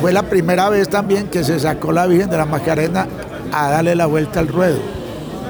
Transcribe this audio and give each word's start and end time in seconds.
Fue 0.00 0.12
la 0.12 0.22
primera 0.22 0.68
vez 0.68 0.88
también 0.88 1.28
que 1.28 1.44
se 1.44 1.58
sacó 1.58 1.92
la 1.92 2.06
Virgen 2.06 2.30
de 2.30 2.36
la 2.36 2.44
Macarena 2.44 3.06
a 3.52 3.70
darle 3.70 3.94
la 3.94 4.06
vuelta 4.06 4.40
al 4.40 4.48
ruedo, 4.48 4.78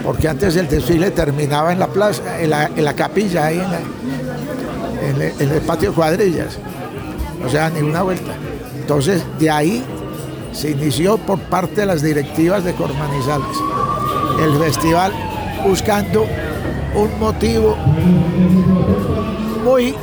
porque 0.05 0.29
antes 0.29 0.57
el 0.57 0.69
desfile 0.69 1.11
terminaba 1.11 1.73
en 1.73 1.79
la 1.79 1.89
plaza, 1.89 2.41
en 2.41 2.51
la, 2.51 2.95
capilla, 2.95 3.47
ahí 3.47 3.61
en, 3.61 5.23
en, 5.23 5.51
el 5.51 5.61
patio 5.63 5.95
cuadrillas, 5.95 6.59
o 7.45 7.49
sea, 7.49 7.71
ni 7.71 7.81
una 7.81 8.03
vuelta. 8.03 8.33
Entonces, 8.79 9.25
de 9.39 9.51
ahí 9.51 9.85
se 10.53 10.71
inició 10.71 11.17
por 11.19 11.39
parte 11.39 11.81
de 11.81 11.87
las 11.87 12.03
directivas 12.03 12.63
de 12.65 12.75
Cormanizales 12.75 13.59
el 14.43 14.57
festival 14.57 15.13
buscando 15.67 16.27
un 16.95 17.19
motivo 17.19 17.77
muy 19.65 19.95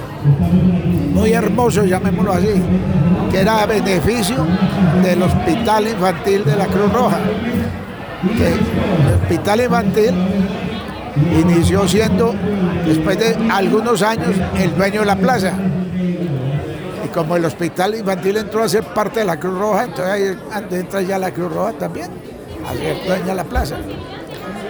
muy 1.21 1.33
hermoso, 1.33 1.83
llamémoslo 1.85 2.33
así, 2.33 2.47
que 3.29 3.41
era 3.41 3.61
a 3.61 3.65
beneficio 3.67 4.37
del 5.03 5.21
Hospital 5.21 5.87
Infantil 5.87 6.43
de 6.43 6.55
la 6.55 6.65
Cruz 6.65 6.91
Roja. 6.91 7.19
el 8.23 9.21
Hospital 9.21 9.61
Infantil 9.61 10.13
inició 11.39 11.87
siendo, 11.87 12.33
después 12.87 13.19
de 13.19 13.37
algunos 13.51 14.01
años, 14.01 14.31
el 14.57 14.75
dueño 14.75 15.01
de 15.01 15.05
la 15.05 15.15
plaza. 15.15 15.53
Y 17.05 17.07
como 17.09 17.35
el 17.35 17.45
Hospital 17.45 17.93
Infantil 17.93 18.37
entró 18.37 18.63
a 18.63 18.67
ser 18.67 18.83
parte 18.83 19.19
de 19.19 19.27
la 19.27 19.39
Cruz 19.39 19.59
Roja, 19.59 19.83
entonces 19.83 20.07
ahí 20.07 20.37
entra 20.71 21.01
ya 21.03 21.19
la 21.19 21.29
Cruz 21.29 21.53
Roja 21.53 21.73
también, 21.73 22.09
a 22.67 22.73
ser 22.73 22.97
dueña 23.05 23.25
de 23.25 23.35
la 23.35 23.43
plaza. 23.43 23.75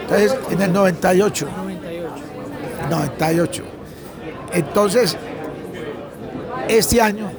Entonces, 0.02 0.38
en 0.50 0.62
el 0.62 0.74
98. 0.74 1.48
98. 2.90 3.64
Entonces, 4.52 5.18
este 6.68 7.02
año, 7.02 7.32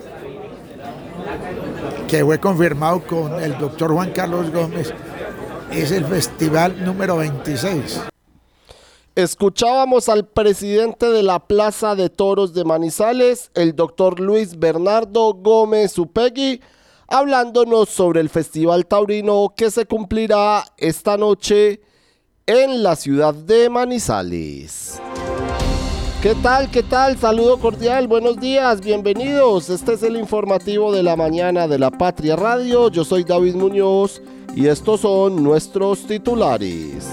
que 2.08 2.24
fue 2.24 2.38
confirmado 2.38 3.02
con 3.06 3.42
el 3.42 3.56
doctor 3.58 3.92
Juan 3.92 4.10
Carlos 4.10 4.50
Gómez, 4.50 4.92
es 5.70 5.90
el 5.90 6.04
festival 6.04 6.84
número 6.84 7.16
26. 7.16 8.02
Escuchábamos 9.14 10.08
al 10.08 10.26
presidente 10.26 11.10
de 11.10 11.22
la 11.22 11.38
Plaza 11.38 11.94
de 11.94 12.08
Toros 12.08 12.54
de 12.54 12.64
Manizales, 12.64 13.50
el 13.54 13.76
doctor 13.76 14.20
Luis 14.20 14.58
Bernardo 14.58 15.34
Gómez 15.34 15.98
Upegui, 15.98 16.62
hablándonos 17.08 17.90
sobre 17.90 18.20
el 18.20 18.30
Festival 18.30 18.86
Taurino 18.86 19.52
que 19.54 19.70
se 19.70 19.84
cumplirá 19.84 20.64
esta 20.78 21.18
noche 21.18 21.82
en 22.46 22.82
la 22.82 22.96
ciudad 22.96 23.34
de 23.34 23.68
Manizales. 23.68 25.00
¿Qué 26.22 26.36
tal? 26.36 26.70
¿Qué 26.70 26.84
tal? 26.84 27.18
Saludo 27.18 27.58
cordial, 27.58 28.06
buenos 28.06 28.38
días, 28.38 28.80
bienvenidos. 28.80 29.68
Este 29.70 29.94
es 29.94 30.04
el 30.04 30.16
informativo 30.16 30.92
de 30.92 31.02
la 31.02 31.16
mañana 31.16 31.66
de 31.66 31.80
la 31.80 31.90
Patria 31.90 32.36
Radio. 32.36 32.90
Yo 32.90 33.04
soy 33.04 33.24
David 33.24 33.56
Muñoz 33.56 34.22
y 34.54 34.68
estos 34.68 35.00
son 35.00 35.42
nuestros 35.42 36.06
titulares. 36.06 37.08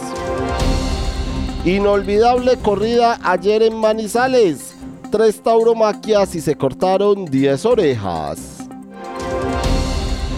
Inolvidable 1.66 2.58
corrida 2.58 3.18
ayer 3.24 3.64
en 3.64 3.78
Manizales. 3.78 4.76
Tres 5.10 5.42
tauromaquias 5.42 6.36
y 6.36 6.42
se 6.42 6.56
cortaron 6.56 7.26
10 7.26 7.66
orejas. 7.66 8.68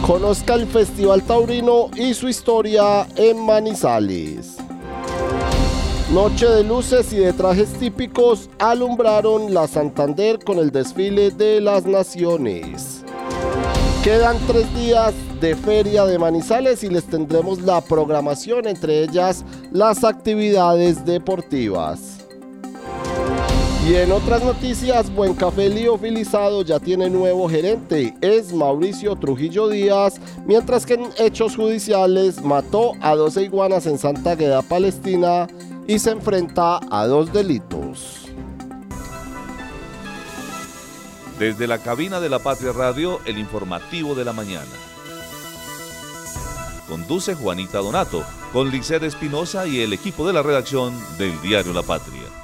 Conozca 0.08 0.54
el 0.54 0.66
Festival 0.66 1.24
Taurino 1.24 1.90
y 1.98 2.14
su 2.14 2.30
historia 2.30 3.06
en 3.18 3.38
Manizales. 3.46 4.61
Noche 6.14 6.46
de 6.46 6.66
luces 6.66 7.14
y 7.14 7.20
de 7.20 7.32
trajes 7.32 7.70
típicos 7.80 8.50
alumbraron 8.60 9.54
la 9.54 9.66
Santander 9.66 10.40
con 10.44 10.58
el 10.58 10.70
desfile 10.70 11.32
de 11.32 11.62
las 11.62 11.86
naciones. 11.86 13.06
Quedan 14.04 14.36
tres 14.46 14.66
días 14.76 15.14
de 15.40 15.56
feria 15.56 16.04
de 16.04 16.20
Manizales 16.20 16.84
y 16.84 16.90
les 16.90 17.06
tendremos 17.06 17.62
la 17.62 17.80
programación, 17.80 18.68
entre 18.68 19.04
ellas 19.04 19.46
las 19.72 20.04
actividades 20.04 21.06
deportivas. 21.06 22.18
Y 23.88 23.96
en 23.96 24.12
otras 24.12 24.44
noticias, 24.44 25.12
Buen 25.16 25.34
Café 25.34 25.70
Liofilizado 25.70 26.62
ya 26.64 26.80
tiene 26.82 27.10
nuevo 27.10 27.50
gerente, 27.50 28.14
es 28.20 28.54
Mauricio 28.54 29.16
Trujillo 29.16 29.70
Díaz, 29.70 30.20
mientras 30.46 30.86
que 30.86 30.96
en 30.96 31.06
hechos 31.18 31.56
judiciales 31.56 32.44
mató 32.44 32.92
a 33.00 33.16
12 33.16 33.44
iguanas 33.44 33.88
en 33.88 33.98
Santa 33.98 34.36
Gueda, 34.36 34.62
Palestina, 34.62 35.48
y 35.92 36.00
se 36.00 36.12
enfrenta 36.12 36.80
a 36.90 37.06
dos 37.06 37.34
delitos. 37.34 38.22
Desde 41.38 41.68
la 41.68 41.80
cabina 41.80 42.22
de 42.22 42.30
la 42.30 42.40
Patria 42.40 42.72
Radio, 42.72 43.20
el 43.26 43.38
informativo 43.38 44.16
de 44.16 44.24
la 44.24 44.32
mañana. 44.32 44.72
Conduce 46.88 47.36
Juanita 47.36 47.80
Donato, 47.80 48.24
con 48.54 48.72
Liced 48.72 49.04
Espinosa 49.04 49.68
y 49.68 49.82
el 49.82 49.92
equipo 49.92 50.26
de 50.26 50.32
la 50.32 50.42
redacción 50.42 50.94
del 51.18 51.42
diario 51.42 51.74
La 51.74 51.84
Patria. 51.84 52.41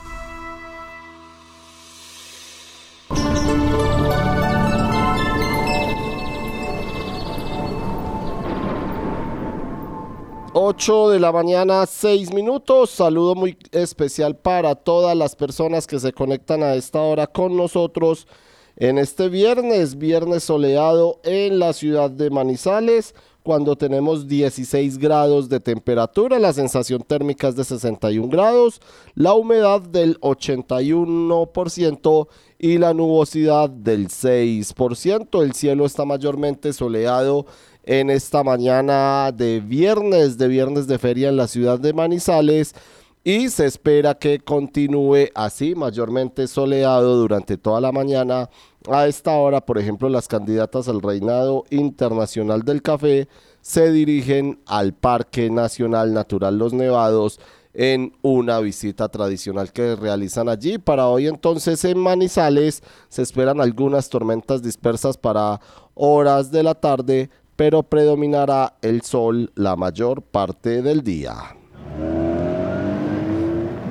8 10.60 11.12
de 11.12 11.20
la 11.20 11.32
mañana, 11.32 11.86
6 11.86 12.34
minutos. 12.34 12.90
Saludo 12.90 13.36
muy 13.36 13.56
especial 13.72 14.36
para 14.36 14.74
todas 14.74 15.16
las 15.16 15.36
personas 15.36 15.86
que 15.86 16.00
se 16.00 16.12
conectan 16.12 16.64
a 16.64 16.74
esta 16.74 17.00
hora 17.00 17.28
con 17.28 17.56
nosotros 17.56 18.28
en 18.76 18.98
este 18.98 19.30
viernes, 19.30 20.00
viernes 20.00 20.46
soleado 20.46 21.20
en 21.24 21.60
la 21.60 21.74
ciudad 21.74 22.10
de 22.10 22.32
Manizales, 22.32 23.14
cuando 23.44 23.78
tenemos 23.78 24.28
16 24.28 24.98
grados 24.98 25.48
de 25.48 25.60
temperatura, 25.60 26.38
la 26.38 26.52
sensación 26.52 27.02
térmica 27.02 27.48
es 27.48 27.56
de 27.56 27.64
61 27.64 28.28
grados, 28.28 28.82
la 29.16 29.36
humedad 29.36 29.80
del 29.80 30.20
81% 30.20 32.28
y 32.60 32.78
la 32.78 32.94
nubosidad 32.94 33.70
del 33.70 34.10
6%. 34.10 35.44
El 35.44 35.54
cielo 35.54 35.86
está 35.86 36.04
mayormente 36.04 36.74
soleado 36.74 37.46
en 37.88 38.10
esta 38.10 38.44
mañana 38.44 39.32
de 39.32 39.62
viernes, 39.62 40.38
de 40.38 40.50
viernes 40.50 40.88
de 40.88 41.00
feria 41.00 41.30
en 41.30 41.38
la 41.38 41.48
ciudad 41.48 41.80
de 41.80 41.94
Manizales. 41.94 42.76
Y 43.24 43.50
se 43.50 43.66
espera 43.66 44.14
que 44.16 44.40
continúe 44.40 45.30
así, 45.34 45.74
mayormente 45.74 46.48
soleado 46.48 47.16
durante 47.16 47.58
toda 47.58 47.80
la 47.80 47.94
mañana. 47.94 48.50
A 48.90 49.08
esta 49.08 49.32
hora, 49.32 49.66
por 49.66 49.78
ejemplo, 49.78 50.10
las 50.10 50.28
candidatas 50.28 50.90
al 50.90 51.02
reinado 51.02 51.64
internacional 51.70 52.64
del 52.64 52.82
café 52.82 53.30
se 53.62 53.92
dirigen 53.92 54.60
al 54.66 54.94
Parque 54.94 55.50
Nacional 55.50 56.14
Natural 56.14 56.58
Los 56.58 56.74
Nevados 56.74 57.40
en 57.74 58.14
una 58.22 58.60
visita 58.60 59.08
tradicional 59.08 59.72
que 59.72 59.96
realizan 59.96 60.50
allí. 60.50 60.78
Para 60.78 61.08
hoy 61.08 61.28
entonces 61.28 61.86
en 61.86 62.00
Manizales 62.00 62.82
se 63.08 63.22
esperan 63.22 63.62
algunas 63.62 64.10
tormentas 64.10 64.62
dispersas 64.62 65.16
para 65.18 65.62
horas 65.94 66.52
de 66.52 66.64
la 66.64 66.76
tarde, 66.76 67.30
pero 67.58 67.84
predominará 67.84 68.76
el 68.82 69.02
sol 69.02 69.52
la 69.56 69.76
mayor 69.76 70.22
parte 70.22 70.82
del 70.82 71.04
día. 71.04 71.34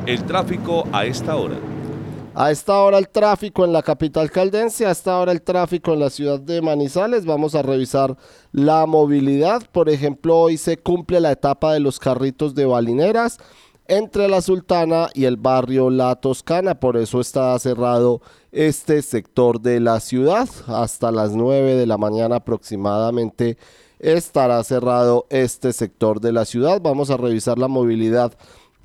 El 0.06 0.24
tráfico 0.24 0.84
a 0.92 1.04
esta 1.04 1.36
hora. 1.36 1.56
A 2.38 2.50
esta 2.50 2.78
hora 2.80 2.98
el 2.98 3.08
tráfico 3.08 3.64
en 3.64 3.72
la 3.72 3.82
capital 3.82 4.30
caldense, 4.30 4.86
a 4.86 4.90
esta 4.90 5.18
hora 5.18 5.32
el 5.32 5.42
tráfico 5.42 5.94
en 5.94 6.00
la 6.00 6.10
ciudad 6.10 6.38
de 6.38 6.62
Manizales. 6.62 7.24
Vamos 7.24 7.54
a 7.54 7.62
revisar 7.62 8.16
la 8.52 8.86
movilidad. 8.86 9.62
Por 9.72 9.88
ejemplo, 9.88 10.36
hoy 10.36 10.58
se 10.58 10.76
cumple 10.76 11.18
la 11.18 11.32
etapa 11.32 11.72
de 11.72 11.80
los 11.80 11.98
carritos 11.98 12.54
de 12.54 12.66
balineras 12.66 13.38
entre 13.88 14.28
la 14.28 14.40
Sultana 14.40 15.08
y 15.14 15.24
el 15.24 15.36
barrio 15.36 15.90
La 15.90 16.16
Toscana. 16.16 16.78
Por 16.78 16.96
eso 16.96 17.20
está 17.20 17.58
cerrado 17.58 18.20
este 18.52 19.02
sector 19.02 19.60
de 19.60 19.80
la 19.80 20.00
ciudad. 20.00 20.48
Hasta 20.66 21.10
las 21.10 21.32
9 21.32 21.74
de 21.74 21.86
la 21.86 21.98
mañana 21.98 22.36
aproximadamente 22.36 23.58
estará 23.98 24.62
cerrado 24.64 25.26
este 25.30 25.72
sector 25.72 26.20
de 26.20 26.32
la 26.32 26.44
ciudad. 26.44 26.80
Vamos 26.80 27.10
a 27.10 27.16
revisar 27.16 27.58
la 27.58 27.68
movilidad 27.68 28.32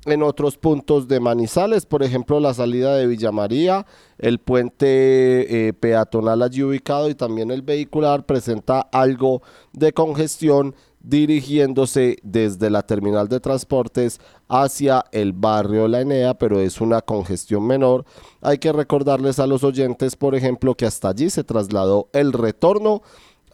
en 0.04 0.22
otros 0.22 0.56
puntos 0.56 1.06
de 1.06 1.20
Manizales, 1.20 1.86
por 1.86 2.02
ejemplo 2.02 2.40
la 2.40 2.54
salida 2.54 2.96
de 2.96 3.06
Villa 3.06 3.30
María, 3.30 3.86
el 4.18 4.40
puente 4.40 5.68
eh, 5.68 5.72
peatonal 5.72 6.42
allí 6.42 6.62
ubicado 6.62 7.08
y 7.08 7.14
también 7.14 7.50
el 7.50 7.62
vehicular 7.62 8.26
presenta 8.26 8.80
algo 8.80 9.42
de 9.72 9.92
congestión 9.92 10.74
dirigiéndose 11.02 12.18
desde 12.22 12.70
la 12.70 12.82
terminal 12.82 13.28
de 13.28 13.40
transportes 13.40 14.20
hacia 14.48 15.04
el 15.12 15.32
barrio 15.32 15.88
La 15.88 16.00
Enea, 16.00 16.34
pero 16.34 16.60
es 16.60 16.80
una 16.80 17.02
congestión 17.02 17.66
menor. 17.66 18.04
Hay 18.40 18.58
que 18.58 18.72
recordarles 18.72 19.38
a 19.38 19.46
los 19.46 19.64
oyentes, 19.64 20.16
por 20.16 20.34
ejemplo, 20.34 20.74
que 20.74 20.86
hasta 20.86 21.08
allí 21.08 21.30
se 21.30 21.44
trasladó 21.44 22.08
el 22.12 22.32
retorno 22.32 23.02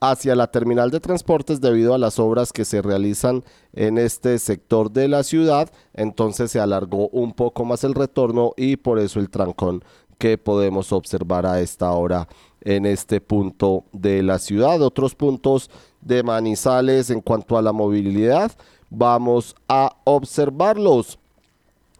hacia 0.00 0.36
la 0.36 0.48
terminal 0.48 0.90
de 0.90 1.00
transportes 1.00 1.60
debido 1.60 1.94
a 1.94 1.98
las 1.98 2.18
obras 2.18 2.52
que 2.52 2.64
se 2.64 2.82
realizan 2.82 3.44
en 3.72 3.98
este 3.98 4.38
sector 4.38 4.92
de 4.92 5.08
la 5.08 5.22
ciudad. 5.22 5.70
Entonces 5.94 6.50
se 6.50 6.60
alargó 6.60 7.08
un 7.08 7.32
poco 7.32 7.64
más 7.64 7.82
el 7.84 7.94
retorno 7.94 8.52
y 8.56 8.76
por 8.76 8.98
eso 8.98 9.20
el 9.20 9.30
trancón 9.30 9.82
que 10.18 10.36
podemos 10.36 10.92
observar 10.92 11.46
a 11.46 11.60
esta 11.60 11.92
hora 11.92 12.28
en 12.60 12.86
este 12.86 13.20
punto 13.20 13.84
de 13.92 14.22
la 14.22 14.38
ciudad. 14.38 14.82
Otros 14.82 15.14
puntos 15.14 15.70
de 16.00 16.22
Manizales 16.22 17.10
en 17.10 17.20
cuanto 17.20 17.56
a 17.56 17.62
la 17.62 17.72
movilidad, 17.72 18.52
vamos 18.90 19.54
a 19.68 19.96
observarlos 20.04 21.18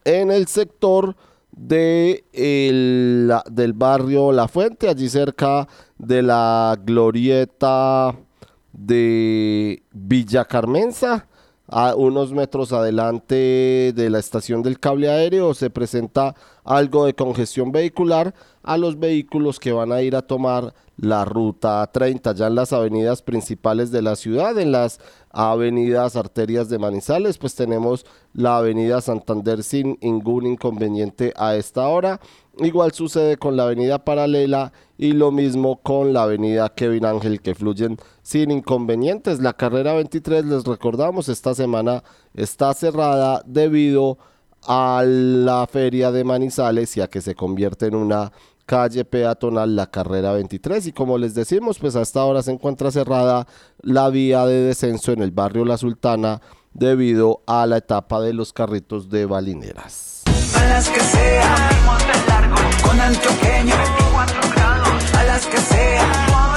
en 0.05 0.31
el 0.31 0.47
sector 0.47 1.15
de 1.53 2.25
del 2.33 3.73
barrio 3.75 4.33
La 4.33 4.49
Fuente, 4.49 4.89
allí 4.89 5.09
cerca 5.09 5.69
de 5.99 6.23
la 6.23 6.79
glorieta 6.83 8.15
de 8.73 9.83
Villa 9.93 10.45
Carmenza. 10.45 11.28
A 11.71 11.95
unos 11.95 12.33
metros 12.33 12.73
adelante 12.73 13.93
de 13.95 14.09
la 14.09 14.19
estación 14.19 14.63
del 14.63 14.81
cable 14.81 15.11
aéreo 15.11 15.53
se 15.53 15.69
presenta 15.69 16.35
algo 16.65 17.05
de 17.05 17.15
congestión 17.15 17.73
vehicular 17.73 18.35
a 18.63 18.79
los 18.79 18.99
vehículos 18.99 19.61
que 19.61 19.73
van 19.73 19.93
a 19.93 20.01
ir 20.01 20.17
a 20.17 20.23
tomar 20.23 20.73
la 20.97 21.27
ruta 21.27 21.87
30 21.93 22.33
ya 22.33 22.47
en 22.47 22.55
las 22.55 22.73
avenidas 22.73 23.21
principales 23.21 23.91
de 23.91 24.01
la 24.01 24.17
ciudad, 24.17 24.59
en 24.59 24.73
las 24.73 24.99
avenidas 25.31 26.17
arterias 26.17 26.71
de 26.71 26.79
Manizales, 26.79 27.37
pues 27.37 27.55
tenemos 27.55 28.07
la 28.33 28.57
avenida 28.57 29.03
Santander 29.03 29.63
sin 29.63 29.99
ningún 30.01 30.47
inconveniente 30.47 31.35
a 31.37 31.55
esta 31.55 31.87
hora. 31.87 32.19
Igual 32.57 32.93
sucede 32.93 33.37
con 33.37 33.57
la 33.57 33.65
avenida 33.65 34.05
paralela 34.05 34.73
y 34.99 35.13
lo 35.13 35.31
mismo 35.31 35.81
con 35.81 36.13
la 36.13 36.25
avenida 36.25 36.75
Kevin 36.75 37.07
Ángel 37.07 37.41
que 37.41 37.55
fluyen 37.55 37.97
sin 38.23 38.51
inconvenientes. 38.51 39.41
La 39.41 39.55
carrera 39.55 39.95
23, 39.95 40.45
les 40.45 40.65
recordamos, 40.65 41.29
esta 41.29 41.55
semana 41.55 42.03
está 42.35 42.75
cerrada 42.75 43.43
debido 43.47 44.19
a 44.67 45.05
la 45.07 45.67
feria 45.69 46.11
de 46.11 46.25
Manizales 46.25 46.97
y 46.97 47.01
a 47.01 47.09
que 47.09 47.21
se 47.21 47.37
convierte 47.37 47.87
en 47.87 47.95
una 47.95 48.33
calle 48.67 49.05
peatonal 49.05 49.77
La 49.77 49.87
Carrera 49.87 50.33
23 50.33 50.89
y 50.89 50.93
como 50.93 51.17
les 51.17 51.35
decimos 51.35 51.79
pues 51.79 51.97
a 51.97 52.03
esta 52.03 52.23
hora 52.25 52.43
se 52.43 52.51
encuentra 52.53 52.91
cerrada 52.91 53.47
la 53.81 54.11
vía 54.11 54.45
de 54.45 54.65
descenso 54.65 55.13
en 55.13 55.23
el 55.23 55.31
barrio 55.31 55.65
La 55.65 55.79
Sultana 55.79 56.43
debido 56.75 57.41
a 57.47 57.67
la 57.67 57.79
etapa 57.79 58.21
de 58.21 58.35
los 58.35 58.53
carritos 58.53 59.09
de 59.09 59.25
balineras. 59.25 60.25
A 60.55 60.65
las 60.67 60.89
que 60.91 61.01
sea, 61.01 61.71
con 62.85 63.01
antioqueño, 63.01 63.75
24 63.75 64.41
grados. 64.55 64.88
Que 65.47 65.57
sea, 65.59 66.57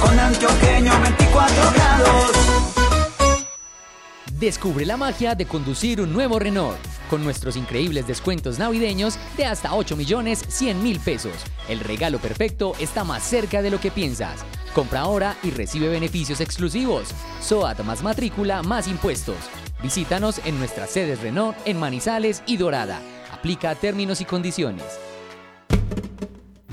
con 0.00 0.18
antioqueño, 0.18 0.90
24 1.02 1.72
grados. 1.74 2.30
Descubre 4.38 4.86
la 4.86 4.96
magia 4.96 5.34
de 5.34 5.44
conducir 5.44 6.00
un 6.00 6.10
nuevo 6.10 6.38
Renault 6.38 6.78
con 7.10 7.22
nuestros 7.22 7.56
increíbles 7.56 8.06
descuentos 8.06 8.58
navideños 8.58 9.18
de 9.36 9.44
hasta 9.44 9.74
8 9.74 9.96
millones 9.96 10.42
100 10.48 10.82
mil 10.82 10.98
pesos. 10.98 11.34
El 11.68 11.80
regalo 11.80 12.18
perfecto 12.18 12.72
está 12.80 13.04
más 13.04 13.22
cerca 13.22 13.60
de 13.60 13.70
lo 13.70 13.78
que 13.78 13.90
piensas. 13.90 14.46
Compra 14.74 15.00
ahora 15.00 15.36
y 15.42 15.50
recibe 15.50 15.90
beneficios 15.90 16.40
exclusivos. 16.40 17.10
SOAT 17.42 17.80
más 17.80 18.02
matrícula 18.02 18.62
más 18.62 18.88
impuestos. 18.88 19.36
Visítanos 19.82 20.40
en 20.46 20.58
nuestras 20.58 20.88
sedes 20.88 21.20
Renault 21.20 21.54
en 21.66 21.78
Manizales 21.78 22.42
y 22.46 22.56
Dorada. 22.56 22.98
Aplica 23.30 23.74
términos 23.74 24.22
y 24.22 24.24
condiciones. 24.24 24.86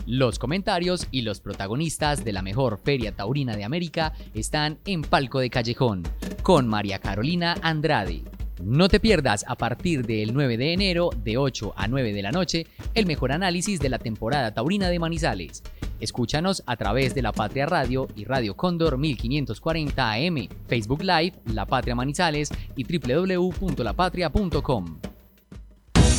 Los 0.07 0.39
comentarios 0.39 1.07
y 1.11 1.21
los 1.23 1.41
protagonistas 1.41 2.23
de 2.23 2.31
la 2.31 2.41
mejor 2.41 2.79
feria 2.81 3.11
taurina 3.11 3.57
de 3.57 3.65
América 3.65 4.13
están 4.33 4.77
en 4.85 5.01
Palco 5.01 5.41
de 5.41 5.49
Callejón, 5.49 6.03
con 6.43 6.65
María 6.65 6.99
Carolina 6.99 7.57
Andrade. 7.61 8.23
No 8.63 8.87
te 8.87 9.01
pierdas 9.01 9.43
a 9.45 9.55
partir 9.55 10.05
del 10.05 10.33
9 10.33 10.55
de 10.55 10.71
enero 10.71 11.09
de 11.25 11.37
8 11.37 11.73
a 11.75 11.89
9 11.89 12.13
de 12.13 12.21
la 12.21 12.31
noche 12.31 12.67
el 12.93 13.05
mejor 13.05 13.33
análisis 13.33 13.81
de 13.81 13.89
la 13.89 13.99
temporada 13.99 14.53
taurina 14.53 14.87
de 14.87 14.97
Manizales. 14.97 15.61
Escúchanos 15.99 16.63
a 16.67 16.77
través 16.77 17.13
de 17.13 17.21
La 17.21 17.33
Patria 17.33 17.65
Radio 17.65 18.07
y 18.15 18.23
Radio 18.23 18.55
Cóndor 18.55 18.97
1540 18.97 20.09
AM, 20.09 20.47
Facebook 20.69 21.03
Live, 21.03 21.33
La 21.53 21.65
Patria 21.65 21.95
Manizales 21.95 22.49
y 22.77 22.85
www.lapatria.com. 22.85 25.16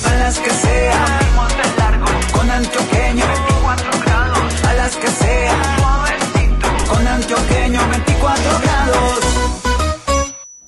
A 0.08 0.14
las 0.14 0.38
que 0.38 0.50
sea, 0.50 1.20
con 2.32 2.50
antioqueño, 2.50 3.25
24 3.26 3.90
grados. 4.05 4.64
A 4.64 4.75
las 4.75 4.96
que 4.96 5.08
sea, 5.08 5.76
con 6.88 7.06
antioqueño, 7.06 7.81
24 7.90 8.43
grados. 8.62 9.19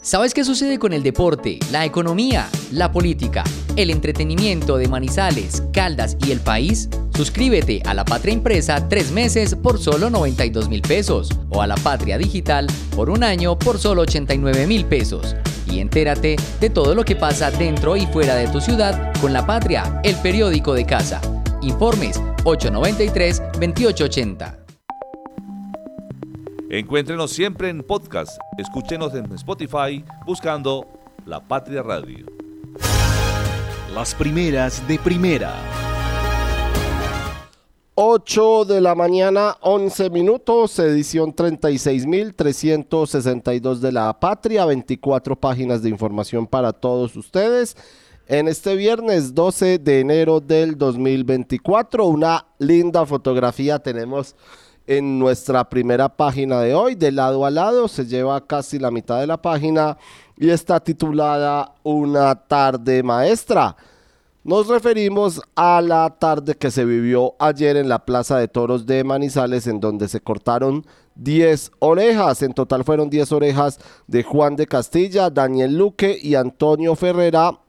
¿Sabes 0.02 0.34
qué 0.34 0.44
sucede 0.44 0.78
con 0.78 0.92
el 0.92 1.02
deporte, 1.02 1.58
la 1.70 1.84
economía, 1.84 2.48
la 2.72 2.90
política, 2.90 3.44
el 3.76 3.90
entretenimiento 3.90 4.76
de 4.76 4.88
Manizales, 4.88 5.62
Caldas 5.72 6.16
y 6.26 6.32
el 6.32 6.40
país? 6.40 6.88
Suscríbete 7.14 7.82
a 7.84 7.94
La 7.94 8.04
Patria 8.04 8.34
Impresa 8.34 8.88
tres 8.88 9.12
meses 9.12 9.54
por 9.54 9.78
solo 9.78 10.10
92 10.10 10.68
mil 10.68 10.82
pesos 10.82 11.28
o 11.50 11.62
a 11.62 11.66
La 11.66 11.76
Patria 11.76 12.18
Digital 12.18 12.66
por 12.96 13.10
un 13.10 13.22
año 13.22 13.58
por 13.58 13.78
solo 13.78 14.02
89 14.02 14.66
mil 14.66 14.84
pesos. 14.86 15.36
Y 15.70 15.80
entérate 15.80 16.36
de 16.60 16.70
todo 16.70 16.94
lo 16.94 17.04
que 17.04 17.16
pasa 17.16 17.50
dentro 17.50 17.96
y 17.96 18.06
fuera 18.06 18.34
de 18.34 18.48
tu 18.48 18.60
ciudad 18.60 19.12
con 19.20 19.32
La 19.32 19.46
Patria, 19.46 20.00
el 20.04 20.16
periódico 20.16 20.74
de 20.74 20.84
casa. 20.84 21.20
Informes 21.62 22.20
893-2880. 22.44 24.60
Encuéntrenos 26.70 27.32
siempre 27.32 27.68
en 27.68 27.82
podcast. 27.82 28.38
Escúchenos 28.56 29.12
en 29.14 29.32
Spotify 29.32 30.04
buscando 30.24 30.86
La 31.26 31.40
Patria 31.40 31.82
Radio. 31.82 32.26
Las 33.92 34.14
primeras 34.14 34.86
de 34.86 34.96
primera. 35.00 35.52
8 38.02 38.64
de 38.64 38.80
la 38.80 38.94
mañana, 38.94 39.58
11 39.60 40.08
minutos, 40.08 40.78
edición 40.78 41.36
36.362 41.36 43.80
de 43.80 43.92
La 43.92 44.18
Patria, 44.18 44.64
24 44.64 45.36
páginas 45.36 45.82
de 45.82 45.90
información 45.90 46.46
para 46.46 46.72
todos 46.72 47.14
ustedes. 47.14 47.76
En 48.26 48.48
este 48.48 48.74
viernes 48.74 49.34
12 49.34 49.80
de 49.80 50.00
enero 50.00 50.40
del 50.40 50.78
2024, 50.78 52.06
una 52.06 52.46
linda 52.58 53.04
fotografía 53.04 53.78
tenemos 53.78 54.34
en 54.86 55.18
nuestra 55.18 55.68
primera 55.68 56.08
página 56.08 56.62
de 56.62 56.74
hoy. 56.74 56.94
De 56.94 57.12
lado 57.12 57.44
a 57.44 57.50
lado 57.50 57.86
se 57.86 58.06
lleva 58.06 58.46
casi 58.46 58.78
la 58.78 58.90
mitad 58.90 59.20
de 59.20 59.26
la 59.26 59.42
página 59.42 59.98
y 60.38 60.48
está 60.48 60.80
titulada 60.80 61.74
Una 61.82 62.34
tarde 62.34 63.02
maestra. 63.02 63.76
Nos 64.42 64.68
referimos 64.68 65.42
a 65.54 65.82
la 65.82 66.16
tarde 66.18 66.54
que 66.54 66.70
se 66.70 66.86
vivió 66.86 67.34
ayer 67.38 67.76
en 67.76 67.90
la 67.90 68.06
Plaza 68.06 68.38
de 68.38 68.48
Toros 68.48 68.86
de 68.86 69.04
Manizales, 69.04 69.66
en 69.66 69.80
donde 69.80 70.08
se 70.08 70.22
cortaron 70.22 70.86
10 71.16 71.72
orejas. 71.80 72.40
En 72.40 72.54
total 72.54 72.82
fueron 72.84 73.10
10 73.10 73.32
orejas 73.32 73.78
de 74.06 74.22
Juan 74.22 74.56
de 74.56 74.66
Castilla, 74.66 75.28
Daniel 75.28 75.76
Luque 75.76 76.18
y 76.18 76.36
Antonio 76.36 76.96
Ferrera, 76.96 77.60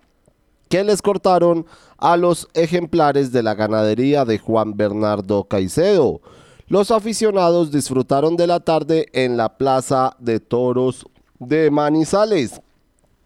que 0.69 0.85
les 0.85 1.01
cortaron 1.01 1.65
a 1.97 2.15
los 2.15 2.47
ejemplares 2.53 3.33
de 3.33 3.43
la 3.43 3.53
ganadería 3.53 4.23
de 4.23 4.39
Juan 4.39 4.77
Bernardo 4.77 5.43
Caicedo. 5.43 6.21
Los 6.67 6.89
aficionados 6.89 7.69
disfrutaron 7.69 8.37
de 8.37 8.47
la 8.47 8.61
tarde 8.61 9.07
en 9.11 9.35
la 9.35 9.57
Plaza 9.57 10.15
de 10.19 10.39
Toros 10.39 11.05
de 11.37 11.69
Manizales. 11.69 12.61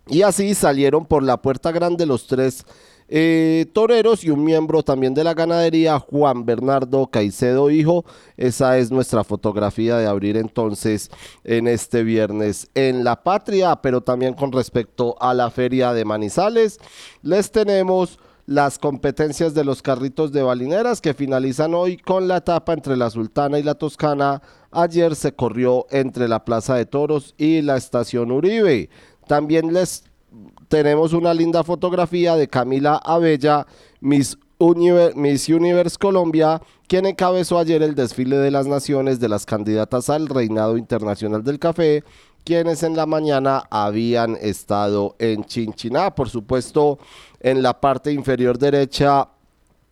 Y 0.08 0.24
así 0.24 0.56
salieron 0.56 1.06
por 1.06 1.22
la 1.22 1.44
puerta 1.44 1.72
grande 1.72 2.08
los 2.08 2.26
tres 2.26 2.66
eh, 3.08 3.66
toreros 3.74 4.24
y 4.24 4.32
un 4.32 4.44
miembro 4.44 4.84
también 4.84 5.14
de 5.14 5.24
la 5.24 5.34
ganadería, 5.34 6.00
Juan 6.00 6.46
Bernardo 6.46 7.08
Caicedo 7.08 7.70
Hijo. 7.70 8.06
Esa 8.38 8.78
es 8.78 8.92
nuestra 8.92 9.24
fotografía 9.24 9.98
de 9.98 10.08
abrir 10.08 10.38
entonces 10.38 11.12
en 11.44 11.68
este 11.68 12.04
viernes 12.04 12.68
en 12.74 13.04
La 13.04 13.24
Patria, 13.24 13.76
pero 13.78 14.02
también 14.02 14.34
con 14.34 14.52
respecto 14.52 15.16
a 15.20 15.34
la 15.34 15.52
feria 15.52 15.94
de 15.94 16.06
Manizales, 16.06 16.80
les 17.22 17.52
tenemos 17.52 18.20
las 18.48 18.78
competencias 18.78 19.54
de 19.54 19.64
los 19.64 19.82
carritos 19.82 20.32
de 20.32 20.44
balineras 20.44 21.02
que 21.02 21.14
finalizan 21.14 21.74
hoy 21.74 21.98
con 21.98 22.28
la 22.28 22.38
etapa 22.38 22.74
entre 22.74 22.96
la 22.96 23.10
Sultana 23.10 23.58
y 23.58 23.64
la 23.64 23.76
Toscana. 23.76 24.42
Ayer 24.72 25.16
se 25.16 25.34
corrió 25.34 25.88
entre 25.90 26.28
la 26.28 26.46
Plaza 26.46 26.76
de 26.76 26.86
Toros 26.86 27.34
y 27.38 27.62
la 27.62 27.78
Estación 27.78 28.32
Uribe. 28.32 28.90
También 29.28 29.74
les 29.74 30.04
tenemos 30.68 31.14
una 31.14 31.34
linda 31.34 31.64
fotografía 31.64 32.36
de 32.36 32.48
Camila 32.48 32.96
Abella, 33.04 33.66
Miss, 34.02 34.38
Miss 35.16 35.50
Universe 35.50 35.98
Colombia, 36.00 36.62
quien 36.88 37.06
encabezó 37.06 37.60
ayer 37.60 37.84
el 37.84 37.96
desfile 37.96 38.38
de 38.38 38.52
las 38.52 38.68
naciones 38.68 39.20
de 39.20 39.30
las 39.30 39.46
candidatas 39.46 40.10
al 40.10 40.28
reinado 40.28 40.78
internacional 40.78 41.44
del 41.44 41.60
café 41.60 42.04
quienes 42.46 42.84
en 42.84 42.96
la 42.96 43.08
mañana 43.08 43.64
habían 43.72 44.38
estado 44.40 45.16
en 45.18 45.44
Chinchiná. 45.44 46.14
Por 46.14 46.30
supuesto, 46.30 47.00
en 47.40 47.64
la 47.64 47.82
parte 47.82 48.14
inferior 48.14 48.60
derecha 48.60 49.28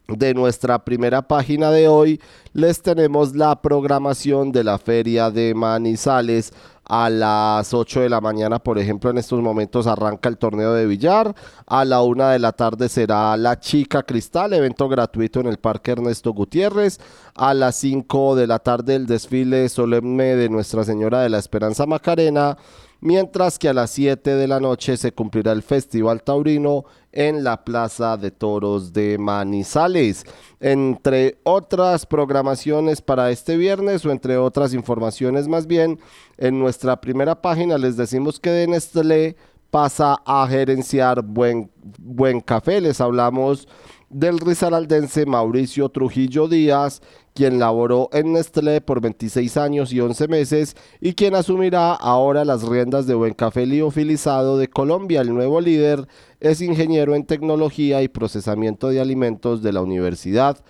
de 0.07 0.33
nuestra 0.33 0.83
primera 0.83 1.21
página 1.21 1.71
de 1.71 1.87
hoy 1.87 2.21
les 2.51 2.81
tenemos 2.81 3.35
la 3.35 3.61
programación 3.61 4.51
de 4.51 4.63
la 4.63 4.77
feria 4.77 5.31
de 5.31 5.55
Manizales 5.55 6.53
a 6.85 7.09
las 7.09 7.73
8 7.73 8.01
de 8.01 8.09
la 8.09 8.21
mañana, 8.21 8.59
por 8.59 8.77
ejemplo, 8.77 9.09
en 9.09 9.17
estos 9.17 9.41
momentos 9.41 9.87
arranca 9.87 10.29
el 10.29 10.37
torneo 10.37 10.73
de 10.73 10.85
billar. 10.85 11.33
A 11.65 11.85
la 11.85 12.01
1 12.01 12.29
de 12.29 12.39
la 12.39 12.51
tarde 12.51 12.89
será 12.89 13.35
la 13.37 13.59
Chica 13.59 14.03
Cristal, 14.03 14.53
evento 14.53 14.89
gratuito 14.89 15.39
en 15.39 15.47
el 15.47 15.57
Parque 15.57 15.91
Ernesto 15.91 16.33
Gutiérrez. 16.33 16.99
A 17.35 17.53
las 17.53 17.75
5 17.77 18.35
de 18.35 18.47
la 18.47 18.59
tarde 18.59 18.95
el 18.95 19.05
desfile 19.05 19.69
solemne 19.69 20.35
de 20.35 20.49
Nuestra 20.49 20.83
Señora 20.83 21.21
de 21.21 21.29
la 21.29 21.39
Esperanza 21.39 21.85
Macarena 21.85 22.57
mientras 23.03 23.59
que 23.59 23.67
a 23.67 23.73
las 23.73 23.91
7 23.91 24.35
de 24.35 24.47
la 24.47 24.61
noche 24.61 24.95
se 24.95 25.11
cumplirá 25.11 25.51
el 25.51 25.61
Festival 25.61 26.23
Taurino 26.23 26.85
en 27.13 27.43
la 27.43 27.63
Plaza 27.63 28.17
de 28.17 28.31
Toros 28.31 28.91
de 28.91 29.17
Manizales. 29.17 30.25
Entre 30.59 31.37
otras 31.43 32.05
programaciones 32.05 33.01
para 33.01 33.31
este 33.31 33.55
viernes 33.55 34.05
o 34.05 34.11
entre 34.11 34.37
otras 34.37 34.73
informaciones 34.73 35.47
más 35.47 35.67
bien, 35.67 35.99
en 36.37 36.59
nuestra 36.59 36.99
primera 36.99 37.41
página 37.41 37.77
les 37.77 37.95
decimos 37.95 38.39
que 38.39 38.49
de 38.49 38.67
Nestlé 38.67 39.37
pasa 39.69 40.21
a 40.25 40.45
gerenciar 40.47 41.23
Buen, 41.23 41.71
buen 41.99 42.41
Café. 42.41 42.81
Les 42.81 43.01
hablamos 43.01 43.67
del 44.13 44.39
risaraldense 44.39 45.25
Mauricio 45.25 45.89
Trujillo 45.89 46.47
Díaz, 46.47 47.01
quien 47.33 47.59
laboró 47.59 48.09
en 48.13 48.33
Nestlé 48.33 48.79
por 48.79 49.01
26 49.01 49.57
años 49.57 49.91
y 49.91 49.99
11 49.99 50.27
meses 50.27 50.75
y 51.01 51.13
quien 51.13 51.35
asumirá 51.35 51.93
ahora 51.93 52.45
las 52.45 52.63
riendas 52.63 53.07
de 53.07 53.15
Buen 53.15 53.33
Café 53.33 53.65
Liofilizado 53.65 54.57
de 54.57 54.69
Colombia. 54.69 55.21
El 55.21 55.33
nuevo 55.33 55.59
líder 55.59 56.07
es 56.39 56.61
ingeniero 56.61 57.15
en 57.15 57.25
tecnología 57.25 58.01
y 58.03 58.07
procesamiento 58.07 58.89
de 58.89 59.01
alimentos 59.01 59.63
de 59.63 59.73
la 59.73 59.81
Universidad 59.81 60.63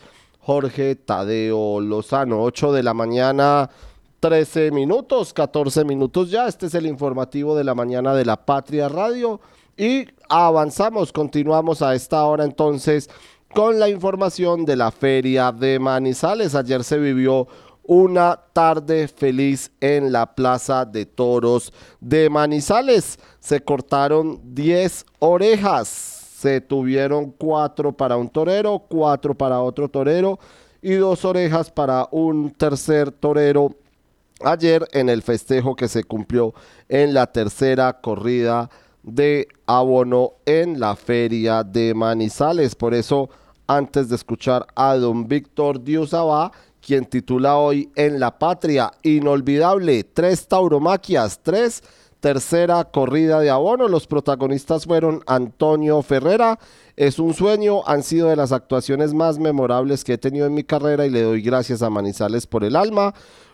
Jorge 0.46 0.96
Tadeo 0.96 1.80
Lozano. 1.80 2.44
8 2.44 2.74
de 2.74 2.84
la 2.84 2.94
mañana. 2.94 3.70
13 4.20 4.72
minutos, 4.72 5.34
14 5.34 5.84
minutos 5.84 6.32
ya. 6.32 6.48
Este 6.48 6.68
es 6.68 6.76
el 6.76 6.86
informativo 6.86 7.56
de 7.56 7.64
la 7.64 7.76
mañana 7.76 8.14
de 8.14 8.26
la 8.26 8.46
Patria 8.46 8.88
Radio. 8.90 9.40
Y 9.78 10.06
avanzamos, 10.30 11.12
continuamos 11.12 11.82
a 11.82 11.96
esta 11.96 12.24
hora 12.26 12.44
entonces 12.44 13.10
con 13.54 13.80
la 13.80 13.88
información 13.88 14.66
de 14.66 14.76
la 14.76 14.92
feria 14.92 15.52
de 15.52 15.78
Manizales. 15.78 16.56
Ayer 16.56 16.84
se 16.84 16.98
vivió 16.98 17.48
una 17.84 18.40
tarde 18.52 19.08
feliz 19.08 19.72
en 19.80 20.12
la 20.12 20.34
Plaza 20.34 20.86
de 20.86 21.06
Toros 21.06 21.72
de 22.00 22.30
Manizales. 22.30 23.20
Se 23.40 23.62
cortaron 23.62 24.40
10 24.56 25.06
orejas. 25.20 25.88
Se 25.88 26.62
tuvieron 26.62 27.32
cuatro 27.32 27.94
para 27.94 28.18
un 28.18 28.28
torero, 28.28 28.80
cuatro 28.90 29.34
para 29.34 29.62
otro 29.62 29.88
torero 29.88 30.40
y 30.82 30.96
dos 30.96 31.24
orejas 31.24 31.72
para 31.72 32.08
un 32.12 32.52
tercer 32.52 33.12
torero 33.12 33.74
ayer 34.44 34.86
en 34.92 35.08
el 35.08 35.22
festejo 35.22 35.76
que 35.76 35.88
se 35.88 36.04
cumplió 36.04 36.54
en 36.90 37.14
la 37.14 37.28
tercera 37.28 38.02
corrida 38.02 38.70
de 39.04 39.48
abono 39.66 40.34
en 40.46 40.82
la 40.82 40.98
feria 40.98 41.64
de 41.64 41.94
Manizales. 41.94 42.76
Por 42.76 42.94
eso 42.94 43.30
antes 43.68 44.10
de 44.10 44.16
escuchar 44.16 44.66
a 44.76 44.96
don 44.96 45.28
Víctor 45.28 45.84
Diosabá, 45.84 46.52
quien 46.82 47.06
titula 47.06 47.58
hoy 47.58 47.90
En 47.96 48.20
la 48.20 48.38
Patria, 48.38 48.92
inolvidable, 49.04 50.04
tres 50.04 50.48
tauromaquias, 50.48 51.40
tres, 51.42 51.82
tercera 52.20 52.84
corrida 52.86 53.40
de 53.40 53.50
abono. 53.50 53.88
Los 53.88 54.08
protagonistas 54.08 54.86
fueron 54.86 55.22
Antonio 55.26 56.02
Ferrera, 56.02 56.60
es 56.96 57.20
un 57.20 57.34
sueño, 57.34 57.82
han 57.86 58.04
sido 58.04 58.30
de 58.30 58.36
las 58.36 58.52
actuaciones 58.52 59.14
más 59.14 59.40
memorables 59.40 60.04
que 60.04 60.14
he 60.14 60.18
tenido 60.18 60.46
en 60.46 60.54
mi 60.54 60.64
carrera 60.64 61.06
y 61.06 61.10
le 61.10 61.22
doy 61.22 61.42
gracias 61.42 61.82
a 61.82 61.90
Manizales 61.90 62.48
por 62.48 62.64
el 62.64 62.76
alma. 62.76 63.14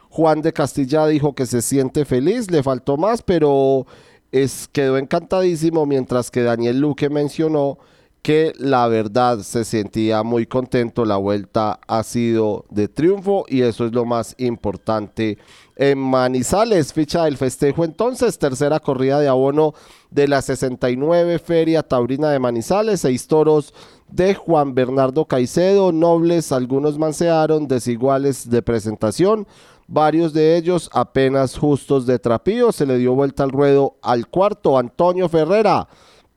Juan 0.10 0.42
de 0.42 0.54
Castilla 0.54 1.06
dijo 1.06 1.34
que 1.34 1.46
se 1.46 1.62
siente 1.62 2.04
feliz, 2.04 2.50
le 2.50 2.64
faltó 2.64 2.98
más, 2.98 3.22
pero 3.22 3.86
es, 4.32 4.68
quedó 4.72 4.98
encantadísimo, 4.98 5.86
mientras 5.86 6.32
que 6.32 6.42
Daniel 6.42 6.80
Luque 6.80 7.10
mencionó 7.10 7.78
que 8.22 8.54
la 8.58 8.88
verdad 8.88 9.40
se 9.40 9.64
sentía 9.64 10.24
muy 10.24 10.46
contento, 10.46 11.06
la 11.06 11.18
vuelta 11.18 11.80
ha 11.88 12.04
sido 12.04 12.66
de 12.70 12.88
triunfo 12.88 13.46
y 13.48 13.62
eso 13.62 13.86
es 13.86 13.94
lo 13.94 14.06
más 14.06 14.36
importante 14.38 15.38
en 15.78 15.98
Manizales, 15.98 16.92
ficha 16.92 17.24
del 17.24 17.38
festejo 17.38 17.86
entonces, 17.86 18.38
tercera 18.38 18.82
corrida 18.82 19.20
de 19.22 19.30
abono 19.30 19.74
de 20.12 20.28
la 20.28 20.42
69 20.42 21.40
Feria 21.40 21.84
Taurina 21.84 22.30
de 22.32 22.40
Manizales, 22.40 23.00
seis 23.00 23.28
toros 23.28 23.74
de 24.10 24.36
Juan 24.36 24.76
Bernardo 24.76 25.24
Caicedo, 25.26 25.94
nobles, 25.94 26.52
algunos 26.52 26.98
mansearon, 26.98 27.70
desiguales 27.70 28.50
de 28.50 28.62
presentación, 28.62 29.48
varios 29.88 30.34
de 30.34 30.58
ellos 30.58 30.90
apenas 30.92 31.58
justos 31.58 32.06
de 32.06 32.20
trapío, 32.20 32.74
se 32.74 32.86
le 32.86 32.98
dio 32.98 33.16
vuelta 33.16 33.44
al 33.44 33.52
ruedo 33.52 33.96
al 34.02 34.28
cuarto, 34.28 34.78
Antonio 34.78 35.30
Ferrera, 35.30 35.88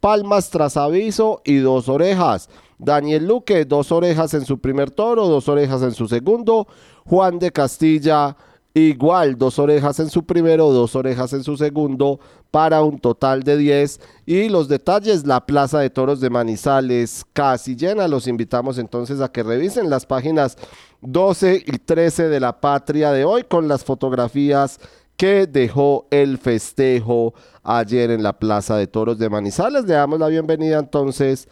palmas 0.03 0.51
tras 0.51 0.77
aviso 0.77 1.43
y 1.45 1.59
dos 1.59 1.89
orejas. 1.89 2.51
Daniel 2.77 3.25
Luque, 3.29 3.65
dos 3.65 3.93
orejas 3.93 4.35
en 4.35 4.45
su 4.45 4.59
primer 4.59 4.91
toro, 4.91 5.29
dos 5.29 5.49
orejas 5.49 5.81
en 5.83 5.93
su 5.93 6.09
segundo. 6.09 6.67
Juan 7.07 7.39
de 7.39 7.53
Castilla, 7.53 8.37
igual, 8.75 9.39
dos 9.39 9.61
orejas 9.61 10.01
en 10.01 10.11
su 10.11 10.25
primero, 10.25 10.73
dos 10.73 10.97
orejas 10.97 11.33
en 11.35 11.45
su 11.45 11.57
segundo, 11.57 12.19
para 12.51 12.83
un 12.83 12.99
total 12.99 13.45
de 13.45 13.57
10. 13.57 14.01
Y 14.27 14.49
los 14.49 14.67
detalles, 14.67 15.25
la 15.25 15.47
Plaza 15.47 15.79
de 15.79 15.89
Toros 15.89 16.21
de 16.21 16.31
Manizales 16.31 17.25
casi 17.33 17.77
llena. 17.77 18.09
Los 18.09 18.27
invitamos 18.27 18.79
entonces 18.79 19.21
a 19.21 19.31
que 19.31 19.45
revisen 19.45 19.89
las 19.89 20.05
páginas 20.05 20.59
12 21.03 21.63
y 21.65 21.79
13 21.79 22.29
de 22.29 22.41
la 22.41 22.61
Patria 22.61 23.13
de 23.13 23.25
hoy 23.25 23.45
con 23.45 23.69
las 23.69 23.85
fotografías 23.85 24.81
que 25.17 25.47
dejó 25.47 26.09
el 26.11 26.39
festejo 26.39 27.35
ayer 27.63 28.11
en 28.11 28.23
la 28.23 28.33
Plaza 28.33 28.77
de 28.77 28.87
Toros 28.87 29.19
de 29.19 29.29
Manizales. 29.29 29.85
Le 29.85 29.95
damos 29.95 30.19
la 30.19 30.29
bienvenida 30.29 30.79
entonces 30.79 31.49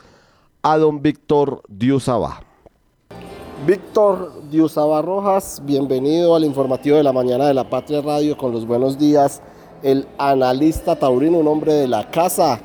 a 0.62 0.76
don 0.76 1.00
Víctor 1.02 1.62
Diusaba. 1.68 2.42
Víctor 3.66 4.32
Diusaba 4.50 5.02
Rojas, 5.02 5.62
bienvenido 5.64 6.34
al 6.34 6.44
informativo 6.44 6.96
de 6.96 7.02
la 7.02 7.12
mañana 7.12 7.46
de 7.46 7.54
la 7.54 7.68
Patria 7.68 8.00
Radio 8.00 8.36
con 8.36 8.52
los 8.52 8.66
buenos 8.66 8.98
días. 8.98 9.42
El 9.82 10.06
analista 10.18 10.96
taurino, 10.96 11.38
un 11.38 11.48
hombre 11.48 11.74
de 11.74 11.86
la 11.86 12.10
casa 12.10 12.60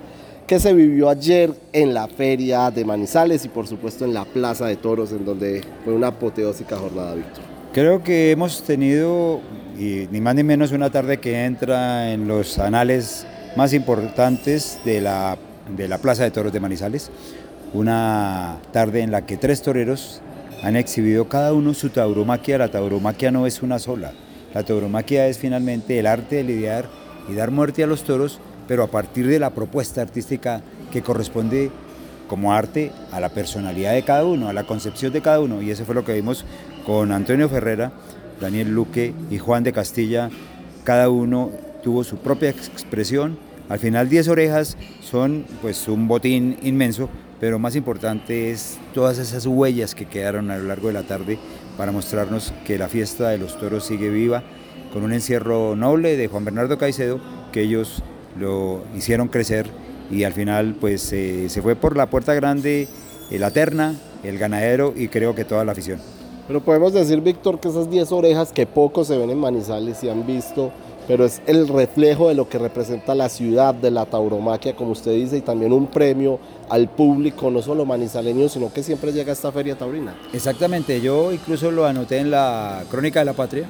que 0.47 0.59
se 0.59 0.73
vivió 0.73 1.09
ayer 1.09 1.53
en 1.73 1.93
la 1.93 2.07
feria 2.07 2.69
de 2.71 2.85
Manizales 2.85 3.43
y 3.45 3.49
por 3.49 3.67
supuesto 3.67 4.05
en 4.05 4.13
la 4.13 4.25
Plaza 4.25 4.67
de 4.67 4.75
Toros, 4.75 5.11
en 5.11 5.25
donde 5.25 5.63
fue 5.83 5.93
una 5.93 6.07
apoteósica 6.07 6.77
jornada, 6.77 7.15
Víctor. 7.15 7.43
Creo 7.73 8.01
que 8.03 8.31
hemos 8.31 8.63
tenido, 8.63 9.41
y 9.77 10.07
ni 10.11 10.21
más 10.21 10.35
ni 10.35 10.43
menos, 10.43 10.71
una 10.71 10.89
tarde 10.89 11.19
que 11.19 11.43
entra 11.43 12.13
en 12.13 12.27
los 12.27 12.57
anales 12.57 13.25
más 13.55 13.73
importantes 13.73 14.79
de 14.83 15.01
la, 15.01 15.37
de 15.75 15.87
la 15.87 15.97
Plaza 15.97 16.23
de 16.23 16.31
Toros 16.31 16.51
de 16.51 16.59
Manizales. 16.59 17.09
Una 17.73 18.57
tarde 18.71 19.01
en 19.01 19.11
la 19.11 19.25
que 19.25 19.37
tres 19.37 19.61
toreros 19.61 20.21
han 20.63 20.75
exhibido 20.75 21.27
cada 21.29 21.53
uno 21.53 21.73
su 21.73 21.89
tauromaquia. 21.89 22.57
La 22.57 22.69
tauromaquia 22.69 23.31
no 23.31 23.47
es 23.47 23.61
una 23.61 23.79
sola. 23.79 24.13
La 24.53 24.63
tauromaquia 24.63 25.27
es 25.27 25.37
finalmente 25.37 25.99
el 25.99 26.07
arte 26.07 26.37
de 26.37 26.43
lidiar 26.43 26.85
y 27.29 27.33
dar 27.33 27.51
muerte 27.51 27.83
a 27.83 27.87
los 27.87 28.03
toros, 28.03 28.39
pero 28.67 28.83
a 28.83 28.87
partir 28.87 29.27
de 29.27 29.39
la 29.39 29.49
propuesta 29.49 30.01
artística 30.01 30.61
que 30.91 31.01
corresponde 31.01 31.71
como 32.27 32.53
arte 32.53 32.91
a 33.11 33.19
la 33.19 33.29
personalidad 33.29 33.93
de 33.93 34.03
cada 34.03 34.25
uno, 34.25 34.49
a 34.49 34.53
la 34.53 34.63
concepción 34.63 35.13
de 35.13 35.21
cada 35.21 35.39
uno. 35.39 35.61
Y 35.61 35.71
eso 35.71 35.85
fue 35.85 35.95
lo 35.95 36.05
que 36.05 36.13
vimos 36.13 36.45
con 36.85 37.11
Antonio 37.11 37.49
Ferrera, 37.49 37.91
Daniel 38.39 38.73
Luque 38.73 39.13
y 39.29 39.37
Juan 39.37 39.63
de 39.63 39.73
Castilla. 39.73 40.29
Cada 40.83 41.09
uno 41.09 41.51
tuvo 41.85 42.03
su 42.03 42.17
propia 42.17 42.49
expresión. 42.49 43.37
Al 43.69 43.77
final 43.77 44.09
10 44.09 44.29
orejas 44.29 44.75
son 45.01 45.45
pues 45.61 45.87
un 45.87 46.07
botín 46.07 46.57
inmenso, 46.63 47.09
pero 47.39 47.59
más 47.59 47.75
importante 47.75 48.49
es 48.49 48.79
todas 48.95 49.19
esas 49.19 49.45
huellas 49.45 49.93
que 49.93 50.07
quedaron 50.07 50.49
a 50.49 50.57
lo 50.57 50.63
largo 50.63 50.87
de 50.87 50.95
la 50.95 51.03
tarde 51.03 51.37
para 51.77 51.91
mostrarnos 51.91 52.53
que 52.65 52.79
la 52.79 52.87
fiesta 52.87 53.29
de 53.29 53.37
los 53.37 53.59
toros 53.59 53.85
sigue 53.85 54.09
viva, 54.09 54.41
con 54.91 55.03
un 55.03 55.13
encierro 55.13 55.75
noble 55.75 56.17
de 56.17 56.27
Juan 56.27 56.43
Bernardo 56.43 56.79
Caicedo, 56.79 57.19
que 57.51 57.61
ellos 57.61 58.01
lo 58.39 58.83
hicieron 58.97 59.27
crecer 59.27 59.67
y 60.09 60.23
al 60.23 60.33
final 60.33 60.75
pues 60.81 61.03
se 61.03 61.61
fue 61.61 61.75
por 61.75 61.95
la 61.95 62.09
puerta 62.09 62.33
grande 62.33 62.87
eh, 63.29 63.37
la 63.37 63.51
terna, 63.51 63.93
el 64.23 64.39
ganadero 64.39 64.91
y 64.95 65.07
creo 65.07 65.35
que 65.35 65.45
toda 65.45 65.63
la 65.63 65.73
afición. 65.73 65.99
Pero 66.47 66.61
podemos 66.61 66.93
decir, 66.93 67.21
Víctor, 67.21 67.59
que 67.59 67.67
esas 67.69 67.89
10 67.91 68.11
orejas 68.11 68.51
que 68.51 68.65
poco 68.65 69.03
se 69.03 69.17
ven 69.17 69.29
en 69.29 69.39
Manizales 69.39 70.03
y 70.03 70.09
han 70.09 70.25
visto, 70.25 70.71
pero 71.07 71.25
es 71.25 71.41
el 71.45 71.67
reflejo 71.67 72.29
de 72.29 72.35
lo 72.35 72.49
que 72.49 72.57
representa 72.57 73.15
la 73.15 73.29
ciudad 73.29 73.73
de 73.73 73.91
la 73.91 74.05
tauromaquia, 74.05 74.75
como 74.75 74.91
usted 74.91 75.11
dice, 75.11 75.37
y 75.37 75.41
también 75.41 75.73
un 75.73 75.87
premio 75.87 76.39
al 76.69 76.89
público, 76.89 77.51
no 77.51 77.61
solo 77.61 77.85
manizaleño, 77.85 78.49
sino 78.49 78.71
que 78.73 78.83
siempre 78.83 79.11
llega 79.11 79.31
a 79.31 79.33
esta 79.33 79.51
feria 79.51 79.77
taurina. 79.77 80.15
Exactamente, 80.33 80.99
yo 81.01 81.31
incluso 81.31 81.71
lo 81.71 81.85
anoté 81.85 82.17
en 82.17 82.31
la 82.31 82.83
Crónica 82.89 83.19
de 83.19 83.25
la 83.25 83.33
Patria. 83.33 83.65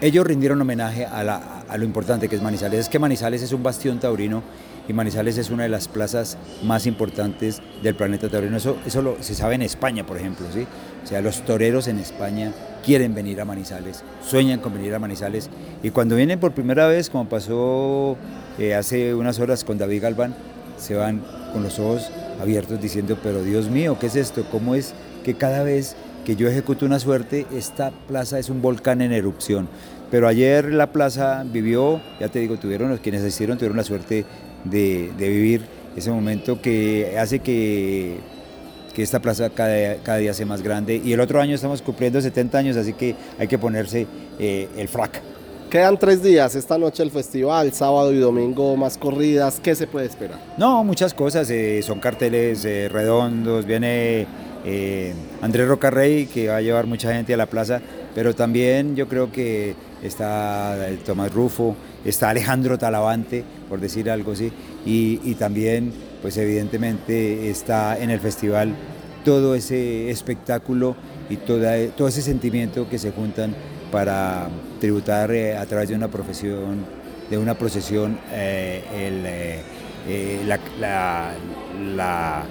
Ellos 0.00 0.26
rindieron 0.26 0.60
homenaje 0.60 1.04
a 1.04 1.24
la, 1.24 1.64
a 1.68 1.76
lo 1.76 1.84
importante 1.84 2.28
que 2.28 2.36
es 2.36 2.42
Manizales. 2.42 2.80
Es 2.80 2.88
que 2.88 2.98
Manizales 2.98 3.42
es 3.42 3.52
un 3.52 3.62
bastión 3.62 3.98
taurino 3.98 4.42
y 4.88 4.94
Manizales 4.94 5.36
es 5.36 5.50
una 5.50 5.64
de 5.64 5.68
las 5.68 5.86
plazas 5.86 6.38
más 6.64 6.86
importantes 6.86 7.60
del 7.82 7.94
planeta 7.94 8.28
taurino. 8.28 8.56
Eso, 8.56 8.78
eso 8.86 9.16
se 9.20 9.34
sabe 9.34 9.54
en 9.54 9.62
España, 9.62 10.04
por 10.06 10.16
ejemplo. 10.16 10.46
¿sí? 10.52 10.66
O 11.04 11.06
sea, 11.06 11.20
los 11.20 11.44
toreros 11.44 11.88
en 11.88 11.98
España 11.98 12.52
quieren 12.84 13.14
venir 13.14 13.40
a 13.40 13.44
Manizales, 13.44 14.02
sueñan 14.22 14.60
con 14.60 14.72
venir 14.72 14.94
a 14.94 14.98
Manizales 14.98 15.50
y 15.82 15.90
cuando 15.90 16.16
vienen 16.16 16.40
por 16.40 16.52
primera 16.52 16.86
vez, 16.86 17.10
como 17.10 17.28
pasó 17.28 18.16
eh, 18.58 18.74
hace 18.74 19.14
unas 19.14 19.38
horas 19.40 19.62
con 19.62 19.76
David 19.76 20.02
Galván, 20.02 20.34
se 20.78 20.94
van 20.94 21.22
con 21.52 21.62
los 21.62 21.78
ojos 21.78 22.10
abiertos 22.40 22.80
diciendo, 22.80 23.18
pero 23.22 23.42
Dios 23.42 23.68
mío, 23.68 23.98
¿qué 24.00 24.06
es 24.06 24.16
esto? 24.16 24.46
¿Cómo 24.50 24.74
es 24.74 24.94
que 25.24 25.34
cada 25.34 25.64
vez 25.64 25.96
que 26.24 26.36
yo 26.36 26.48
ejecuto 26.48 26.86
una 26.86 26.98
suerte, 26.98 27.46
esta 27.52 27.90
plaza 27.90 28.38
es 28.38 28.48
un 28.48 28.62
volcán 28.62 29.02
en 29.02 29.12
erupción? 29.12 29.68
Pero 30.10 30.26
ayer 30.26 30.72
la 30.72 30.92
plaza 30.92 31.44
vivió, 31.44 32.00
ya 32.18 32.28
te 32.28 32.38
digo, 32.38 32.56
tuvieron 32.56 32.96
quienes 32.98 33.20
asistieron, 33.20 33.58
tuvieron 33.58 33.76
la 33.76 33.84
suerte 33.84 34.24
de, 34.64 35.10
de 35.16 35.28
vivir 35.28 35.62
ese 35.96 36.10
momento 36.10 36.60
que 36.60 37.16
hace 37.18 37.40
que, 37.40 38.18
que 38.94 39.02
esta 39.02 39.20
plaza 39.20 39.50
cada, 39.50 39.96
cada, 39.96 40.18
día 40.18 40.34
sea 40.34 40.46
más 40.46 40.62
grande. 40.62 41.00
Y 41.04 41.12
el 41.12 41.20
otro 41.20 41.40
año 41.40 41.54
estamos 41.54 41.82
cumpliendo 41.82 42.20
70 42.20 42.58
años, 42.58 42.76
así 42.76 42.92
que 42.92 43.14
hay 43.38 43.48
que 43.48 43.58
ponerse 43.58 44.06
eh, 44.38 44.68
el 44.76 44.88
frac. 44.88 45.22
Quedan 45.70 45.98
tres 45.98 46.22
días, 46.22 46.54
esta 46.54 46.78
noche 46.78 47.02
el 47.02 47.10
festival, 47.10 47.74
sábado 47.74 48.10
y 48.10 48.16
domingo 48.18 48.74
más 48.78 48.96
corridas, 48.96 49.60
¿qué 49.62 49.74
se 49.74 49.86
puede 49.86 50.06
esperar? 50.06 50.38
No, 50.56 50.82
muchas 50.82 51.12
cosas, 51.12 51.50
eh, 51.50 51.82
son 51.82 52.00
carteles 52.00 52.64
eh, 52.64 52.88
redondos, 52.90 53.66
viene 53.66 54.26
eh, 54.64 55.12
Andrés 55.42 55.68
Rocarrey 55.68 56.24
que 56.24 56.48
va 56.48 56.56
a 56.56 56.60
llevar 56.62 56.86
mucha 56.86 57.12
gente 57.12 57.34
a 57.34 57.36
la 57.36 57.44
plaza, 57.44 57.82
pero 58.18 58.34
también 58.34 58.96
yo 58.96 59.06
creo 59.06 59.30
que 59.30 59.76
está 60.02 60.76
Tomás 61.06 61.32
Rufo, 61.32 61.76
está 62.04 62.30
Alejandro 62.30 62.76
Talavante, 62.76 63.44
por 63.68 63.78
decir 63.78 64.10
algo 64.10 64.32
así, 64.32 64.50
y, 64.84 65.20
y 65.22 65.36
también, 65.36 65.92
pues 66.20 66.36
evidentemente 66.36 67.48
está 67.48 67.96
en 67.96 68.10
el 68.10 68.18
festival 68.18 68.74
todo 69.24 69.54
ese 69.54 70.10
espectáculo 70.10 70.96
y 71.30 71.36
toda, 71.36 71.76
todo 71.96 72.08
ese 72.08 72.20
sentimiento 72.20 72.88
que 72.88 72.98
se 72.98 73.12
juntan 73.12 73.54
para 73.92 74.48
tributar 74.80 75.30
eh, 75.30 75.56
a 75.56 75.64
través 75.66 75.88
de 75.88 75.94
una 75.94 76.08
profesión, 76.08 76.86
de 77.30 77.38
una 77.38 77.54
procesión, 77.54 78.18
eh, 78.32 79.62
eh, 80.08 80.42
la, 80.44 80.58
la 81.94 82.42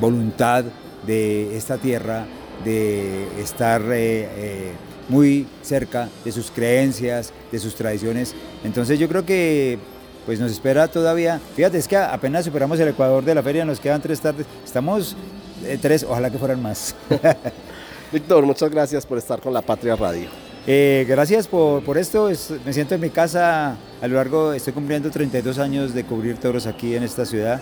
voluntad 0.00 0.64
de 1.04 1.56
esta 1.56 1.78
tierra 1.78 2.26
de 2.64 3.26
estar 3.40 3.82
muy 5.08 5.46
cerca 5.62 6.08
de 6.24 6.32
sus 6.32 6.50
creencias, 6.50 7.32
de 7.50 7.58
sus 7.58 7.74
tradiciones. 7.74 8.34
Entonces 8.64 8.98
yo 8.98 9.08
creo 9.08 9.24
que 9.24 9.78
pues 10.26 10.38
nos 10.38 10.52
espera 10.52 10.88
todavía, 10.88 11.40
fíjate, 11.56 11.78
es 11.78 11.88
que 11.88 11.96
apenas 11.96 12.44
superamos 12.44 12.78
el 12.80 12.88
Ecuador 12.88 13.24
de 13.24 13.34
la 13.34 13.42
feria, 13.42 13.64
nos 13.64 13.80
quedan 13.80 14.02
tres 14.02 14.20
tardes, 14.20 14.46
estamos 14.64 15.16
tres, 15.80 16.04
ojalá 16.08 16.30
que 16.30 16.38
fueran 16.38 16.62
más. 16.62 16.94
Víctor, 18.12 18.44
muchas 18.46 18.70
gracias 18.70 19.04
por 19.04 19.18
estar 19.18 19.40
con 19.40 19.52
la 19.52 19.62
Patria 19.62 19.96
Radio. 19.96 20.28
Eh, 20.66 21.06
gracias 21.08 21.46
por, 21.46 21.82
por 21.82 21.96
esto, 21.98 22.28
es, 22.28 22.52
me 22.64 22.72
siento 22.72 22.94
en 22.94 23.00
mi 23.00 23.10
casa, 23.10 23.76
a 24.00 24.06
lo 24.06 24.16
largo, 24.16 24.52
estoy 24.52 24.72
cumpliendo 24.72 25.10
32 25.10 25.58
años 25.58 25.94
de 25.94 26.04
cubrir 26.04 26.38
toros 26.38 26.66
aquí 26.66 26.94
en 26.94 27.02
esta 27.02 27.24
ciudad 27.24 27.60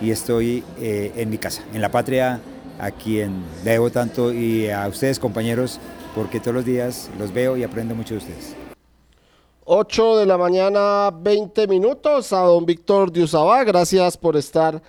y 0.00 0.10
estoy 0.10 0.62
eh, 0.80 1.12
en 1.16 1.30
mi 1.30 1.38
casa, 1.38 1.62
en 1.72 1.80
la 1.80 1.90
Patria, 1.90 2.40
a 2.78 2.90
quien 2.90 3.44
debo 3.62 3.90
tanto 3.90 4.32
y 4.32 4.68
a 4.68 4.86
ustedes 4.88 5.18
compañeros, 5.18 5.78
porque 6.14 6.40
todos 6.40 6.54
los 6.54 6.64
días 6.64 7.10
los 7.18 7.32
veo 7.32 7.56
y 7.56 7.62
aprendo 7.62 7.94
mucho 7.94 8.14
de 8.14 8.18
ustedes. 8.18 8.56
8 9.66 10.18
de 10.18 10.26
la 10.26 10.36
mañana, 10.36 11.10
20 11.10 11.66
minutos 11.66 12.32
a 12.32 12.40
don 12.40 12.66
Víctor 12.66 13.10
Diusabá, 13.10 13.64
gracias 13.64 14.16
por 14.16 14.36
estar 14.36 14.82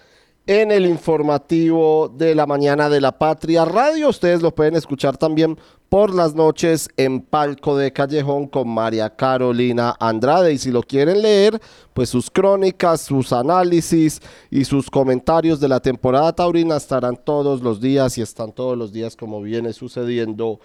en 0.47 0.71
el 0.71 0.85
informativo 0.85 2.07
de 2.07 2.35
la 2.35 2.45
mañana 2.45 2.87
de 2.89 3.01
la 3.01 3.17
Patria 3.17 3.65
Radio. 3.65 4.09
Ustedes 4.09 4.41
lo 4.41 4.53
pueden 4.53 4.75
escuchar 4.75 5.17
también 5.17 5.57
por 5.89 6.13
las 6.13 6.35
noches 6.35 6.87
en 6.97 7.21
Palco 7.21 7.75
de 7.77 7.91
Callejón 7.91 8.47
con 8.47 8.69
María 8.69 9.15
Carolina 9.15 9.95
Andrade. 9.99 10.53
Y 10.53 10.57
si 10.59 10.69
lo 10.69 10.83
quieren 10.83 11.21
leer, 11.21 11.59
pues 11.93 12.09
sus 12.09 12.29
crónicas, 12.29 13.01
sus 13.01 13.33
análisis 13.33 14.21
y 14.51 14.65
sus 14.65 14.89
comentarios 14.91 15.59
de 15.59 15.67
la 15.67 15.79
temporada 15.79 16.33
taurina 16.33 16.77
estarán 16.77 17.17
todos 17.17 17.61
los 17.61 17.81
días 17.81 18.17
y 18.17 18.21
están 18.21 18.51
todos 18.51 18.77
los 18.77 18.91
días 18.91 19.15
como 19.15 19.41
viene 19.41 19.73
sucediendo 19.73 20.59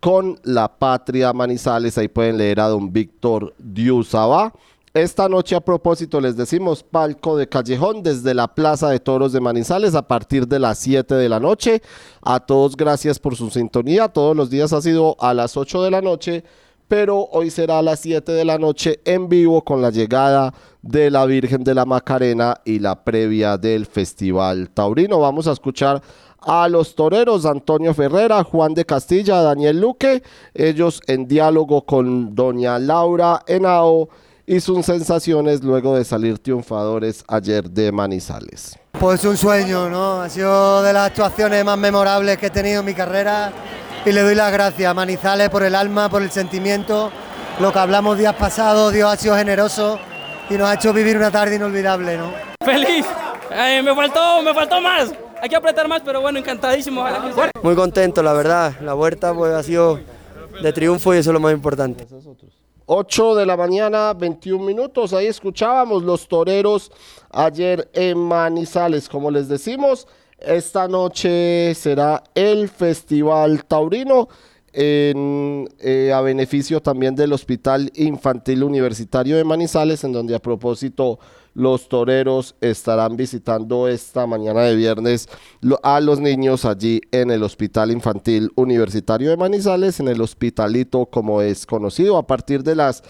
con 0.00 0.40
la 0.42 0.68
Patria 0.68 1.32
Manizales. 1.34 1.98
Ahí 1.98 2.08
pueden 2.08 2.38
leer 2.38 2.60
a 2.60 2.68
don 2.68 2.92
Víctor 2.92 3.54
Diusabá. 3.58 4.54
Esta 4.94 5.26
noche 5.26 5.56
a 5.56 5.60
propósito 5.60 6.20
les 6.20 6.36
decimos 6.36 6.82
palco 6.82 7.38
de 7.38 7.48
callejón 7.48 8.02
desde 8.02 8.34
la 8.34 8.54
Plaza 8.54 8.90
de 8.90 9.00
Toros 9.00 9.32
de 9.32 9.40
Manizales 9.40 9.94
a 9.94 10.06
partir 10.06 10.46
de 10.46 10.58
las 10.58 10.78
7 10.80 11.14
de 11.14 11.30
la 11.30 11.40
noche. 11.40 11.80
A 12.20 12.40
todos 12.40 12.76
gracias 12.76 13.18
por 13.18 13.34
su 13.34 13.48
sintonía. 13.48 14.08
Todos 14.08 14.36
los 14.36 14.50
días 14.50 14.74
ha 14.74 14.82
sido 14.82 15.16
a 15.18 15.32
las 15.32 15.56
8 15.56 15.82
de 15.82 15.90
la 15.90 16.02
noche, 16.02 16.44
pero 16.88 17.26
hoy 17.32 17.48
será 17.48 17.78
a 17.78 17.82
las 17.82 18.00
7 18.00 18.32
de 18.32 18.44
la 18.44 18.58
noche 18.58 19.00
en 19.06 19.30
vivo 19.30 19.64
con 19.64 19.80
la 19.80 19.88
llegada 19.88 20.52
de 20.82 21.10
la 21.10 21.24
Virgen 21.24 21.64
de 21.64 21.74
la 21.74 21.86
Macarena 21.86 22.60
y 22.62 22.78
la 22.78 23.02
previa 23.02 23.56
del 23.56 23.86
Festival 23.86 24.68
Taurino. 24.68 25.20
Vamos 25.20 25.46
a 25.46 25.52
escuchar 25.52 26.02
a 26.38 26.68
los 26.68 26.94
toreros 26.94 27.46
Antonio 27.46 27.94
Ferrera, 27.94 28.44
Juan 28.44 28.74
de 28.74 28.84
Castilla, 28.84 29.40
Daniel 29.40 29.80
Luque, 29.80 30.22
ellos 30.52 31.00
en 31.06 31.26
diálogo 31.26 31.86
con 31.86 32.34
doña 32.34 32.78
Laura 32.78 33.42
Henao 33.46 34.10
y 34.46 34.60
sus 34.60 34.84
sensaciones 34.84 35.62
luego 35.62 35.96
de 35.96 36.04
salir 36.04 36.38
triunfadores 36.38 37.24
ayer 37.28 37.70
de 37.70 37.92
Manizales. 37.92 38.78
Pues 38.92 39.24
un 39.24 39.36
sueño, 39.36 39.88
¿no? 39.88 40.22
Ha 40.22 40.28
sido 40.28 40.82
de 40.82 40.92
las 40.92 41.08
actuaciones 41.08 41.64
más 41.64 41.78
memorables 41.78 42.38
que 42.38 42.46
he 42.46 42.50
tenido 42.50 42.80
en 42.80 42.86
mi 42.86 42.94
carrera 42.94 43.52
y 44.04 44.12
le 44.12 44.22
doy 44.22 44.34
las 44.34 44.52
gracias 44.52 44.90
a 44.90 44.94
Manizales 44.94 45.48
por 45.48 45.62
el 45.62 45.74
alma, 45.74 46.08
por 46.08 46.22
el 46.22 46.30
sentimiento, 46.30 47.10
lo 47.60 47.72
que 47.72 47.78
hablamos 47.78 48.18
días 48.18 48.34
pasados, 48.34 48.92
Dios 48.92 49.12
ha 49.12 49.16
sido 49.16 49.36
generoso 49.36 49.98
y 50.50 50.54
nos 50.54 50.68
ha 50.68 50.74
hecho 50.74 50.92
vivir 50.92 51.16
una 51.16 51.30
tarde 51.30 51.56
inolvidable, 51.56 52.18
¿no? 52.18 52.32
Feliz, 52.64 53.06
eh, 53.50 53.80
me 53.82 53.94
faltó, 53.94 54.42
me 54.42 54.52
faltó 54.52 54.80
más, 54.80 55.12
hay 55.40 55.48
que 55.48 55.56
apretar 55.56 55.88
más, 55.88 56.02
pero 56.04 56.20
bueno, 56.20 56.38
encantadísimo. 56.38 57.04
Muy 57.62 57.74
contento, 57.74 58.22
la 58.22 58.32
verdad, 58.32 58.74
la 58.80 58.94
vuelta 58.94 59.32
pues 59.34 59.52
ha 59.52 59.62
sido 59.62 60.00
de 60.60 60.72
triunfo 60.72 61.14
y 61.14 61.18
eso 61.18 61.30
es 61.30 61.34
lo 61.34 61.40
más 61.40 61.52
importante. 61.52 62.06
8 62.86 63.34
de 63.36 63.46
la 63.46 63.56
mañana, 63.56 64.12
21 64.14 64.64
minutos. 64.64 65.12
Ahí 65.12 65.26
escuchábamos 65.26 66.02
los 66.02 66.28
toreros 66.28 66.90
ayer 67.30 67.88
en 67.92 68.18
Manizales. 68.18 69.08
Como 69.08 69.30
les 69.30 69.48
decimos, 69.48 70.06
esta 70.38 70.88
noche 70.88 71.74
será 71.74 72.22
el 72.34 72.68
Festival 72.68 73.64
Taurino. 73.64 74.28
Eh, 74.74 76.10
a 76.14 76.20
beneficio 76.22 76.80
también 76.80 77.14
del 77.14 77.34
Hospital 77.34 77.92
Infantil 77.94 78.64
Universitario 78.64 79.36
de 79.36 79.44
Manizales, 79.44 80.02
en 80.02 80.12
donde 80.12 80.34
a 80.34 80.38
propósito 80.38 81.18
los 81.54 81.88
toreros 81.88 82.54
estarán 82.60 83.16
visitando 83.16 83.88
esta 83.88 84.26
mañana 84.26 84.62
de 84.62 84.76
viernes 84.76 85.28
a 85.82 86.00
los 86.00 86.20
niños 86.20 86.64
allí 86.64 87.00
en 87.10 87.30
el 87.30 87.42
Hospital 87.42 87.90
Infantil 87.90 88.50
Universitario 88.54 89.30
de 89.30 89.36
Manizales, 89.36 90.00
en 90.00 90.08
el 90.08 90.20
hospitalito 90.20 91.06
como 91.06 91.42
es 91.42 91.66
conocido, 91.66 92.16
a 92.16 92.26
partir 92.26 92.62
de 92.62 92.76
las 92.76 93.02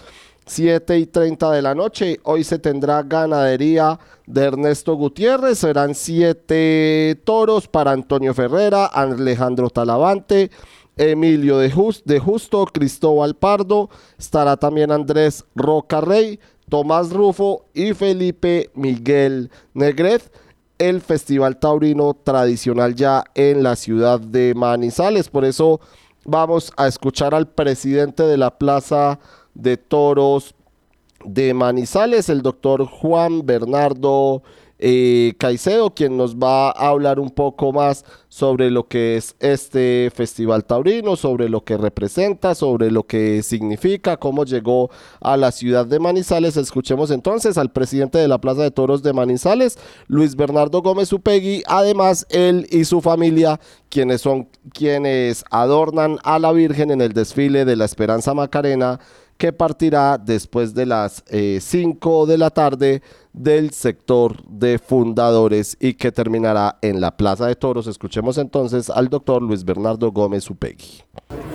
7 0.45 0.99
y 0.99 1.05
30 1.05 1.51
de 1.51 1.61
la 1.61 1.75
noche. 1.75 2.19
Hoy 2.23 2.43
se 2.43 2.59
tendrá 2.59 3.03
ganadería 3.03 3.99
de 4.25 4.43
Ernesto 4.43 4.95
Gutiérrez. 4.95 5.59
Serán 5.59 5.95
siete 5.95 7.19
toros 7.23 7.67
para 7.67 7.91
Antonio 7.91 8.33
Ferrera, 8.33 8.85
Alejandro 8.85 9.69
Talavante, 9.69 10.51
Emilio 10.97 11.57
de, 11.57 11.71
Just, 11.71 12.05
de 12.05 12.19
Justo, 12.19 12.65
Cristóbal 12.65 13.35
Pardo. 13.35 13.89
Estará 14.17 14.57
también 14.57 14.91
Andrés 14.91 15.45
Rocarrey, 15.55 16.39
Tomás 16.69 17.11
Rufo 17.11 17.65
y 17.73 17.93
Felipe 17.93 18.69
Miguel 18.73 19.51
Negret. 19.73 20.31
El 20.77 21.01
Festival 21.01 21.57
Taurino 21.57 22.13
tradicional 22.13 22.95
ya 22.95 23.23
en 23.35 23.63
la 23.63 23.75
ciudad 23.75 24.19
de 24.19 24.53
Manizales. 24.55 25.29
Por 25.29 25.45
eso 25.45 25.79
vamos 26.25 26.71
a 26.77 26.87
escuchar 26.87 27.35
al 27.35 27.47
presidente 27.47 28.23
de 28.23 28.37
la 28.37 28.57
Plaza 28.57 29.19
de 29.53 29.77
Toros 29.77 30.55
de 31.25 31.53
Manizales, 31.53 32.29
el 32.29 32.41
doctor 32.41 32.85
Juan 32.85 33.45
Bernardo 33.45 34.43
eh, 34.85 35.35
Caicedo, 35.37 35.93
quien 35.93 36.17
nos 36.17 36.35
va 36.35 36.69
a 36.69 36.89
hablar 36.89 37.17
un 37.17 37.29
poco 37.29 37.71
más 37.71 38.03
sobre 38.27 38.69
lo 38.69 38.89
que 38.89 39.15
es 39.15 39.33
este 39.39 40.11
festival 40.13 40.65
taurino, 40.65 41.15
sobre 41.15 41.47
lo 41.47 41.63
que 41.63 41.77
representa, 41.77 42.53
sobre 42.53 42.91
lo 42.91 43.03
que 43.03 43.43
significa, 43.43 44.17
cómo 44.17 44.43
llegó 44.43 44.89
a 45.21 45.37
la 45.37 45.53
ciudad 45.53 45.85
de 45.85 45.99
Manizales. 45.99 46.57
Escuchemos 46.57 47.11
entonces 47.11 47.57
al 47.57 47.71
presidente 47.71 48.17
de 48.17 48.27
la 48.27 48.41
Plaza 48.41 48.63
de 48.63 48.71
Toros 48.71 49.03
de 49.03 49.13
Manizales, 49.13 49.79
Luis 50.07 50.35
Bernardo 50.35 50.81
Gómez 50.81 51.13
Upegui, 51.13 51.63
además 51.65 52.27
él 52.29 52.67
y 52.69 52.83
su 52.83 52.99
familia, 52.99 53.61
quienes 53.87 54.19
son 54.19 54.49
quienes 54.73 55.45
adornan 55.49 56.17
a 56.23 56.39
la 56.39 56.51
Virgen 56.51 56.91
en 56.91 56.99
el 56.99 57.13
desfile 57.13 57.63
de 57.63 57.77
la 57.77 57.85
Esperanza 57.85 58.33
Macarena 58.33 58.99
que 59.37 59.51
partirá 59.51 60.17
después 60.17 60.73
de 60.73 60.85
las 60.85 61.23
5 61.29 62.25
de 62.25 62.37
la 62.37 62.49
tarde 62.49 63.01
del 63.33 63.71
sector 63.71 64.43
de 64.47 64.77
fundadores 64.77 65.75
y 65.79 65.95
que 65.95 66.11
terminará 66.11 66.77
en 66.81 67.01
la 67.01 67.17
Plaza 67.17 67.47
de 67.47 67.55
Toros. 67.55 67.87
Escuchemos 67.87 68.37
entonces 68.37 68.89
al 68.89 69.09
doctor 69.09 69.41
Luis 69.41 69.65
Bernardo 69.65 70.11
Gómez 70.11 70.49
Upegui. 70.49 71.03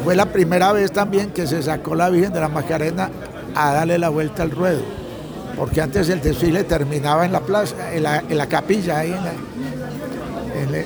Fue 0.04 0.16
la 0.16 0.26
primera 0.26 0.72
vez 0.72 0.92
también 0.92 1.30
que 1.30 1.46
se 1.46 1.62
sacó 1.62 1.94
la 1.94 2.10
Virgen 2.10 2.32
de 2.32 2.40
la 2.40 2.48
Macarena 2.48 3.10
a 3.54 3.72
darle 3.72 3.98
la 3.98 4.08
vuelta 4.08 4.42
al 4.42 4.50
ruedo, 4.50 4.82
porque 5.56 5.80
antes 5.80 6.08
el 6.08 6.20
desfile 6.20 6.64
terminaba 6.64 7.24
en 7.24 7.32
la 7.32 7.40
plaza, 7.40 7.94
en 7.94 8.02
la, 8.02 8.46
capilla, 8.48 8.98
ahí 8.98 9.14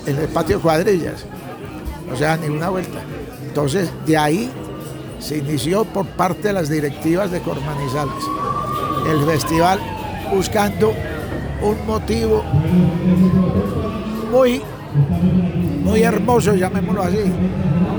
en 0.06 0.18
el 0.18 0.28
patio 0.28 0.56
de 0.56 0.62
cuadrillas, 0.62 1.24
o 2.12 2.16
sea, 2.16 2.36
ni 2.36 2.48
una 2.48 2.68
vuelta. 2.68 3.00
Entonces, 3.52 3.90
de 4.06 4.16
ahí 4.16 4.50
se 5.22 5.38
inició 5.38 5.84
por 5.84 6.04
parte 6.04 6.48
de 6.48 6.54
las 6.54 6.68
directivas 6.68 7.30
de 7.30 7.40
Cormanizales 7.40 8.24
el 9.08 9.24
festival 9.24 9.78
buscando 10.32 10.92
un 11.62 11.86
motivo 11.86 12.42
muy, 14.30 14.62
muy 15.84 16.02
hermoso, 16.02 16.54
llamémoslo 16.54 17.02
así, 17.02 17.18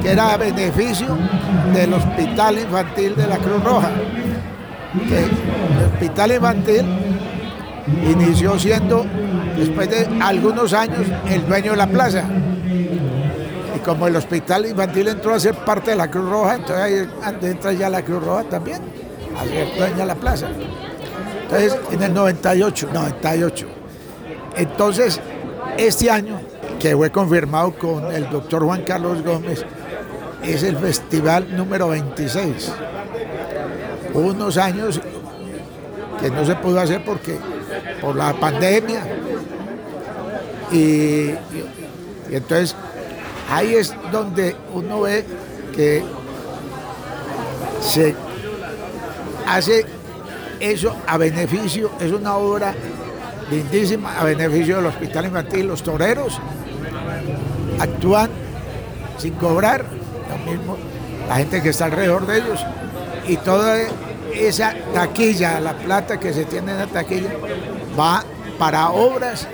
que 0.01 0.12
era 0.12 0.33
a 0.33 0.38
beneficio 0.38 1.17
del 1.73 1.93
Hospital 1.93 2.59
Infantil 2.59 3.15
de 3.15 3.27
la 3.27 3.38
Cruz 3.38 3.63
Roja. 3.63 3.91
Que 5.07 5.19
el 5.19 5.31
Hospital 5.93 6.31
Infantil 6.33 6.86
inició 8.09 8.57
siendo, 8.59 9.05
después 9.57 9.89
de 9.89 10.07
algunos 10.21 10.73
años, 10.73 11.05
el 11.29 11.45
dueño 11.47 11.71
de 11.71 11.77
la 11.77 11.88
plaza. 11.88 12.25
Como 13.85 14.07
el 14.07 14.15
Hospital 14.15 14.65
Infantil 14.65 15.09
entró 15.09 15.33
a 15.33 15.39
ser 15.39 15.55
parte 15.55 15.91
de 15.91 15.97
la 15.97 16.09
Cruz 16.09 16.29
Roja, 16.29 16.55
entonces 16.55 17.07
ahí 17.21 17.49
entra 17.49 17.73
ya 17.73 17.89
la 17.89 18.01
Cruz 18.01 18.23
Roja 18.23 18.43
también, 18.45 18.81
a 19.37 19.43
ser 19.43 19.77
dueña 19.77 20.05
la 20.05 20.15
plaza. 20.15 20.47
Entonces, 21.43 21.77
en 21.91 22.01
el 22.01 22.13
98, 22.13 22.89
98. 22.93 23.67
Entonces, 24.55 25.19
este 25.77 26.09
año, 26.09 26.39
que 26.79 26.95
fue 26.95 27.11
confirmado 27.11 27.73
con 27.73 28.11
el 28.11 28.29
doctor 28.29 28.63
Juan 28.63 28.83
Carlos 28.83 29.21
Gómez, 29.21 29.65
es 30.43 30.63
el 30.63 30.77
festival 30.77 31.55
número 31.55 31.89
26. 31.89 32.71
Hubo 34.13 34.27
unos 34.27 34.57
años 34.57 34.99
que 36.21 36.29
no 36.29 36.45
se 36.45 36.55
pudo 36.55 36.79
hacer 36.79 37.03
porque 37.03 37.37
por 38.01 38.15
la 38.15 38.33
pandemia. 38.33 39.01
Y 40.71 41.31
entonces 42.31 42.75
ahí 43.49 43.75
es 43.75 43.93
donde 44.12 44.56
uno 44.73 45.01
ve 45.01 45.25
que 45.75 46.03
se 47.82 48.15
hace 49.47 49.86
eso 50.60 50.95
a 51.08 51.17
beneficio, 51.17 51.91
es 51.99 52.12
una 52.12 52.36
obra 52.36 52.73
lindísima 53.51 54.19
a 54.19 54.23
beneficio 54.23 54.77
del 54.77 54.86
hospital 54.86 55.25
infantil. 55.25 55.67
Los 55.67 55.84
toreros 55.84 56.39
actúan 57.79 58.29
sin 59.17 59.34
cobrar, 59.34 59.86
lo 60.29 60.51
mismo 60.51 60.77
la 61.27 61.36
gente 61.36 61.62
que 61.62 61.69
está 61.69 61.86
alrededor 61.86 62.27
de 62.27 62.38
ellos, 62.38 62.60
y 63.27 63.38
toda 63.38 63.77
esa 64.34 64.73
taquilla, 64.93 65.60
la 65.60 65.73
plata 65.73 66.19
que 66.19 66.34
se 66.34 66.45
tiene 66.45 66.71
en 66.71 66.79
la 66.79 66.88
taquilla, 66.88 67.29
va 67.97 68.23
para 68.60 68.89
obras 68.89 69.47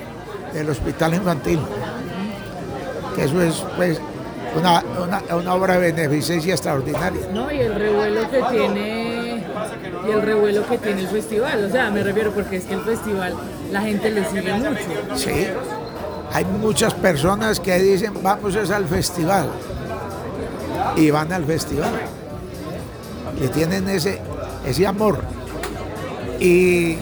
del 0.53 0.69
hospital 0.69 1.13
infantil. 1.13 1.59
Que 3.19 3.25
eso 3.25 3.41
es 3.41 3.63
pues 3.75 3.99
una, 4.57 4.81
una- 5.03 5.35
una 5.35 5.53
obra 5.53 5.77
de 5.77 5.91
beneficencia 5.91 6.53
extraordinaria. 6.53 7.19
No, 7.33 7.51
y 7.51 7.59
el 7.59 7.75
revuelo 7.75 8.29
que 8.31 8.41
tiene 8.49 9.43
y 10.07 10.11
el 10.11 10.21
revuelo 10.21 10.65
que 10.67 10.77
tiene 10.77 11.01
el 11.01 11.07
festival, 11.09 11.65
o 11.65 11.69
sea, 11.69 11.91
me 11.91 12.01
refiero 12.01 12.31
porque 12.31 12.55
es 12.57 12.63
que 12.65 12.75
el 12.75 12.81
festival 12.81 13.33
la 13.71 13.81
gente 13.81 14.09
le 14.09 14.23
sigue 14.25 14.53
mucho. 14.53 14.79
Sí, 15.15 15.47
hay 16.31 16.45
muchas 16.45 16.93
personas 16.93 17.59
que 17.59 17.77
dicen 17.79 18.13
vamos 18.23 18.55
es 18.55 18.71
al 18.71 18.85
festival 18.85 19.49
y 20.95 21.11
van 21.11 21.33
al 21.33 21.43
festival. 21.43 21.91
Le 23.39 23.49
tienen 23.49 23.87
ese, 23.89 24.19
ese 24.65 24.87
amor. 24.87 25.19
Y 26.39 26.97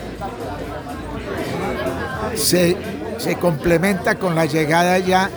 se, 2.36 2.76
se 3.18 3.36
complementa 3.36 4.16
con 4.16 4.36
la 4.36 4.46
llegada 4.46 4.98
ya 5.00 5.30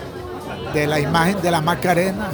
de 0.73 0.87
la 0.87 0.99
imagen 0.99 1.41
de 1.41 1.51
la 1.51 1.61
Macarena, 1.61 2.27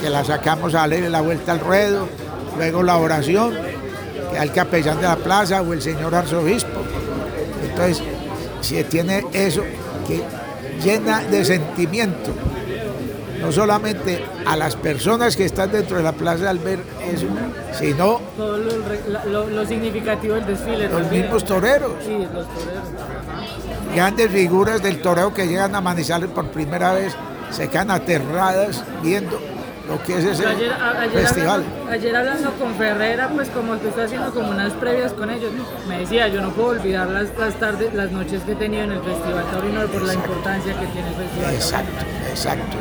que 0.00 0.10
la 0.10 0.24
sacamos 0.24 0.74
a 0.74 0.78
darle 0.78 1.08
la 1.10 1.20
vuelta 1.20 1.52
al 1.52 1.60
ruedo, 1.60 2.08
luego 2.56 2.82
la 2.82 2.96
oración, 2.96 3.54
que 4.30 4.38
al 4.38 4.52
capellán 4.52 4.96
de 4.98 5.04
la 5.04 5.16
plaza 5.16 5.62
o 5.62 5.72
el 5.72 5.82
señor 5.82 6.14
arzobispo. 6.14 6.80
Entonces, 7.68 8.02
si 8.60 8.82
tiene 8.84 9.24
eso 9.32 9.62
que 10.06 10.22
llena 10.82 11.20
de 11.22 11.44
sentimiento, 11.44 12.30
no 13.40 13.50
solamente 13.50 14.24
a 14.46 14.56
las 14.56 14.76
personas 14.76 15.36
que 15.36 15.44
están 15.44 15.72
dentro 15.72 15.96
de 15.96 16.02
la 16.04 16.12
plaza 16.12 16.48
al 16.48 16.58
ver 16.60 16.78
eso, 17.12 17.26
sino 17.76 18.20
Todo 18.36 18.56
lo, 18.56 18.70
re- 18.86 19.30
lo- 19.30 19.46
lo 19.50 19.66
significativo 19.66 20.34
del 20.36 20.46
desfile. 20.46 20.88
los 20.88 21.00
también. 21.02 21.22
mismos 21.22 21.44
toreros, 21.44 21.92
Sí, 22.06 22.18
los 22.18 22.46
toreros. 22.46 22.84
grandes 23.94 24.30
figuras 24.30 24.80
del 24.82 25.00
toreo 25.02 25.34
que 25.34 25.46
llegan 25.48 25.74
a 25.74 25.80
Manizales 25.80 26.30
por 26.30 26.46
primera 26.48 26.92
vez, 26.92 27.14
se 27.52 27.68
quedan 27.68 27.90
aterradas 27.90 28.82
viendo 29.02 29.38
lo 29.88 30.02
que 30.02 30.18
es 30.18 30.24
ese 30.24 30.46
ayer, 30.46 30.72
festival. 31.12 31.64
hablando, 31.64 31.90
ayer 31.90 32.16
hablando 32.16 32.52
con 32.52 32.74
Ferrera, 32.76 33.28
pues 33.28 33.48
como 33.50 33.78
que 33.80 33.88
está 33.88 34.04
haciendo 34.04 34.32
como 34.32 34.50
unas 34.50 34.72
previas 34.74 35.12
con 35.12 35.28
ellos, 35.28 35.50
me 35.88 35.98
decía, 35.98 36.28
yo 36.28 36.40
no 36.40 36.50
puedo 36.50 36.68
olvidar 36.70 37.08
las, 37.08 37.28
las 37.38 37.54
tardes, 37.54 37.92
las 37.92 38.10
noches 38.10 38.42
que 38.42 38.52
he 38.52 38.56
tenido 38.56 38.84
en 38.84 38.92
el 38.92 39.02
Festival 39.02 39.44
Taurino 39.50 39.86
por 39.86 40.02
la 40.02 40.14
importancia 40.14 40.72
que 40.78 40.86
tiene 40.86 41.08
el 41.08 41.14
Festival 41.14 41.54
Exacto, 41.54 42.06
exacto. 42.30 42.76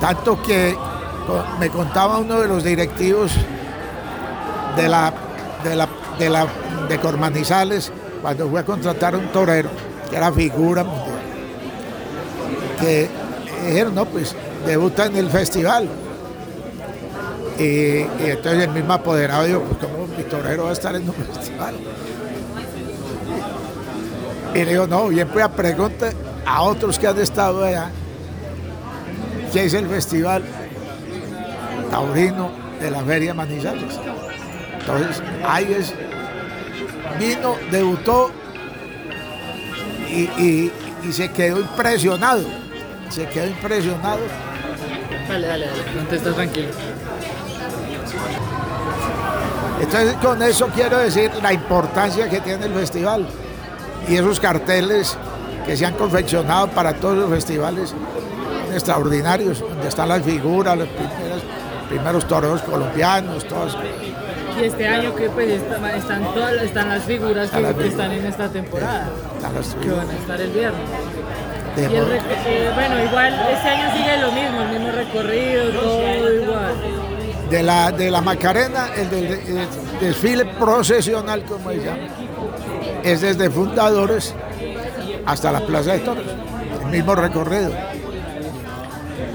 Tanto 0.00 0.42
que 0.42 0.76
me 1.60 1.70
contaba 1.70 2.18
uno 2.18 2.40
de 2.40 2.48
los 2.48 2.64
directivos 2.64 3.32
de 4.76 4.88
la 4.88 5.12
de 5.62 5.76
la 5.76 5.88
de 6.18 6.28
la 6.28 6.46
de 6.88 6.98
Cormanizales 6.98 7.92
cuando 8.20 8.48
fue 8.48 8.60
a 8.60 8.64
contratar 8.64 9.14
a 9.14 9.18
un 9.18 9.28
torero 9.28 9.70
que 10.10 10.16
era 10.16 10.32
figura 10.32 10.84
mundial 10.84 11.14
que 12.80 13.08
dijeron 13.66 13.94
no 13.94 14.04
pues 14.06 14.34
debuta 14.66 15.06
en 15.06 15.16
el 15.16 15.28
festival 15.30 15.88
y, 17.58 17.98
entonces 18.20 18.64
el 18.64 18.70
mismo 18.70 18.92
apoderado 18.92 19.44
dijo 19.44 19.60
pues 19.62 19.78
cómo 19.90 20.06
mi 20.06 20.22
torero 20.24 20.64
va 20.64 20.70
a 20.70 20.72
estar 20.72 20.94
en 20.96 21.08
un 21.08 21.14
festival 21.34 21.74
y 24.54 24.58
le 24.58 24.66
digo 24.66 24.86
no 24.86 25.08
bien 25.08 25.28
pues 25.28 25.48
pregunta 25.48 26.10
a 26.46 26.62
otros 26.62 26.98
que 26.98 27.06
han 27.06 27.18
estado 27.18 27.64
allá 27.64 27.90
que 29.52 29.64
es 29.64 29.74
el 29.74 29.86
festival 29.88 30.42
taurino 31.90 32.50
de 32.80 32.90
la 32.90 33.00
Feria 33.04 33.32
Manizales. 33.34 33.94
Entonces, 34.80 35.22
ahí 35.46 35.72
es, 35.78 35.94
vino, 37.20 37.54
debutó 37.70 38.32
y- 40.10 40.72
y 41.08 41.12
se 41.12 41.30
quedó 41.30 41.60
impresionado, 41.60 42.42
se 43.14 43.26
quedó 43.28 43.46
impresionado. 43.46 44.18
Dale, 45.28 45.46
dale, 45.46 45.66
dale, 45.66 45.82
contesta 45.96 46.32
tranquilo. 46.32 46.68
Entonces, 49.80 50.14
con 50.22 50.42
eso 50.42 50.66
quiero 50.74 50.98
decir 50.98 51.30
la 51.42 51.52
importancia 51.52 52.28
que 52.28 52.40
tiene 52.40 52.66
el 52.66 52.74
festival 52.74 53.26
y 54.08 54.16
esos 54.16 54.40
carteles 54.40 55.16
que 55.66 55.76
se 55.76 55.86
han 55.86 55.94
confeccionado 55.94 56.68
para 56.68 56.94
todos 56.94 57.16
los 57.16 57.30
festivales 57.30 57.94
extraordinarios, 58.72 59.60
donde 59.60 59.88
están 59.88 60.08
las 60.08 60.22
figuras, 60.22 60.76
los 60.76 60.88
primeros, 60.88 61.42
primeros 61.88 62.26
toreros 62.28 62.62
colombianos, 62.62 63.46
todas. 63.46 63.76
Y 64.60 64.64
este 64.64 64.86
año 64.86 65.14
que 65.14 65.28
pues 65.30 65.48
está- 65.50 65.96
están 65.96 66.22
todas 66.34 66.52
están 66.62 66.88
las 66.88 67.02
figuras 67.04 67.50
que, 67.50 67.60
Están 67.86 68.10
que 68.10 68.16
en 68.18 68.26
esta 68.26 68.48
temporada, 68.48 69.08
están 69.36 69.54
las 69.54 69.74
que 69.74 69.90
van 69.90 70.08
a 70.08 70.12
estar 70.12 70.40
el 70.40 70.50
viernes. 70.50 70.80
Y 71.76 71.80
el 71.80 71.92
eh, 71.94 72.70
bueno, 72.74 73.04
igual 73.04 73.34
este 73.52 73.68
año 73.68 73.96
sigue 73.96 74.16
lo 74.18 74.32
mismo, 74.32 74.60
el 74.62 74.68
mismo 74.78 74.90
recorrido, 74.92 75.70
todo 75.80 76.34
igual. 76.34 76.74
de 77.50 77.62
la, 77.62 77.90
de 77.92 78.10
la 78.10 78.20
Macarena, 78.20 78.88
el, 78.96 79.10
del- 79.10 79.26
el 79.32 79.68
desfile 80.00 80.44
procesional, 80.44 81.42
como 81.44 81.70
se 81.70 81.78
llama, 81.78 81.98
es 83.02 83.20
desde 83.22 83.50
fundadores 83.50 84.34
hasta 85.26 85.50
la 85.52 85.60
Plaza 85.66 85.92
de 85.94 85.98
Toros, 86.00 86.24
el 86.82 86.86
mismo 86.90 87.14
recorrido. 87.14 87.70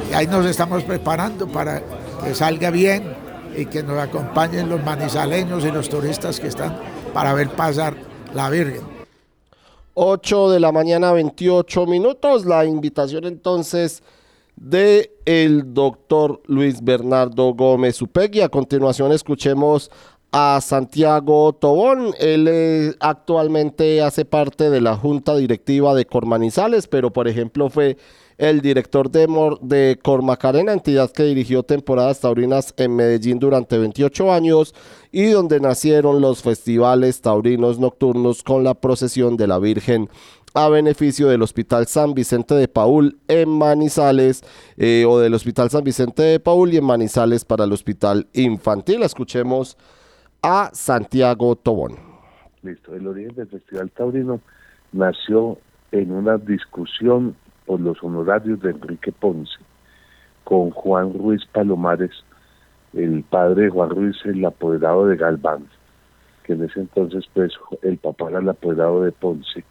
Y 0.10 0.13
ahí 0.13 0.28
nos 0.28 0.45
estamos 0.45 0.84
preparando 0.84 1.47
para 1.47 1.82
que 2.23 2.34
salga 2.34 2.69
bien 2.71 3.13
y 3.56 3.65
que 3.65 3.84
nos 3.84 3.99
acompañen 3.99 4.69
los 4.69 4.84
manizaleños 4.84 5.65
y 5.65 5.71
los 5.71 5.89
turistas 5.89 6.39
que 6.39 6.47
están 6.47 6.78
para 7.13 7.34
ver 7.34 7.49
pasar 7.49 7.95
la 8.34 8.49
Virgen. 8.49 8.99
8 10.02 10.52
de 10.52 10.62
la 10.62 10.72
mañana, 10.72 11.12
28 11.12 11.86
minutos. 11.86 12.46
La 12.46 12.64
invitación 12.64 13.26
entonces 13.26 14.02
de 14.56 15.12
el 15.26 15.74
doctor 15.74 16.42
Luis 16.46 16.82
Bernardo 16.82 17.54
Gómez 17.54 18.02
Upegui. 18.02 18.40
A 18.40 18.48
continuación 18.48 19.12
escuchemos 19.12 19.92
a 20.32 20.62
Santiago 20.62 21.52
Tobón. 21.52 22.14
Él 22.18 22.48
eh, 22.50 22.94
actualmente 23.02 24.02
hace 24.02 24.24
parte 24.24 24.70
de 24.70 24.80
la 24.80 24.96
junta 24.96 25.36
directiva 25.36 25.94
de 25.94 26.06
Cormanizales, 26.06 26.88
pero 26.88 27.12
por 27.12 27.28
ejemplo 27.28 27.70
fue 27.70 27.98
el 28.39 28.62
director 28.62 29.12
de, 29.12 29.28
Mor- 29.28 29.60
de 29.60 29.99
Cormacarena, 30.02 30.71
entidad 30.71 31.12
que 31.12 31.23
dirigió 31.23 31.62
temporadas 31.63 32.21
taurinas 32.21 32.73
en 32.78 32.95
Medellín 32.95 33.38
durante 33.38 33.78
28 33.78 34.32
años 34.32 34.73
y 35.12 35.28
donde 35.28 35.60
nacieron 35.60 36.21
los 36.21 36.41
festivales 36.41 37.21
taurinos 37.21 37.80
nocturnos 37.80 38.41
con 38.41 38.63
la 38.63 38.75
procesión 38.75 39.36
de 39.36 39.47
la 39.47 39.60
Virgen 39.60 40.10
a 40.54 40.69
beneficio 40.69 41.28
del 41.28 41.41
Hospital 41.41 41.86
San 41.88 42.13
Vicente 42.13 42.56
de 42.56 42.69
Paul 42.69 43.19
en 43.28 43.49
Manizales 43.49 44.41
eh, 44.78 45.06
o 45.08 45.19
del 45.19 45.34
Hospital 45.34 45.69
San 45.69 45.84
Vicente 45.84 46.23
de 46.23 46.39
Paul 46.39 46.73
y 46.73 46.78
en 46.78 46.86
Manizales 46.86 47.43
para 47.43 47.65
el 47.65 47.73
Hospital 47.73 48.25
Infantil. 48.34 49.04
Escuchemos 49.04 49.78
a 50.41 50.69
Santiago 50.73 51.58
Tobón. 51.58 51.97
Listo, 52.63 52.95
el 52.95 53.06
origen 53.06 53.36
del 53.36 53.47
Festival 53.47 53.91
Taurino 53.91 54.39
nació 54.93 55.58
en 55.91 56.12
una 56.12 56.38
discusión 56.38 57.36
por 57.69 57.79
los 57.82 58.03
honorarios 58.03 58.60
de 58.62 58.71
Enrique 58.71 59.12
Ponce 59.12 59.60
con 60.43 60.71
Juan 60.71 61.13
Ruiz 61.13 61.45
Palomares, 61.53 62.10
el 62.93 63.23
padre 63.29 63.65
de 63.65 63.69
Juan 63.69 63.91
Ruiz, 63.91 64.15
el 64.25 64.43
apoderado 64.43 65.05
de 65.05 65.15
Galván, 65.15 65.67
que 66.43 66.53
en 66.53 66.63
ese 66.63 66.79
entonces 66.79 67.25
pues 67.32 67.53
el 67.84 67.97
papá 67.99 68.29
era 68.32 68.39
el 68.39 68.49
apoderado 68.49 69.03
de 69.03 69.12
Ponce, 69.12 69.63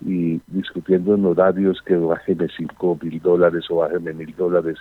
y 0.00 0.40
discutiendo 0.46 1.14
honorarios 1.14 1.82
que 1.84 1.96
bájeme 1.96 2.46
cinco 2.56 2.96
mil 3.02 3.20
dólares 3.20 3.64
o 3.68 3.78
bájeme 3.78 4.12
mil 4.12 4.32
dólares, 4.36 4.78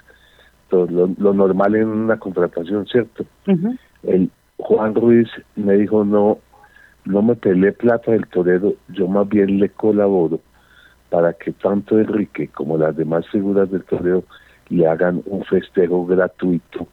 todo 0.69 0.85
lo, 0.91 1.09
lo 1.17 1.33
normal 1.33 1.75
en 1.75 1.87
una 1.87 2.19
contratación, 2.19 2.85
¿cierto? 2.85 3.25
el 4.03 4.29
Juan 4.57 4.93
Ruiz 4.93 5.27
me 5.55 5.73
dijo 5.73 6.05
no 6.05 6.37
no 7.05 7.23
me 7.23 7.35
peleé 7.35 7.71
plata 7.71 8.11
del 8.11 8.27
torero 8.27 8.75
yo 8.89 9.07
más 9.07 9.27
bien 9.27 9.59
le 9.59 9.69
colaboro 9.69 10.39
para 11.09 11.33
que 11.33 11.53
tanto 11.53 11.99
Enrique 11.99 12.47
como 12.49 12.77
las 12.77 12.95
demás 12.95 13.27
figuras 13.29 13.69
del 13.71 13.83
torero 13.83 14.23
le 14.69 14.87
hagan 14.87 15.21
un 15.25 15.43
festejo 15.45 16.05
gratuito 16.05 16.87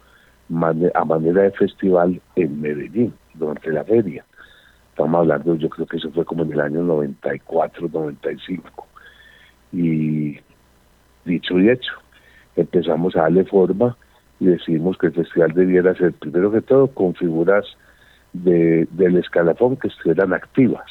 a 0.94 1.04
manera 1.04 1.42
de 1.42 1.50
festival 1.52 2.20
en 2.36 2.60
Medellín 2.60 3.14
durante 3.34 3.70
la 3.70 3.84
feria. 3.84 4.24
Estamos 4.90 5.20
hablando 5.20 5.56
yo 5.56 5.68
creo 5.68 5.86
que 5.86 5.96
eso 5.96 6.10
fue 6.12 6.24
como 6.24 6.44
en 6.44 6.52
el 6.52 6.60
año 6.60 6.82
94 6.82 7.88
95 7.92 8.86
y 9.72 10.38
dicho 11.24 11.58
y 11.58 11.70
hecho 11.70 11.92
empezamos 12.54 13.16
a 13.16 13.22
darle 13.22 13.44
forma 13.44 13.96
y 14.38 14.46
decidimos 14.46 14.96
que 14.98 15.06
el 15.06 15.14
festival 15.14 15.52
debiera 15.52 15.94
ser 15.94 16.12
primero 16.12 16.52
que 16.52 16.60
todo 16.60 16.88
con 16.88 17.14
figuras 17.14 17.64
de, 18.32 18.86
del 18.92 19.16
escalafón 19.16 19.76
que 19.76 19.88
estuvieran 19.88 20.32
activas, 20.32 20.84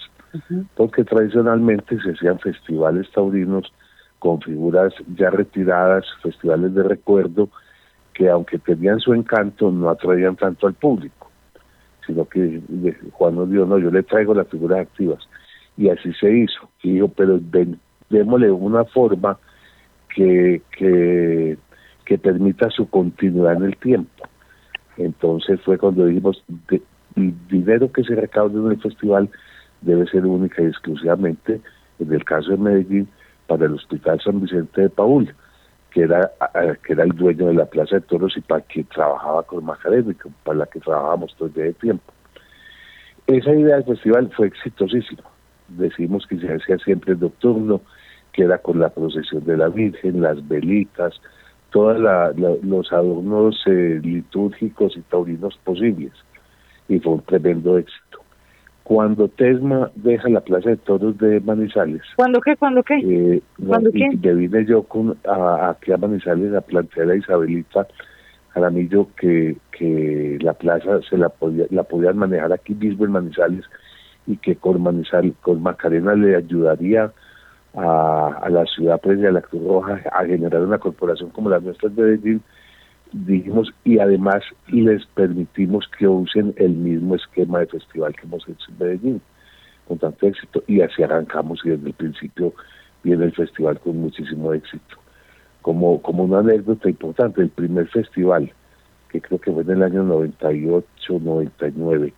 porque 0.75 1.03
tradicionalmente 1.03 1.99
se 2.01 2.11
hacían 2.11 2.39
festivales 2.39 3.09
taurinos 3.11 3.71
con 4.19 4.41
figuras 4.41 4.93
ya 5.15 5.29
retiradas, 5.29 6.05
festivales 6.21 6.73
de 6.73 6.83
recuerdo, 6.83 7.49
que 8.13 8.29
aunque 8.29 8.57
tenían 8.59 8.99
su 8.99 9.13
encanto 9.13 9.71
no 9.71 9.89
atraían 9.89 10.35
tanto 10.35 10.67
al 10.67 10.73
público, 10.73 11.29
sino 12.05 12.25
que 12.25 12.61
Juan 13.11 13.35
nos 13.35 13.49
dijo, 13.49 13.65
no, 13.65 13.77
yo 13.77 13.91
le 13.91 14.03
traigo 14.03 14.33
las 14.33 14.47
figuras 14.47 14.79
activas, 14.79 15.27
y 15.77 15.89
así 15.89 16.13
se 16.13 16.31
hizo, 16.31 16.69
y 16.81 16.93
dijo, 16.93 17.09
pero 17.09 17.39
ven- 17.41 17.79
démosle 18.09 18.51
una 18.51 18.85
forma 18.85 19.37
que, 20.15 20.61
que, 20.77 21.57
permita 22.21 22.69
su 22.69 22.87
continuidad 22.87 23.55
en 23.55 23.63
el 23.63 23.77
tiempo. 23.77 24.23
Entonces 24.97 25.59
fue 25.61 25.79
cuando 25.79 26.05
dijimos, 26.05 26.43
el 27.15 27.33
dinero 27.47 27.91
que 27.91 28.03
se 28.03 28.13
recaude 28.13 28.59
en 28.59 28.71
el 28.71 28.79
festival 28.79 29.31
debe 29.85 30.05
ser 30.07 30.25
única 30.25 30.61
y 30.61 30.65
exclusivamente, 30.67 31.61
en 31.99 32.13
el 32.13 32.23
caso 32.25 32.51
de 32.51 32.57
Medellín, 32.57 33.07
para 33.47 33.65
el 33.65 33.73
Hospital 33.73 34.19
San 34.21 34.41
Vicente 34.41 34.81
de 34.81 34.89
Paul, 34.89 35.33
que 35.91 36.01
era, 36.01 36.31
que 36.83 36.93
era 36.93 37.03
el 37.03 37.11
dueño 37.11 37.47
de 37.47 37.53
la 37.53 37.65
Plaza 37.65 37.95
de 37.95 38.01
Toros 38.01 38.35
y 38.35 38.41
para 38.41 38.61
quien 38.61 38.85
trabajaba 38.85 39.43
con 39.43 39.63
con- 39.65 40.33
para 40.43 40.57
la 40.59 40.65
que 40.65 40.79
trabajábamos 40.79 41.35
todo 41.35 41.51
el 41.55 41.75
tiempo. 41.75 42.11
Esa 43.27 43.51
idea 43.53 43.75
del 43.75 43.85
festival 43.85 44.31
fue 44.35 44.47
exitosísima. 44.47 45.23
Decimos 45.67 46.25
que 46.27 46.39
se 46.39 46.51
hacía 46.53 46.77
siempre 46.79 47.15
nocturno, 47.15 47.81
que 48.31 48.43
era 48.43 48.57
con 48.57 48.79
la 48.79 48.89
procesión 48.89 49.43
de 49.45 49.55
la 49.55 49.69
Virgen, 49.69 50.21
las 50.21 50.45
velitas, 50.47 51.21
todos 51.71 51.99
los 52.63 52.91
adornos 52.91 53.61
eh, 53.67 53.99
litúrgicos 54.03 54.97
y 54.97 55.01
taurinos 55.01 55.57
posibles. 55.63 56.11
Y 56.87 56.99
fue 56.99 57.13
un 57.13 57.21
tremendo 57.21 57.77
éxito. 57.77 58.22
Cuando 58.83 59.29
Tesma 59.29 59.91
deja 59.95 60.27
la 60.29 60.41
Plaza 60.41 60.71
de 60.71 60.77
Toros 60.77 61.17
de 61.17 61.39
Manizales, 61.39 62.01
¿Cuándo 62.17 62.41
qué? 62.41 62.55
¿Cuándo 62.57 62.83
qué? 62.83 62.95
eh, 62.95 63.41
no, 63.57 63.67
¿Cuándo 63.69 63.89
y 63.93 63.99
qué? 63.99 64.17
me 64.21 64.33
vine 64.33 64.65
yo 64.65 64.83
con, 64.83 65.17
a, 65.25 65.69
aquí 65.69 65.91
a 65.93 65.97
Manizales 65.97 66.53
a 66.53 66.61
plantear 66.61 67.09
a 67.09 67.15
Isabelita 67.15 67.87
Jaramillo 68.49 69.07
que, 69.17 69.55
que 69.71 70.37
la 70.41 70.53
plaza 70.53 71.01
se 71.09 71.17
la 71.17 71.29
podía, 71.29 71.65
la 71.69 71.83
podían 71.83 72.17
manejar 72.17 72.51
aquí 72.51 72.73
mismo 72.75 73.05
en 73.05 73.11
Manizales 73.11 73.65
y 74.27 74.37
que 74.37 74.55
con 74.57 74.81
Manizales, 74.83 75.33
con 75.41 75.63
Macarena 75.63 76.13
le 76.15 76.35
ayudaría 76.35 77.11
a, 77.75 78.37
a 78.41 78.49
la 78.49 78.65
ciudad 78.65 78.99
pues, 79.01 79.17
y 79.19 79.25
a 79.25 79.31
la 79.31 79.41
Cruz 79.41 79.63
Roja 79.63 80.01
a 80.11 80.25
generar 80.25 80.61
una 80.61 80.77
corporación 80.77 81.29
como 81.29 81.49
la 81.49 81.59
nuestra 81.59 81.89
de 81.89 82.01
Medellín 82.01 82.41
dijimos 83.13 83.71
y 83.83 83.99
además 83.99 84.43
les 84.67 85.05
permitimos 85.07 85.87
que 85.97 86.07
usen 86.07 86.53
el 86.57 86.71
mismo 86.71 87.15
esquema 87.15 87.59
de 87.59 87.67
festival 87.67 88.15
que 88.15 88.25
hemos 88.25 88.47
hecho 88.47 88.65
en 88.71 88.77
Medellín 88.79 89.21
con 89.87 89.97
tanto 89.99 90.27
éxito 90.27 90.63
y 90.67 90.81
así 90.81 91.03
arrancamos 91.03 91.59
y 91.65 91.69
desde 91.69 91.87
el 91.87 91.93
principio 91.93 92.53
viene 93.03 93.25
el 93.25 93.33
festival 93.33 93.79
con 93.79 93.97
muchísimo 93.97 94.53
éxito. 94.53 94.95
Como, 95.61 96.01
como 96.01 96.23
una 96.23 96.39
anécdota 96.39 96.89
importante, 96.89 97.41
el 97.41 97.49
primer 97.49 97.87
festival, 97.89 98.51
que 99.09 99.21
creo 99.21 99.39
que 99.39 99.51
fue 99.51 99.63
en 99.63 99.71
el 99.71 99.83
año 99.83 100.03
98, 100.03 101.19
99, 101.21 102.13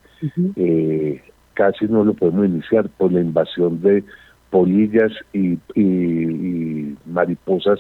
eh, 0.56 1.22
casi 1.54 1.86
no 1.86 2.04
lo 2.04 2.14
podemos 2.14 2.46
iniciar 2.46 2.88
por 2.90 3.12
la 3.12 3.22
invasión 3.22 3.82
de 3.82 4.04
polillas 4.50 5.12
y, 5.34 5.54
y- 5.76 5.80
y 5.82 6.98
mariposas 7.06 7.80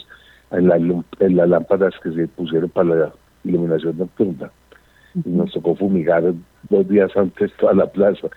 en, 0.51 0.67
la 0.67 0.75
en 0.75 1.35
las 1.35 1.49
lámparas 1.49 1.93
que 2.01 2.11
se 2.11 2.27
pusieron 2.27 2.69
para 2.69 2.95
la 2.95 3.13
iluminación 3.43 3.97
nocturna. 3.97 4.51
Y 5.13 5.29
nos 5.29 5.51
tocó 5.53 5.75
fumigar 5.75 6.33
dos 6.69 6.87
días 6.87 7.15
antes 7.15 7.51
toda 7.57 7.73
la 7.73 7.87
plaza 7.87 8.27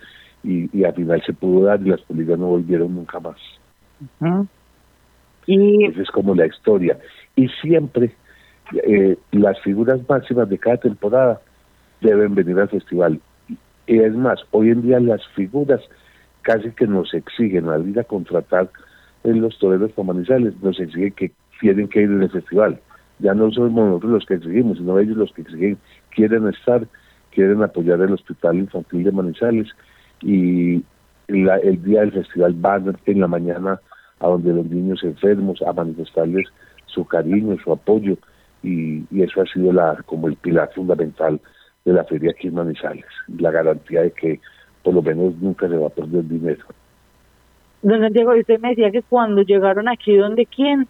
y, 0.44 0.77
y 0.77 0.85
al 0.85 0.94
final 0.94 1.23
se 1.25 1.33
pudo 1.33 1.66
dar 1.66 1.81
y 1.81 1.90
las 1.90 2.01
polillas 2.03 2.38
no 2.38 2.47
volvieron 2.47 2.94
nunca 2.94 3.18
más. 3.21 3.37
Y 5.47 5.85
Esa 5.87 6.03
es 6.03 6.11
como 6.11 6.35
la 6.35 6.47
historia. 6.47 6.99
Y 7.35 7.49
siempre 7.49 8.12
eh, 8.85 9.16
las 9.33 9.61
figuras 9.61 10.01
máximas 10.09 10.49
de 10.49 10.59
cada 10.59 10.77
temporada 10.77 11.40
deben 12.01 12.35
venir 12.35 12.59
al 12.59 12.68
festival. 12.68 13.21
Y 13.87 13.99
es 13.99 14.14
más, 14.14 14.40
hoy 14.51 14.71
en 14.71 14.83
día 14.83 15.01
las 15.01 15.27
figuras 15.29 15.81
casi 16.42 16.71
que 16.73 16.87
nos 16.87 17.12
exigen 17.14 17.68
al 17.68 17.88
ir 17.88 17.99
a 17.99 18.05
contratar 18.05 18.71
en 19.25 19.40
los 19.40 19.59
toreros 19.59 19.92
comunizales, 19.94 20.55
nos 20.62 20.79
exigen 20.79 21.12
que 21.12 21.33
tienen 21.61 21.88
que 21.88 22.03
ir 22.03 22.11
en 22.11 22.23
el 22.23 22.31
festival. 22.31 22.81
Ya 23.18 23.35
no 23.35 23.51
somos 23.51 23.73
nosotros 23.73 24.12
los 24.12 24.27
que 24.27 24.35
exigimos, 24.35 24.79
sino 24.79 24.99
ellos 24.99 25.16
los 25.16 25.33
que 25.33 25.42
exigen, 25.42 25.79
quieren 26.11 26.47
estar, 26.49 26.87
quieren 27.33 27.62
apoyar 27.62 28.01
el 28.01 28.12
Hospital 28.12 28.59
Infantil 28.59 29.05
de 29.05 29.12
Manizales 29.12 29.68
y 30.23 30.83
la- 31.29 31.59
el 31.59 31.83
día 31.83 32.01
del 32.01 32.12
festival 32.12 32.55
van 32.55 32.97
en 33.07 33.21
la 33.21 33.27
mañana 33.27 33.81
a 34.21 34.27
donde 34.27 34.53
los 34.53 34.66
niños 34.66 35.03
enfermos 35.03 35.61
a 35.62 35.73
manifestarles 35.73 36.49
su 36.87 37.05
cariño, 37.05 37.57
su 37.62 37.73
apoyo 37.73 38.16
y, 38.62 39.05
eso 39.23 39.42
ha 39.42 39.47
sido 39.47 39.73
la 39.73 39.97
como 40.07 40.27
el 40.29 40.37
pilar 40.37 40.71
fundamental 40.75 41.40
de 41.85 41.92
la 41.92 42.05
feria 42.05 42.31
aquí 42.31 42.49
en 42.49 42.55
Manizales, 42.55 43.05
la 43.38 43.51
garantía 43.51 44.03
de 44.03 44.11
que 44.12 44.40
por 44.83 44.94
lo 44.94 45.03
menos 45.03 45.37
nunca 45.37 45.68
se 45.68 45.77
va 45.77 45.88
a 45.88 45.90
perder 45.90 46.25
dinero. 46.25 46.64
don 47.83 48.01
Santiago, 48.01 48.33
usted 48.37 48.59
me 48.61 48.71
decía 48.71 48.90
que 48.90 49.03
cuando 49.03 49.42
llegaron 49.42 49.88
aquí, 49.88 50.16
¿dónde 50.16 50.47
quién? 50.47 50.88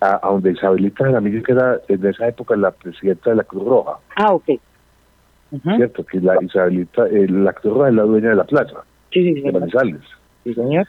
A, 0.00 0.18
a 0.26 0.30
donde 0.30 0.52
Isabelita 0.52 1.04
Jaramillo, 1.04 1.42
que 1.42 1.52
era 1.52 1.78
en 1.88 2.06
esa 2.06 2.26
época 2.28 2.56
la 2.56 2.70
presidenta 2.70 3.30
de 3.30 3.36
la 3.36 3.44
Cruz 3.44 3.64
Roja, 3.64 3.98
Ah, 4.16 4.32
ok. 4.32 4.44
¿cierto? 5.76 6.04
Que 6.06 6.20
la 6.20 6.42
Isabelita, 6.42 7.06
eh, 7.08 7.26
la 7.28 7.52
Cruz 7.52 7.74
Roja 7.74 7.88
es 7.88 7.94
la 7.94 8.02
dueña 8.04 8.30
de 8.30 8.36
la 8.36 8.44
plaza 8.44 8.84
Sí, 9.12 9.34
sí, 9.34 9.40
de 9.40 9.52
Manizales. 9.52 10.00
Sí, 10.44 10.54
señor. 10.54 10.86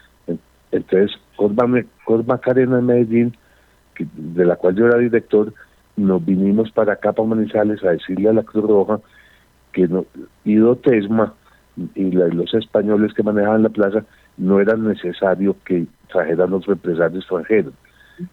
Entonces, 0.72 1.12
con 1.36 2.26
Macarena 2.26 2.80
en 2.80 2.86
Medellín, 2.86 3.36
que- 3.96 4.08
de 4.16 4.46
la 4.46 4.56
cual 4.56 4.76
yo 4.76 4.86
era 4.86 4.98
director, 5.00 5.52
nos 5.98 6.24
vinimos 6.26 6.72
para 6.72 6.94
acá, 6.94 7.12
para 7.12 7.28
Manizales, 7.28 7.84
a 7.84 7.92
decirle 7.92 8.30
a 8.30 8.34
la 8.34 8.44
Cruz 8.44 8.64
Roja 8.66 9.00
que 9.74 9.88
no, 9.88 10.06
Ido 10.46 10.76
Tesma 10.78 11.34
y 11.96 12.12
la- 12.12 12.28
los 12.28 12.54
españoles 12.54 13.14
que 13.14 13.24
manejaban 13.24 13.64
la 13.64 13.70
plaza 13.70 14.06
no 14.38 14.60
era 14.62 14.76
necesario 14.78 15.56
que 15.66 15.86
trajeran 16.12 16.54
otro 16.54 16.74
empresario 16.74 17.20
extranjero, 17.20 17.72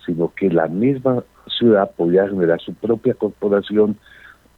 sino 0.04 0.32
que 0.34 0.50
la 0.50 0.66
misma 0.68 1.22
ciudad 1.46 1.90
podía 1.96 2.28
generar 2.28 2.60
su 2.60 2.74
propia 2.74 3.14
corporación 3.14 3.96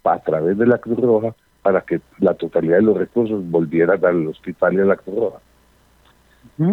a 0.04 0.18
través 0.18 0.56
de 0.58 0.66
la 0.66 0.78
Cruz 0.78 0.98
Roja 0.98 1.34
para 1.62 1.82
que 1.82 2.00
la 2.18 2.34
totalidad 2.34 2.76
de 2.76 2.82
los 2.82 2.96
recursos 2.96 3.42
volvieran 3.50 4.04
al 4.04 4.26
hospital 4.28 4.74
y 4.74 4.78
a 4.80 4.84
la 4.84 4.96
Cruz 4.96 5.16
Roja. 5.16 5.38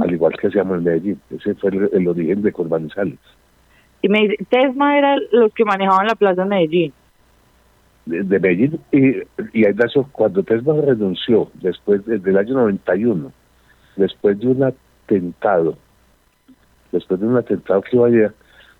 Al 0.02 0.12
igual 0.12 0.34
que 0.38 0.48
hacíamos 0.48 0.78
en 0.78 0.84
Medellín. 0.86 1.22
Ese 1.30 1.54
fue 1.56 1.70
el, 1.72 1.90
el 1.94 2.08
origen 2.08 2.42
de 2.42 2.52
Corbanizales. 2.54 3.20
Y 4.02 4.10
me 4.10 4.20
dice, 4.28 4.38
Tesma 4.50 4.98
era 4.98 5.16
los 5.32 5.54
que 5.54 5.66
manejaban 5.66 6.08
la 6.08 6.16
plaza 6.16 6.44
de 6.44 6.50
Medellín. 6.50 6.94
De, 8.06 8.24
de 8.24 8.40
Medellín, 8.40 8.80
y, 8.92 9.18
y 9.54 9.66
ahí 9.66 9.74
nació 9.74 10.04
cuando 10.12 10.42
Tesma 10.44 10.74
renunció, 10.82 11.50
después 11.56 12.06
de- 12.06 12.20
del 12.20 12.38
año 12.38 12.54
91, 12.54 13.32
después 13.98 14.40
de 14.40 14.48
un 14.48 14.64
atentado, 14.64 15.78
después 16.92 17.20
de 17.20 17.28
un 17.28 17.36
atentado 17.38 17.82
que 17.82 17.96
iba 17.98 18.08
allá, 18.08 18.34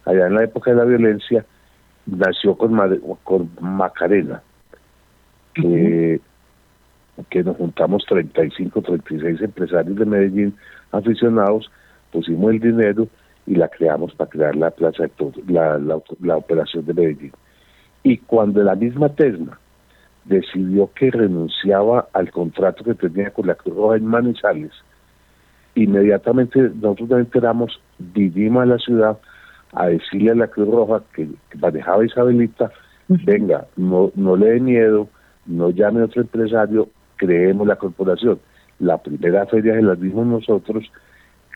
allá 0.08 0.28
en 0.28 0.36
la 0.36 0.44
época 0.44 0.72
de 0.72 0.78
la 0.78 0.86
violencia, 0.86 1.46
nació 2.06 2.56
con, 2.58 2.74
Made- 2.74 3.02
con 3.24 3.50
Macarena, 3.62 4.42
que, 5.54 6.20
que 7.30 7.44
nos 7.44 7.58
juntamos 7.58 8.06
35, 8.08 8.82
36 8.82 9.42
empresarios 9.42 9.98
de 9.98 10.06
Medellín 10.06 10.56
aficionados, 10.92 11.70
pusimos 12.12 12.52
el 12.52 12.60
dinero 12.60 13.08
y 13.46 13.56
la 13.56 13.68
creamos 13.68 14.14
para 14.16 14.30
crear 14.30 14.56
la 14.56 14.72
plaza 14.72 15.04
de 15.04 15.10
Toros, 15.10 15.36
la, 15.48 15.78
la, 15.78 16.00
la 16.22 16.38
operación 16.38 16.86
de 16.86 16.94
Medellín. 16.94 17.32
Y 18.04 18.18
cuando 18.20 18.64
la 18.64 18.76
misma 18.76 19.10
Tesma 19.10 19.60
decidió 20.26 20.90
que 20.94 21.12
renunciaba 21.12 22.08
al 22.14 22.32
contrato 22.32 22.84
que 22.84 22.94
tenía 22.94 23.32
con 23.32 23.48
la 23.48 23.56
Cruz 23.56 23.76
Roja 23.76 23.98
en 23.98 24.06
Manizales, 24.06 24.72
inmediatamente 25.76 26.60
nosotros 26.76 27.10
nos 27.10 27.20
enteramos, 27.20 27.82
vinimos 27.98 28.64
a 28.64 28.66
la 28.66 28.78
ciudad 28.78 29.18
a 29.78 29.88
decirle 29.88 30.32
a 30.32 30.36
la 30.36 30.48
Cruz 30.48 30.68
Roja 30.68 31.04
que, 31.14 31.28
que 31.50 31.58
manejaba 31.58 32.06
Isabelita, 32.06 32.72
venga, 33.08 33.66
no, 33.76 34.12
no 34.16 34.36
le 34.36 34.52
dé 34.54 34.60
miedo, 34.60 35.08
no 35.46 35.70
llame 35.70 36.02
a 36.02 36.06
otro 36.06 36.22
empresario, 36.22 36.90
creemos 37.16 37.68
la 37.68 37.76
corporación. 37.76 38.40
La 38.80 38.98
primera 38.98 39.46
feria 39.46 39.76
se 39.76 39.82
la 39.82 39.96
dimos 39.96 40.26
nosotros, 40.26 40.84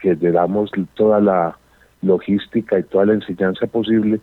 que 0.02 0.16
le 0.16 0.32
damos 0.32 0.72
toda 0.94 1.20
la 1.20 1.58
logística 2.02 2.80
y 2.80 2.84
toda 2.84 3.06
la 3.06 3.14
enseñanza 3.14 3.68
posible, 3.68 4.20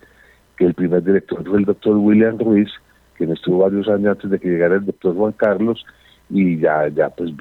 que 0.57 0.67
el 0.67 0.75
primer 0.75 1.03
director 1.05 1.45
fue 1.45 1.59
el 1.59 1.65
doctor 1.65 1.97
William 1.97 2.39
Ruiz, 2.39 2.71
quien 3.17 3.33
estuvo 3.33 3.59
varios 3.59 3.89
años 3.89 4.13
antes 4.13 4.31
de 4.31 4.39
que 4.39 4.49
llegara 4.49 4.77
el 4.77 4.87
doctor 4.87 5.15
Juan 5.17 5.33
Carlos, 5.33 5.85
y 6.31 6.59
ya, 6.59 6.89
ya 6.89 7.09
pues 7.11 7.33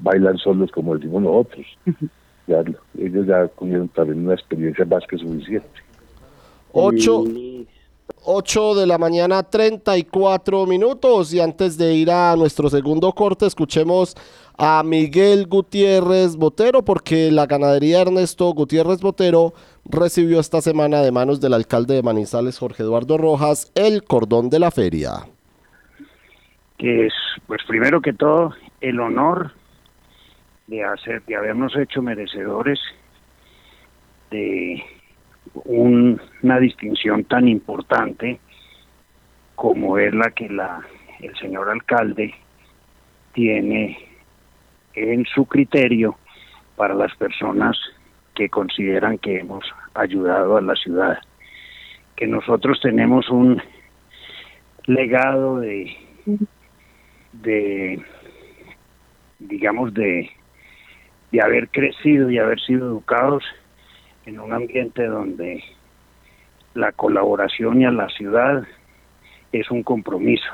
bailan 0.00 0.38
solos 0.38 0.70
como 0.72 0.94
decimos 0.94 1.22
nosotros. 1.22 1.66
Ya, 2.46 2.62
ellos 2.98 3.26
ya 3.26 3.46
tuvieron 3.48 3.88
también 3.88 4.24
una 4.24 4.34
experiencia 4.34 4.84
más 4.84 5.04
que 5.08 5.18
suficiente. 5.18 5.68
8, 6.72 7.24
8 8.24 8.74
de 8.74 8.86
la 8.86 8.98
mañana, 8.98 9.42
34 9.42 10.66
minutos. 10.66 11.32
Y 11.32 11.40
antes 11.40 11.78
de 11.78 11.94
ir 11.94 12.10
a 12.10 12.34
nuestro 12.36 12.68
segundo 12.68 13.12
corte, 13.12 13.46
escuchemos 13.46 14.16
a 14.58 14.82
Miguel 14.82 15.46
Gutiérrez 15.46 16.36
Botero, 16.36 16.84
porque 16.84 17.30
la 17.30 17.46
ganadería 17.46 18.02
Ernesto 18.02 18.52
Gutiérrez 18.52 19.00
Botero 19.00 19.54
recibió 19.84 20.40
esta 20.40 20.60
semana 20.60 21.00
de 21.00 21.10
manos 21.10 21.40
del 21.40 21.54
alcalde 21.54 21.94
de 21.94 22.02
Manizales, 22.02 22.58
Jorge 22.58 22.82
Eduardo 22.82 23.18
Rojas, 23.18 23.72
el 23.74 24.04
cordón 24.04 24.50
de 24.50 24.58
la 24.58 24.70
feria. 24.70 25.26
que 26.78 27.06
es, 27.06 27.12
pues 27.46 27.60
primero 27.66 28.00
que 28.00 28.12
todo, 28.12 28.52
el 28.80 29.00
honor 29.00 29.52
de 30.66 30.84
hacer, 30.84 31.22
de 31.24 31.36
habernos 31.36 31.76
hecho 31.76 32.02
merecedores 32.02 32.80
de 34.30 34.82
un- 35.64 36.20
una 36.42 36.58
distinción 36.58 37.24
tan 37.24 37.48
importante 37.48 38.38
como 39.54 39.98
es 39.98 40.14
la 40.14 40.30
que 40.30 40.48
la, 40.48 40.80
el 41.20 41.36
señor 41.36 41.68
alcalde 41.68 42.34
tiene 43.34 43.98
en 44.94 45.24
su 45.26 45.46
criterio 45.46 46.16
para 46.76 46.94
las 46.94 47.14
personas 47.16 47.76
que 48.34 48.48
consideran 48.48 49.18
que 49.18 49.38
hemos 49.40 49.64
ayudado 49.94 50.56
a 50.56 50.62
la 50.62 50.74
ciudad. 50.74 51.18
Que 52.16 52.26
nosotros 52.26 52.80
tenemos 52.80 53.28
un 53.30 53.60
legado 54.86 55.60
de, 55.60 55.96
de 57.32 58.02
digamos, 59.38 59.92
de, 59.94 60.30
de 61.32 61.40
haber 61.40 61.68
crecido 61.68 62.30
y 62.30 62.38
haber 62.38 62.60
sido 62.60 62.86
educados 62.86 63.42
en 64.26 64.38
un 64.38 64.52
ambiente 64.52 65.06
donde 65.06 65.64
la 66.74 66.92
colaboración 66.92 67.80
y 67.80 67.86
a 67.86 67.90
la 67.90 68.08
ciudad 68.10 68.64
es 69.50 69.70
un 69.70 69.82
compromiso. 69.82 70.52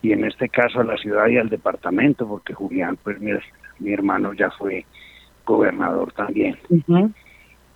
Y 0.00 0.12
en 0.12 0.24
este 0.24 0.48
caso 0.48 0.80
a 0.80 0.84
la 0.84 0.96
ciudad 0.96 1.26
y 1.26 1.38
al 1.38 1.48
departamento, 1.48 2.26
porque 2.26 2.54
Julián, 2.54 2.96
pues 3.02 3.20
mi, 3.20 3.32
mi 3.80 3.92
hermano 3.92 4.32
ya 4.32 4.50
fue 4.52 4.86
gobernador 5.44 6.12
también. 6.12 6.56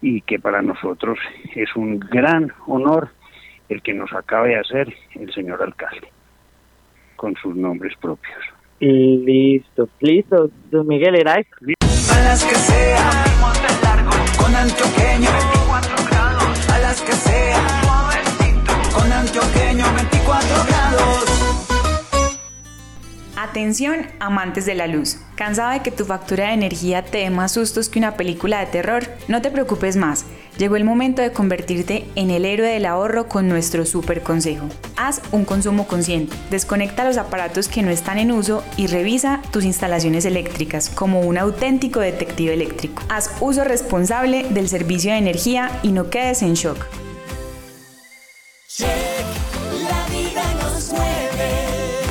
Y 0.01 0.21
que 0.23 0.39
para 0.39 0.63
nosotros 0.63 1.19
es 1.55 1.75
un 1.75 1.99
gran 1.99 2.53
honor 2.67 3.11
el 3.69 3.83
que 3.83 3.95
nos 3.95 4.13
acabe 4.13 4.51
de 4.51 4.61
hacer 4.61 4.95
el 5.15 5.33
señor 5.33 5.63
alcalde, 5.63 6.09
con 7.17 7.35
sus 7.37 7.57
nombres 7.57 7.97
propios. 8.01 8.39
Listo, 8.79 9.89
listo. 10.01 10.51
Don 10.71 10.87
Miguel. 10.87 11.27
A 11.27 11.82
las 12.33 12.45
que 12.45 12.55
sea, 12.55 13.25
con 14.39 14.57
antioqueño 14.57 15.31
24 15.31 15.97
grados. 16.07 16.71
A 16.71 16.79
las 16.79 17.03
que 17.03 17.13
sea, 17.13 17.61
con 18.95 19.13
antioqueño 19.13 19.85
24 19.95 20.65
grados. 20.67 21.32
Atención, 23.43 24.07
amantes 24.21 24.67
de 24.67 24.77
la 24.77 24.87
luz. 24.87 25.17
¿Cansado 25.35 25.73
de 25.73 25.81
que 25.81 25.91
tu 25.91 26.05
factura 26.05 26.47
de 26.47 26.53
energía 26.53 27.05
te 27.05 27.19
dé 27.19 27.31
más 27.31 27.51
sustos 27.51 27.89
que 27.89 27.99
una 27.99 28.17
película 28.17 28.61
de 28.61 28.67
terror? 28.67 29.03
No 29.27 29.43
te 29.43 29.51
preocupes 29.51 29.97
más. 29.97 30.27
Llegó 30.59 30.77
el 30.77 30.85
momento 30.85 31.23
de 31.23 31.33
convertirte 31.33 32.07
en 32.15 32.31
el 32.31 32.45
héroe 32.45 32.69
del 32.69 32.87
ahorro 32.87 33.27
con 33.27 33.49
nuestro 33.49 33.85
super 33.85 34.23
consejo. 34.23 34.69
Haz 34.97 35.23
un 35.33 35.45
consumo 35.45 35.89
consciente. 35.89 36.37
Desconecta 36.51 37.03
los 37.03 37.17
aparatos 37.17 37.67
que 37.67 37.83
no 37.83 37.91
están 37.91 38.19
en 38.19 38.31
uso 38.31 38.63
y 38.77 38.87
revisa 38.87 39.43
tus 39.51 39.65
instalaciones 39.65 40.25
eléctricas 40.25 40.89
como 40.89 41.19
un 41.23 41.37
auténtico 41.37 41.99
detective 41.99 42.55
eléctrico. 42.55 43.03
Haz 43.09 43.33
uso 43.41 43.65
responsable 43.65 44.45
del 44.51 44.69
servicio 44.69 45.11
de 45.11 45.19
energía 45.19 45.81
y 45.83 45.91
no 45.91 46.11
quedes 46.11 46.43
en 46.43 46.55
shock. 46.55 46.87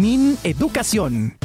Min 0.00 0.36
Educación. 0.44 1.36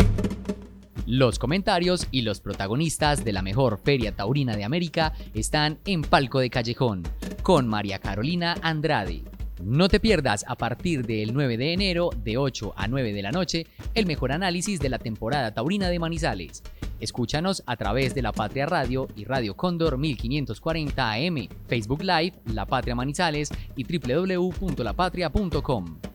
Los 1.05 1.39
comentarios 1.39 2.07
y 2.11 2.23
los 2.23 2.41
protagonistas 2.41 3.23
de 3.23 3.31
la 3.31 3.41
mejor 3.41 3.79
feria 3.81 4.13
taurina 4.13 4.57
de 4.57 4.65
América 4.65 5.13
están 5.33 5.79
en 5.85 6.01
Palco 6.01 6.39
de 6.39 6.49
Callejón, 6.49 7.03
con 7.43 7.69
María 7.69 7.99
Carolina 7.99 8.57
Andrade. 8.61 9.23
No 9.63 9.87
te 9.87 10.01
pierdas 10.01 10.43
a 10.47 10.55
partir 10.55 11.05
del 11.05 11.33
9 11.33 11.55
de 11.55 11.71
enero, 11.71 12.09
de 12.23 12.35
8 12.37 12.73
a 12.75 12.89
9 12.89 13.13
de 13.13 13.21
la 13.21 13.31
noche, 13.31 13.67
el 13.93 14.05
mejor 14.05 14.33
análisis 14.33 14.81
de 14.81 14.89
la 14.89 14.99
temporada 14.99 15.53
taurina 15.53 15.87
de 15.87 15.99
Manizales. 15.99 16.61
Escúchanos 16.99 17.63
a 17.65 17.77
través 17.77 18.13
de 18.15 18.21
La 18.21 18.33
Patria 18.33 18.65
Radio 18.65 19.07
y 19.15 19.23
Radio 19.23 19.55
Cóndor 19.55 19.97
1540 19.97 21.13
AM, 21.13 21.47
Facebook 21.67 22.03
Live, 22.03 22.33
La 22.47 22.65
Patria 22.65 22.95
Manizales 22.95 23.49
y 23.77 23.85
www.lapatria.com. 23.85 26.10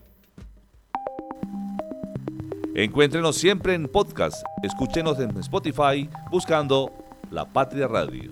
Encuéntrenos 2.79 3.35
siempre 3.35 3.73
en 3.73 3.87
podcast. 3.87 4.43
Escúchenos 4.61 5.19
en 5.19 5.35
Spotify 5.39 6.07
buscando 6.29 6.93
La 7.31 7.43
Patria 7.43 7.87
Radio. 7.87 8.29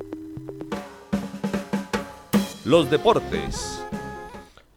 Los 2.63 2.91
deportes. 2.91 3.81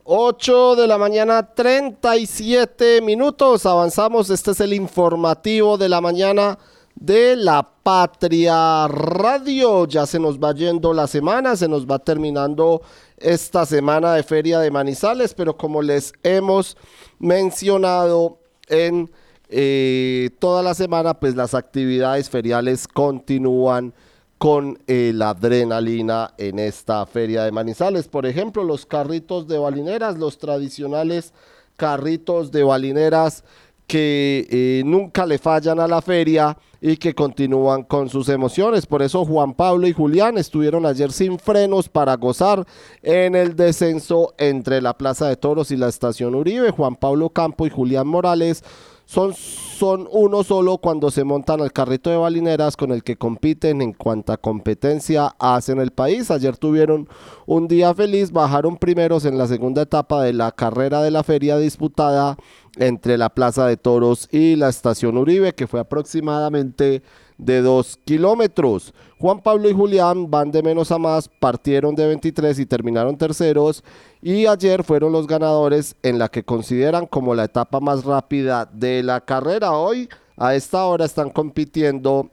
8 0.04 0.74
de 0.74 0.86
la 0.86 0.96
mañana, 0.96 1.54
37 1.54 3.02
minutos. 3.02 3.66
Avanzamos. 3.66 4.30
Este 4.30 4.52
es 4.52 4.60
el 4.60 4.72
informativo 4.72 5.76
de 5.76 5.90
la 5.90 6.00
mañana 6.00 6.58
de 6.94 7.36
la 7.36 7.62
Patria 7.62 8.88
Radio. 8.88 9.86
Ya 9.86 10.06
se 10.06 10.18
nos 10.18 10.38
va 10.38 10.54
yendo 10.54 10.94
la 10.94 11.06
semana, 11.06 11.56
se 11.56 11.68
nos 11.68 11.86
va 11.86 11.98
terminando 11.98 12.80
esta 13.18 13.66
semana 13.66 14.14
de 14.14 14.22
Feria 14.22 14.60
de 14.60 14.70
Manizales, 14.70 15.34
pero 15.34 15.58
como 15.58 15.82
les 15.82 16.14
hemos 16.22 16.74
mencionado 17.18 18.38
en 18.68 19.10
eh, 19.48 20.30
toda 20.38 20.62
la 20.62 20.74
semana, 20.74 21.14
pues 21.14 21.34
las 21.34 21.54
actividades 21.54 22.28
feriales 22.28 22.86
continúan 22.86 23.94
con 24.38 24.78
eh, 24.86 25.12
la 25.14 25.30
adrenalina 25.30 26.32
en 26.38 26.58
esta 26.58 27.04
feria 27.06 27.44
de 27.44 27.52
Manizales. 27.52 28.08
Por 28.08 28.24
ejemplo, 28.24 28.62
los 28.62 28.86
carritos 28.86 29.48
de 29.48 29.58
balineras, 29.58 30.16
los 30.16 30.38
tradicionales 30.38 31.32
carritos 31.76 32.50
de 32.52 32.62
balineras 32.62 33.44
que 33.88 34.46
eh, 34.50 34.82
nunca 34.84 35.24
le 35.24 35.38
fallan 35.38 35.80
a 35.80 35.88
la 35.88 36.02
feria 36.02 36.56
y 36.80 36.98
que 36.98 37.14
continúan 37.14 37.82
con 37.82 38.08
sus 38.08 38.28
emociones. 38.28 38.86
Por 38.86 39.02
eso 39.02 39.24
Juan 39.24 39.54
Pablo 39.54 39.88
y 39.88 39.92
Julián 39.92 40.36
estuvieron 40.36 40.84
ayer 40.84 41.10
sin 41.10 41.38
frenos 41.38 41.88
para 41.88 42.14
gozar 42.16 42.66
en 43.02 43.34
el 43.34 43.56
descenso 43.56 44.34
entre 44.38 44.82
la 44.82 44.96
Plaza 44.96 45.26
de 45.28 45.36
Toros 45.36 45.70
y 45.70 45.76
la 45.76 45.88
Estación 45.88 46.34
Uribe. 46.34 46.70
Juan 46.70 46.96
Pablo 46.96 47.30
Campo 47.30 47.66
y 47.66 47.70
Julián 47.70 48.06
Morales 48.06 48.62
son, 49.08 49.32
son 49.32 50.06
uno 50.12 50.44
solo 50.44 50.76
cuando 50.76 51.10
se 51.10 51.24
montan 51.24 51.62
al 51.62 51.72
carrito 51.72 52.10
de 52.10 52.18
balineras 52.18 52.76
con 52.76 52.90
el 52.92 53.02
que 53.02 53.16
compiten 53.16 53.80
en 53.80 53.94
cuanta 53.94 54.36
competencia 54.36 55.34
hacen 55.38 55.80
el 55.80 55.92
país. 55.92 56.30
Ayer 56.30 56.58
tuvieron 56.58 57.08
un 57.46 57.68
día 57.68 57.94
feliz, 57.94 58.32
bajaron 58.32 58.76
primeros 58.76 59.24
en 59.24 59.38
la 59.38 59.46
segunda 59.46 59.80
etapa 59.80 60.22
de 60.22 60.34
la 60.34 60.52
carrera 60.52 61.00
de 61.00 61.10
la 61.10 61.22
feria 61.22 61.56
disputada 61.56 62.36
entre 62.76 63.16
la 63.16 63.30
Plaza 63.30 63.66
de 63.66 63.78
Toros 63.78 64.28
y 64.30 64.56
la 64.56 64.68
Estación 64.68 65.16
Uribe, 65.16 65.54
que 65.54 65.66
fue 65.66 65.80
aproximadamente 65.80 67.02
de 67.38 67.62
2 67.62 68.00
kilómetros. 68.04 68.92
Juan 69.18 69.40
Pablo 69.40 69.70
y 69.70 69.72
Julián 69.72 70.30
van 70.30 70.50
de 70.50 70.62
menos 70.62 70.92
a 70.92 70.98
más, 70.98 71.28
partieron 71.28 71.94
de 71.94 72.06
23 72.06 72.58
y 72.58 72.66
terminaron 72.66 73.16
terceros. 73.16 73.82
Y 74.20 74.46
ayer 74.46 74.84
fueron 74.84 75.12
los 75.12 75.26
ganadores 75.26 75.96
en 76.02 76.18
la 76.18 76.28
que 76.28 76.44
consideran 76.44 77.06
como 77.06 77.34
la 77.34 77.44
etapa 77.44 77.80
más 77.80 78.04
rápida 78.04 78.68
de 78.72 79.02
la 79.02 79.20
carrera. 79.20 79.72
Hoy, 79.72 80.08
a 80.36 80.54
esta 80.54 80.84
hora, 80.84 81.04
están 81.04 81.30
compitiendo 81.30 82.30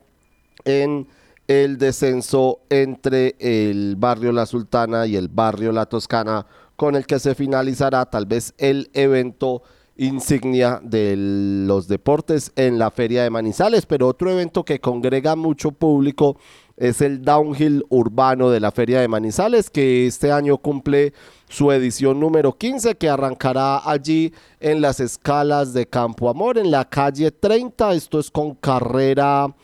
en 0.66 1.08
el 1.48 1.78
descenso 1.78 2.60
entre 2.70 3.36
el 3.40 3.96
barrio 3.98 4.32
La 4.32 4.48
Sultana 4.48 5.06
y 5.06 5.16
el 5.16 5.28
barrio 5.28 5.72
La 5.72 5.86
Toscana, 5.86 6.46
con 6.76 6.96
el 6.96 7.06
que 7.06 7.20
se 7.20 7.36
finalizará 7.36 8.06
tal 8.06 8.26
vez 8.26 8.54
el 8.58 8.90
evento 8.94 9.62
insignia 9.98 10.80
de 10.84 11.16
los 11.18 11.88
deportes 11.88 12.52
en 12.56 12.78
la 12.78 12.92
Feria 12.92 13.24
de 13.24 13.30
Manizales, 13.30 13.86
pero 13.86 14.08
otro 14.08 14.30
evento 14.32 14.66
que 14.66 14.80
congrega 14.80 15.36
mucho 15.36 15.72
público 15.72 16.38
es 16.78 17.02
el 17.02 17.22
Downhill 17.22 17.86
Urbano 17.90 18.50
de 18.50 18.60
la 18.60 18.72
Feria 18.72 19.00
de 19.00 19.08
Manizales, 19.08 19.70
que 19.70 20.08
este 20.08 20.32
año 20.32 20.58
cumple 20.58 21.14
su 21.48 21.72
edición 21.72 22.20
número 22.20 22.58
15, 22.58 22.96
que 22.96 23.10
arrancará 23.10 23.90
allí 23.90 24.34
en 24.60 24.82
las 24.82 25.00
escalas 25.00 25.74
de 25.74 25.88
Campo 25.88 26.30
Amor, 26.30 26.58
en 26.58 26.72
la 26.72 26.84
calle 26.90 27.32
30. 27.32 27.94
Esto 27.94 28.20
es 28.20 28.30
con 28.30 28.56
carrera 28.56 29.56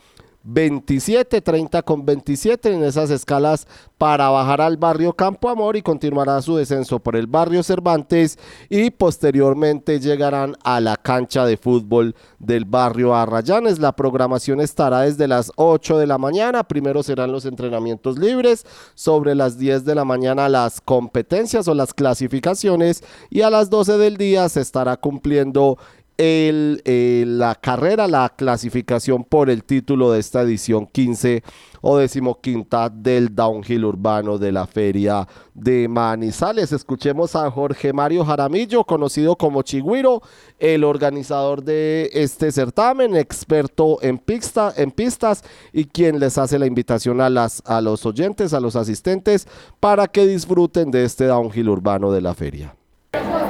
27, 0.44 1.40
30 1.40 1.82
con 1.82 2.04
27 2.04 2.72
en 2.72 2.84
esas 2.84 3.10
escalas 3.10 3.66
para 3.98 4.28
bajar 4.30 4.60
al 4.60 4.76
barrio 4.76 5.12
Campo 5.12 5.48
Amor 5.48 5.76
y 5.76 5.82
continuará 5.82 6.42
su 6.42 6.56
descenso 6.56 6.98
por 6.98 7.14
el 7.14 7.26
barrio 7.26 7.62
Cervantes 7.62 8.38
y 8.68 8.90
posteriormente 8.90 10.00
llegarán 10.00 10.56
a 10.64 10.80
la 10.80 10.96
cancha 10.96 11.46
de 11.46 11.56
fútbol 11.56 12.16
del 12.38 12.64
barrio 12.64 13.14
Arrayanes. 13.14 13.78
La 13.78 13.92
programación 13.92 14.60
estará 14.60 15.02
desde 15.02 15.28
las 15.28 15.52
8 15.56 15.98
de 15.98 16.06
la 16.06 16.18
mañana, 16.18 16.64
primero 16.64 17.02
serán 17.02 17.30
los 17.30 17.44
entrenamientos 17.44 18.18
libres, 18.18 18.66
sobre 18.94 19.34
las 19.34 19.58
10 19.58 19.84
de 19.84 19.94
la 19.94 20.04
mañana 20.04 20.48
las 20.48 20.80
competencias 20.80 21.68
o 21.68 21.74
las 21.74 21.94
clasificaciones 21.94 23.04
y 23.30 23.42
a 23.42 23.50
las 23.50 23.70
12 23.70 23.98
del 23.98 24.16
día 24.16 24.48
se 24.48 24.60
estará 24.60 24.96
cumpliendo 24.96 25.78
eh, 26.24 27.24
la 27.26 27.56
carrera, 27.56 28.06
la 28.06 28.28
clasificación 28.36 29.24
por 29.24 29.50
el 29.50 29.64
título 29.64 30.12
de 30.12 30.20
esta 30.20 30.42
edición 30.42 30.86
15 30.86 31.42
o 31.80 31.98
decimoquinta 31.98 32.88
del 32.88 33.34
downhill 33.34 33.84
urbano 33.84 34.38
de 34.38 34.52
la 34.52 34.66
feria 34.66 35.26
de 35.52 35.88
Manizales. 35.88 36.70
Escuchemos 36.70 37.34
a 37.34 37.50
Jorge 37.50 37.92
Mario 37.92 38.24
Jaramillo, 38.24 38.84
conocido 38.84 39.36
como 39.36 39.62
Chigüiro, 39.62 40.22
el 40.58 40.84
organizador 40.84 41.64
de 41.64 42.08
este 42.12 42.52
certamen, 42.52 43.16
experto 43.16 43.98
en, 44.00 44.18
pista, 44.18 44.72
en 44.76 44.92
pistas 44.92 45.42
y 45.72 45.86
quien 45.86 46.20
les 46.20 46.38
hace 46.38 46.58
la 46.58 46.66
invitación 46.66 47.20
a, 47.20 47.28
las, 47.28 47.62
a 47.66 47.80
los 47.80 48.06
oyentes, 48.06 48.54
a 48.54 48.60
los 48.60 48.76
asistentes, 48.76 49.48
para 49.80 50.06
que 50.06 50.26
disfruten 50.26 50.92
de 50.92 51.04
este 51.04 51.24
downhill 51.26 51.68
urbano 51.68 52.12
de 52.12 52.20
la 52.20 52.34
feria. 52.34 52.76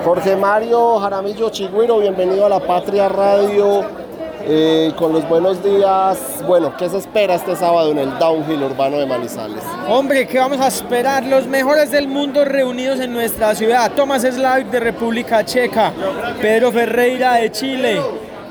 Jorge 0.04 0.34
Mario 0.34 0.98
Jaramillo 0.98 1.48
Chigüiro, 1.50 1.98
bienvenido 2.00 2.46
a 2.46 2.48
la 2.48 2.58
Patria 2.58 3.08
Radio. 3.08 3.84
eh, 4.44 4.92
con 4.96 5.12
los 5.12 5.28
buenos 5.28 5.62
días, 5.62 6.42
bueno, 6.48 6.76
¿qué 6.76 6.88
se 6.88 6.98
espera 6.98 7.36
este 7.36 7.54
sábado 7.54 7.92
en 7.92 7.98
el 7.98 8.18
Downhill 8.18 8.60
Urbano 8.60 8.98
de 8.98 9.06
Manizales? 9.06 9.62
Hombre, 9.86 10.26
¿qué 10.26 10.40
vamos 10.40 10.58
a 10.60 10.66
esperar? 10.66 11.24
Los 11.24 11.46
mejores 11.46 11.92
del 11.92 12.08
mundo 12.08 12.44
reunidos 12.44 12.98
en 12.98 13.12
nuestra 13.12 13.54
ciudad. 13.54 13.92
Tomás 13.92 14.22
Slavik 14.22 14.66
de 14.66 14.80
República 14.80 15.44
Checa, 15.44 15.92
Pedro 16.40 16.72
Ferreira 16.72 17.34
de 17.34 17.52
Chile, 17.52 18.02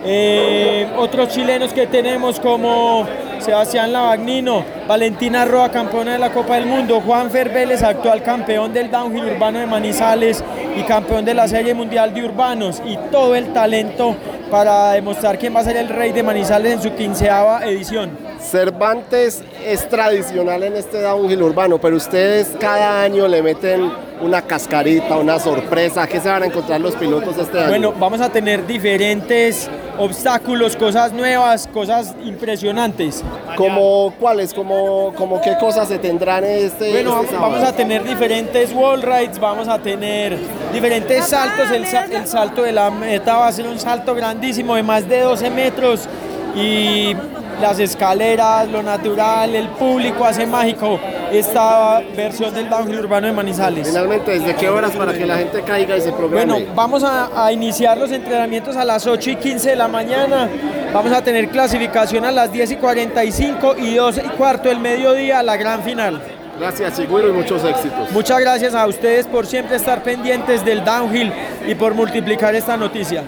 eh, 0.05 0.89
otros 0.97 1.27
chilenos 1.27 1.73
que 1.73 1.87
tenemos 1.87 2.39
como 2.39 3.05
Sebastián 3.41 3.91
Lavagnino, 3.91 4.63
Valentina 4.87 5.45
Roa, 5.45 5.69
campeona 5.71 6.13
de 6.13 6.19
la 6.19 6.31
Copa 6.31 6.55
del 6.55 6.67
Mundo, 6.67 7.01
Juan 7.01 7.31
Vélez, 7.31 7.81
actual 7.81 8.21
campeón 8.21 8.71
del 8.71 8.91
downhill 8.91 9.25
urbano 9.25 9.59
de 9.59 9.65
Manizales 9.65 10.43
y 10.77 10.83
campeón 10.83 11.25
de 11.25 11.33
la 11.33 11.47
Serie 11.47 11.73
Mundial 11.73 12.13
de 12.13 12.23
Urbanos 12.23 12.81
y 12.85 12.97
todo 13.11 13.35
el 13.35 13.51
talento 13.51 14.15
para 14.51 14.91
demostrar 14.91 15.39
quién 15.39 15.55
va 15.55 15.61
a 15.61 15.63
ser 15.63 15.77
el 15.77 15.89
rey 15.89 16.11
de 16.11 16.21
Manizales 16.21 16.73
en 16.73 16.81
su 16.83 16.93
quinceava 16.93 17.65
edición. 17.65 18.11
Cervantes 18.39 19.43
es 19.65 19.89
tradicional 19.89 20.61
en 20.63 20.75
este 20.75 21.01
downhill 21.01 21.41
urbano, 21.41 21.79
pero 21.79 21.95
ustedes 21.95 22.51
cada 22.59 23.01
año 23.01 23.27
le 23.27 23.41
meten 23.41 23.91
una 24.21 24.43
cascarita, 24.43 25.17
una 25.17 25.39
sorpresa. 25.39 26.05
¿Qué 26.07 26.19
se 26.19 26.29
van 26.29 26.43
a 26.43 26.45
encontrar 26.45 26.79
los 26.79 26.95
pilotos 26.95 27.37
este 27.37 27.59
año? 27.59 27.69
Bueno, 27.69 27.93
vamos 27.97 28.21
a 28.21 28.29
tener 28.29 28.67
diferentes 28.67 29.69
obstáculos, 30.01 30.75
cosas 30.75 31.13
nuevas, 31.13 31.67
cosas 31.67 32.15
impresionantes. 32.25 33.23
¿Como 33.55 34.13
cuáles? 34.19 34.53
¿Como, 34.53 35.13
como 35.15 35.39
qué 35.41 35.55
cosas 35.59 35.87
se 35.87 35.99
tendrán 35.99 36.43
este, 36.43 36.91
Bueno, 36.91 37.21
este 37.21 37.35
vamos 37.35 37.63
a 37.63 37.73
tener 37.73 38.03
diferentes 38.03 38.73
wall 38.73 39.01
rides, 39.01 39.39
vamos 39.39 39.67
a 39.67 39.77
tener 39.77 40.37
diferentes 40.73 41.27
saltos. 41.27 41.69
El, 41.69 41.85
el 41.85 42.27
salto 42.27 42.63
de 42.63 42.71
la 42.71 42.89
meta 42.89 43.37
va 43.37 43.47
a 43.47 43.51
ser 43.51 43.67
un 43.67 43.79
salto 43.79 44.15
grandísimo 44.15 44.75
de 44.75 44.83
más 44.83 45.07
de 45.07 45.21
12 45.21 45.49
metros 45.51 46.07
y 46.55 47.15
las 47.61 47.79
escaleras, 47.79 48.67
lo 48.69 48.81
natural, 48.83 49.55
el 49.55 49.69
público 49.69 50.25
hace 50.25 50.45
mágico 50.45 50.99
esta 51.31 52.01
versión 52.15 52.53
del 52.53 52.69
downhill 52.69 52.99
urbano 52.99 53.27
de 53.27 53.33
Manizales. 53.33 53.87
Finalmente, 53.87 54.31
¿desde 54.31 54.55
qué 54.55 54.67
horas 54.67 54.91
para 54.91 55.13
que 55.13 55.25
la 55.25 55.37
gente 55.37 55.61
caiga 55.61 55.95
y 55.95 56.01
se 56.01 56.11
programe? 56.11 56.51
Bueno, 56.51 56.73
vamos 56.75 57.03
a, 57.03 57.45
a 57.45 57.51
iniciar 57.51 57.97
los 57.97 58.11
entrenamientos 58.11 58.75
a 58.75 58.83
las 58.83 59.07
8 59.07 59.29
y 59.29 59.35
15 59.37 59.69
de 59.69 59.75
la 59.75 59.87
mañana. 59.87 60.49
Vamos 60.93 61.11
a 61.13 61.23
tener 61.23 61.49
clasificación 61.49 62.25
a 62.25 62.31
las 62.31 62.51
10 62.51 62.71
y 62.71 62.75
45 62.75 63.75
y 63.77 63.95
12 63.95 64.23
y 64.25 64.29
cuarto 64.29 64.69
del 64.69 64.79
mediodía, 64.79 65.41
la 65.41 65.55
gran 65.55 65.83
final. 65.83 66.21
Gracias, 66.59 66.97
Chigüiro, 66.97 67.29
y 67.29 67.31
muchos 67.31 67.63
éxitos. 67.63 68.11
Muchas 68.11 68.39
gracias 68.39 68.75
a 68.75 68.85
ustedes 68.85 69.25
por 69.25 69.47
siempre 69.47 69.77
estar 69.77 70.03
pendientes 70.03 70.65
del 70.65 70.83
downhill 70.83 71.31
y 71.65 71.75
por 71.75 71.93
multiplicar 71.93 72.53
esta 72.55 72.75
noticia. 72.75 73.23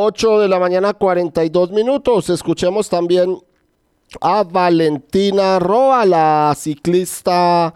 8 0.00 0.38
de 0.38 0.46
la 0.48 0.60
mañana, 0.60 0.94
42 0.94 1.72
minutos. 1.72 2.30
Escuchemos 2.30 2.88
también 2.88 3.36
a 4.20 4.44
Valentina 4.44 5.58
Roa, 5.58 6.06
la 6.06 6.54
ciclista 6.56 7.74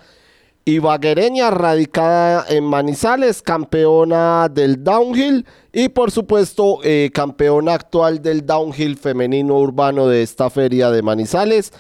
ibaguereña 0.65 1.51
radicada 1.51 2.45
en 2.49 2.63
Manizales, 2.63 3.43
campeona 3.43 4.49
del 4.49 4.85
downhill 4.85 5.45
y 5.73 5.89
por 5.89 6.13
supuesto 6.13 6.79
eh, 6.85 7.11
campeona 7.13 7.75
actual 7.75 8.23
del 8.23 8.47
downhill 8.47 8.97
femenino 8.97 9.59
urbano 9.59 10.07
de 10.07 10.23
esta 10.23 10.49
feria 10.49 10.93
de 10.93 11.03
Manizales. 11.03 11.73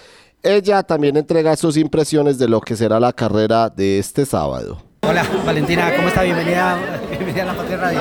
Ella 0.42 0.82
también 0.82 1.16
entrega 1.16 1.54
sus 1.54 1.76
impresiones 1.76 2.40
de 2.40 2.48
lo 2.48 2.60
que 2.60 2.74
será 2.74 2.98
la 2.98 3.12
carrera 3.12 3.70
de 3.70 4.00
este 4.00 4.26
sábado. 4.26 4.91
Hola, 5.04 5.24
Valentina, 5.44 5.92
¿cómo 5.96 6.06
está? 6.06 6.22
Bienvenida, 6.22 6.76
bienvenida 7.10 7.42
a 7.42 7.46
la 7.46 7.54
Patria 7.54 7.76
Radio. 7.76 8.00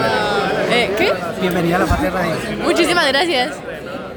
Eh, 0.70 0.94
¿Qué? 0.96 1.12
Bienvenida 1.42 1.78
a 1.78 1.80
la 1.80 1.86
Patria 1.88 2.12
Radio. 2.12 2.36
Muchísimas 2.64 3.08
gracias. 3.08 3.56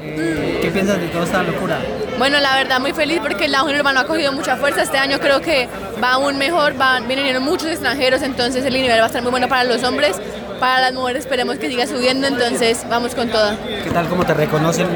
Eh, 0.03 0.59
¿Qué 0.61 0.69
piensas 0.69 0.99
de 0.99 1.07
toda 1.07 1.25
esta 1.25 1.41
locura? 1.41 1.79
Bueno, 2.19 2.39
la 2.39 2.55
verdad 2.55 2.79
muy 2.79 2.93
feliz 2.93 3.21
porque 3.23 3.45
el 3.45 3.53
downhill 3.53 3.79
urbano 3.79 4.01
ha 4.01 4.05
cogido 4.05 4.31
mucha 4.33 4.55
fuerza. 4.57 4.83
Este 4.83 4.99
año 4.99 5.19
creo 5.19 5.41
que 5.41 5.67
va 6.01 6.11
aún 6.11 6.37
mejor, 6.37 6.75
van, 6.75 7.07
vienen 7.07 7.41
muchos 7.41 7.69
extranjeros, 7.69 8.21
entonces 8.21 8.63
el 8.63 8.73
nivel 8.75 8.99
va 8.99 9.05
a 9.05 9.07
estar 9.07 9.23
muy 9.23 9.31
bueno 9.31 9.47
para 9.47 9.63
los 9.63 9.83
hombres. 9.83 10.21
Para 10.59 10.79
las 10.81 10.93
mujeres 10.93 11.21
esperemos 11.21 11.57
que 11.57 11.67
siga 11.67 11.87
subiendo, 11.87 12.27
entonces 12.27 12.85
vamos 12.87 13.15
con 13.15 13.29
toda. 13.29 13.57
¿Qué 13.83 13.89
tal 13.89 14.07
cómo 14.07 14.23
te 14.25 14.35
reconocen 14.35 14.87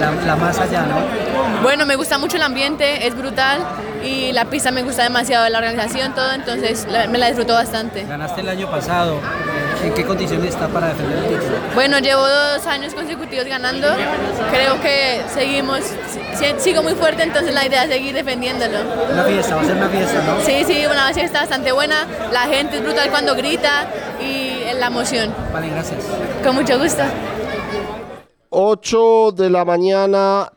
la, 0.00 0.10
la 0.10 0.36
masa 0.36 0.66
no? 0.66 1.62
Bueno, 1.62 1.86
me 1.86 1.96
gusta 1.96 2.18
mucho 2.18 2.36
el 2.36 2.42
ambiente, 2.42 3.06
es 3.06 3.16
brutal 3.16 3.66
y 4.04 4.32
la 4.32 4.44
pista 4.46 4.70
me 4.70 4.82
gusta 4.82 5.02
demasiado, 5.04 5.48
la 5.48 5.58
organización, 5.58 6.14
todo, 6.14 6.32
entonces 6.32 6.86
la- 6.90 7.06
me 7.08 7.18
la 7.18 7.26
disfruto 7.26 7.54
bastante. 7.54 8.04
Ganaste 8.04 8.40
el 8.42 8.48
año 8.48 8.70
pasado 8.70 9.18
¿En 9.82 9.92
qué 9.92 10.02
condiciones 10.06 10.48
está 10.54 10.66
para 10.68 10.88
defender 10.88 11.18
el 11.18 11.24
título? 11.24 11.56
Bueno, 11.74 11.98
llevo 11.98 12.26
dos 12.26 12.66
años 12.66 12.94
consecutivos 12.94 13.44
ganando. 13.44 13.86
Creo 14.50 14.80
que 14.80 15.20
seguimos, 15.34 15.80
si- 16.38 16.54
sigo 16.58 16.82
muy 16.82 16.94
fuerte, 16.94 17.22
entonces 17.22 17.52
la 17.52 17.66
idea 17.66 17.84
es 17.84 17.90
seguir 17.90 18.14
defendiéndolo. 18.14 18.78
Una 19.12 19.24
fiesta, 19.24 19.56
va 19.56 19.60
a 19.60 19.64
ser 19.66 19.76
una 19.76 19.88
fiesta, 19.90 20.22
¿no? 20.26 20.40
Sí, 20.42 20.64
sí, 20.66 20.86
una 20.90 21.12
fiesta 21.12 21.40
bastante 21.40 21.72
buena. 21.72 22.06
La 22.32 22.42
gente 22.46 22.76
es 22.76 22.82
brutal 22.82 23.10
cuando 23.10 23.34
grita 23.34 23.86
y 24.22 24.62
la 24.80 24.86
emoción. 24.86 25.34
Vale, 25.52 25.68
gracias. 25.68 25.98
Con 26.42 26.54
mucho 26.54 26.78
gusto. 26.78 27.02
8 28.50 29.32
de 29.32 29.50
la 29.50 29.64
mañana, 29.66 30.50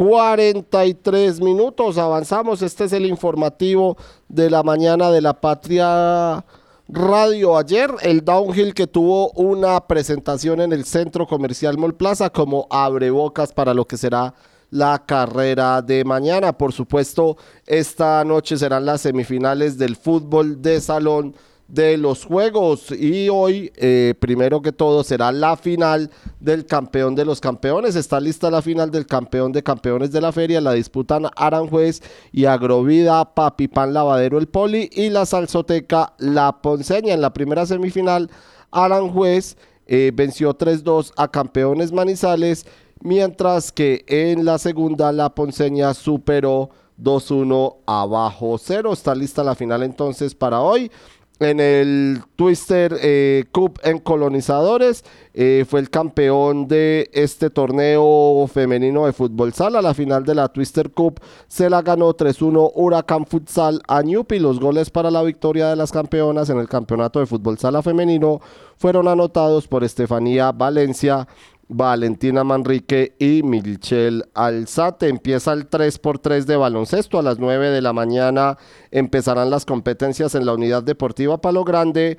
43 0.00 1.42
minutos. 1.42 1.98
Avanzamos. 1.98 2.62
Este 2.62 2.84
es 2.84 2.94
el 2.94 3.04
informativo 3.04 3.98
de 4.30 4.48
la 4.48 4.62
mañana 4.62 5.10
de 5.10 5.20
la 5.20 5.38
Patria 5.38 6.42
Radio. 6.88 7.58
Ayer, 7.58 7.90
el 8.00 8.24
Downhill 8.24 8.72
que 8.72 8.86
tuvo 8.86 9.30
una 9.32 9.78
presentación 9.86 10.62
en 10.62 10.72
el 10.72 10.86
Centro 10.86 11.26
Comercial 11.26 11.76
Mall 11.76 11.94
Plaza 11.94 12.30
como 12.30 12.66
abrebocas 12.70 13.52
para 13.52 13.74
lo 13.74 13.86
que 13.86 13.98
será 13.98 14.32
la 14.70 15.04
carrera 15.04 15.82
de 15.82 16.02
mañana. 16.02 16.56
Por 16.56 16.72
supuesto, 16.72 17.36
esta 17.66 18.24
noche 18.24 18.56
serán 18.56 18.86
las 18.86 19.02
semifinales 19.02 19.76
del 19.76 19.96
fútbol 19.96 20.62
de 20.62 20.80
salón 20.80 21.34
de 21.72 21.96
los 21.96 22.24
juegos. 22.24 22.90
Y 22.90 23.28
hoy 23.28 23.72
eh, 23.76 24.14
primero 24.18 24.60
que 24.60 24.72
todo 24.72 25.04
será 25.04 25.32
la 25.32 25.56
final 25.56 26.10
del 26.40 26.66
campeón 26.66 27.14
de 27.14 27.24
los 27.24 27.40
campeones. 27.40 27.96
Está 27.96 28.20
lista 28.20 28.50
la 28.50 28.62
final 28.62 28.90
del 28.90 29.06
campeón 29.06 29.52
de 29.52 29.62
campeones 29.62 30.12
de 30.12 30.20
la 30.20 30.32
feria. 30.32 30.60
La 30.60 30.72
disputan 30.72 31.26
Aranjuez 31.36 32.02
y 32.32 32.44
Agrovida 32.44 33.34
Papipán 33.34 33.94
Lavadero 33.94 34.38
el 34.38 34.48
Poli 34.48 34.90
y 34.92 35.10
la 35.10 35.26
Salzoteca 35.26 36.14
La 36.18 36.60
Ponceña. 36.60 37.14
En 37.14 37.20
la 37.20 37.32
primera 37.32 37.66
semifinal 37.66 38.30
Aranjuez 38.70 39.56
eh, 39.86 40.12
venció 40.14 40.56
3-2 40.56 41.12
a 41.16 41.28
campeones 41.28 41.92
Manizales 41.92 42.66
mientras 43.02 43.72
que 43.72 44.04
en 44.06 44.44
la 44.44 44.58
segunda 44.58 45.10
La 45.10 45.34
Ponceña 45.34 45.94
superó 45.94 46.70
2-1 47.02 47.76
abajo 47.86 48.58
0 48.58 48.92
está 48.92 49.14
lista 49.14 49.42
la 49.42 49.54
final 49.54 49.82
entonces 49.82 50.34
para 50.34 50.60
hoy 50.60 50.90
en 51.40 51.58
el 51.58 52.22
Twister 52.36 52.96
eh, 53.00 53.44
Cup 53.50 53.80
en 53.82 53.98
Colonizadores. 53.98 55.04
eh, 55.32 55.64
fue 55.68 55.80
el 55.80 55.90
campeón 55.90 56.68
de 56.68 57.08
este 57.12 57.50
torneo 57.50 58.46
femenino 58.52 59.06
de 59.06 59.12
fútbol 59.12 59.52
sala. 59.52 59.80
La 59.80 59.94
final 59.94 60.24
de 60.24 60.34
la 60.34 60.48
Twister 60.48 60.90
Cup 60.90 61.20
se 61.48 61.70
la 61.70 61.82
ganó 61.82 62.14
3-1 62.14 62.72
Huracán 62.74 63.26
Futsal 63.26 63.80
a 63.88 64.02
Ñupi. 64.02 64.38
Los 64.38 64.60
goles 64.60 64.90
para 64.90 65.10
la 65.10 65.22
victoria 65.22 65.68
de 65.68 65.76
las 65.76 65.92
campeonas 65.92 66.50
en 66.50 66.58
el 66.58 66.68
campeonato 66.68 67.20
de 67.20 67.26
fútbol 67.26 67.58
sala 67.58 67.82
femenino 67.82 68.40
fueron 68.76 69.08
anotados 69.08 69.66
por 69.66 69.82
Estefanía 69.82 70.52
Valencia. 70.52 71.26
Valentina 71.72 72.42
Manrique 72.42 73.14
y 73.20 73.44
Milchel 73.44 74.24
Alzate. 74.34 75.08
Empieza 75.08 75.52
el 75.52 75.70
3x3 75.70 76.44
de 76.44 76.56
baloncesto. 76.56 77.18
A 77.18 77.22
las 77.22 77.38
9 77.38 77.70
de 77.70 77.80
la 77.80 77.92
mañana 77.92 78.58
empezarán 78.90 79.50
las 79.50 79.64
competencias 79.64 80.34
en 80.34 80.46
la 80.46 80.54
unidad 80.54 80.82
deportiva 80.82 81.40
Palo 81.40 81.62
Grande. 81.62 82.18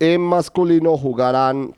En 0.00 0.20
masculino 0.20 0.96
jugarán 0.98 1.74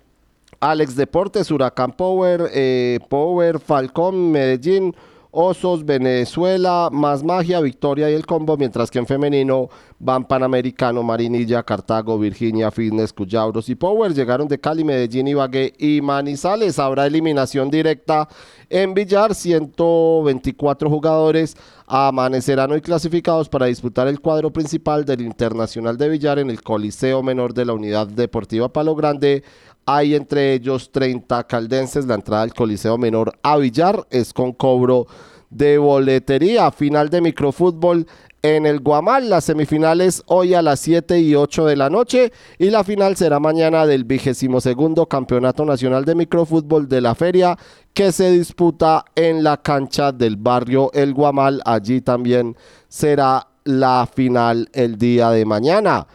Alex 0.60 0.96
Deportes, 0.96 1.50
Huracán 1.50 1.92
Power, 1.92 2.50
eh, 2.54 2.98
Power, 3.10 3.60
Falcón, 3.60 4.32
Medellín, 4.32 4.96
Osos, 5.32 5.84
Venezuela, 5.84 6.88
Más 6.90 7.22
Magia, 7.22 7.60
Victoria 7.60 8.10
y 8.10 8.14
el 8.14 8.26
Combo, 8.26 8.56
mientras 8.56 8.90
que 8.90 8.98
en 8.98 9.06
femenino 9.06 9.68
van 9.98 10.24
Panamericano, 10.24 11.02
Marinilla, 11.02 11.62
Cartago, 11.62 12.18
Virginia, 12.18 12.70
Fitness, 12.70 13.12
Cuyabros 13.12 13.68
y 13.68 13.74
Power. 13.74 14.12
Llegaron 14.12 14.48
de 14.48 14.58
Cali, 14.58 14.82
Medellín, 14.82 15.28
Ibagué 15.28 15.72
y 15.78 16.00
Manizales. 16.00 16.78
Habrá 16.78 17.06
eliminación 17.06 17.70
directa 17.70 18.28
en 18.68 18.94
Villar, 18.94 19.34
124 19.34 20.90
jugadores 20.90 21.56
amanecerán 21.92 22.70
hoy 22.70 22.80
clasificados 22.80 23.48
para 23.48 23.66
disputar 23.66 24.06
el 24.06 24.20
cuadro 24.20 24.52
principal 24.52 25.04
del 25.04 25.22
Internacional 25.22 25.98
de 25.98 26.08
Villar 26.08 26.38
en 26.38 26.48
el 26.48 26.62
Coliseo 26.62 27.20
Menor 27.20 27.52
de 27.52 27.64
la 27.64 27.72
Unidad 27.72 28.06
Deportiva 28.06 28.72
Palo 28.72 28.94
Grande. 28.94 29.42
Hay 29.86 30.14
entre 30.14 30.54
ellos 30.54 30.90
30 30.92 31.44
caldenses. 31.44 32.06
La 32.06 32.14
entrada 32.14 32.42
al 32.42 32.54
Coliseo 32.54 32.98
Menor 32.98 33.32
a 33.42 33.56
Villar 33.56 34.06
es 34.10 34.32
con 34.32 34.52
cobro 34.52 35.06
de 35.50 35.78
boletería. 35.78 36.70
Final 36.70 37.10
de 37.10 37.20
microfútbol 37.20 38.06
en 38.42 38.66
el 38.66 38.80
Guamal. 38.80 39.28
Las 39.28 39.44
semifinales 39.44 40.22
hoy 40.26 40.54
a 40.54 40.62
las 40.62 40.80
7 40.80 41.20
y 41.20 41.34
8 41.34 41.66
de 41.66 41.76
la 41.76 41.90
noche 41.90 42.32
y 42.58 42.70
la 42.70 42.84
final 42.84 43.16
será 43.16 43.40
mañana 43.40 43.86
del 43.86 44.04
vigésimo 44.04 44.60
segundo 44.60 45.06
Campeonato 45.06 45.64
Nacional 45.64 46.04
de 46.04 46.14
Microfútbol 46.14 46.88
de 46.88 47.00
la 47.00 47.14
Feria 47.14 47.56
que 47.92 48.12
se 48.12 48.30
disputa 48.30 49.04
en 49.14 49.42
la 49.42 49.58
cancha 49.58 50.12
del 50.12 50.36
barrio 50.36 50.90
El 50.92 51.14
Guamal. 51.14 51.60
Allí 51.64 52.00
también 52.00 52.56
será 52.88 53.46
la 53.64 54.08
final 54.12 54.68
el 54.72 54.96
día 54.96 55.30
de 55.30 55.44
mañana. 55.44 56.06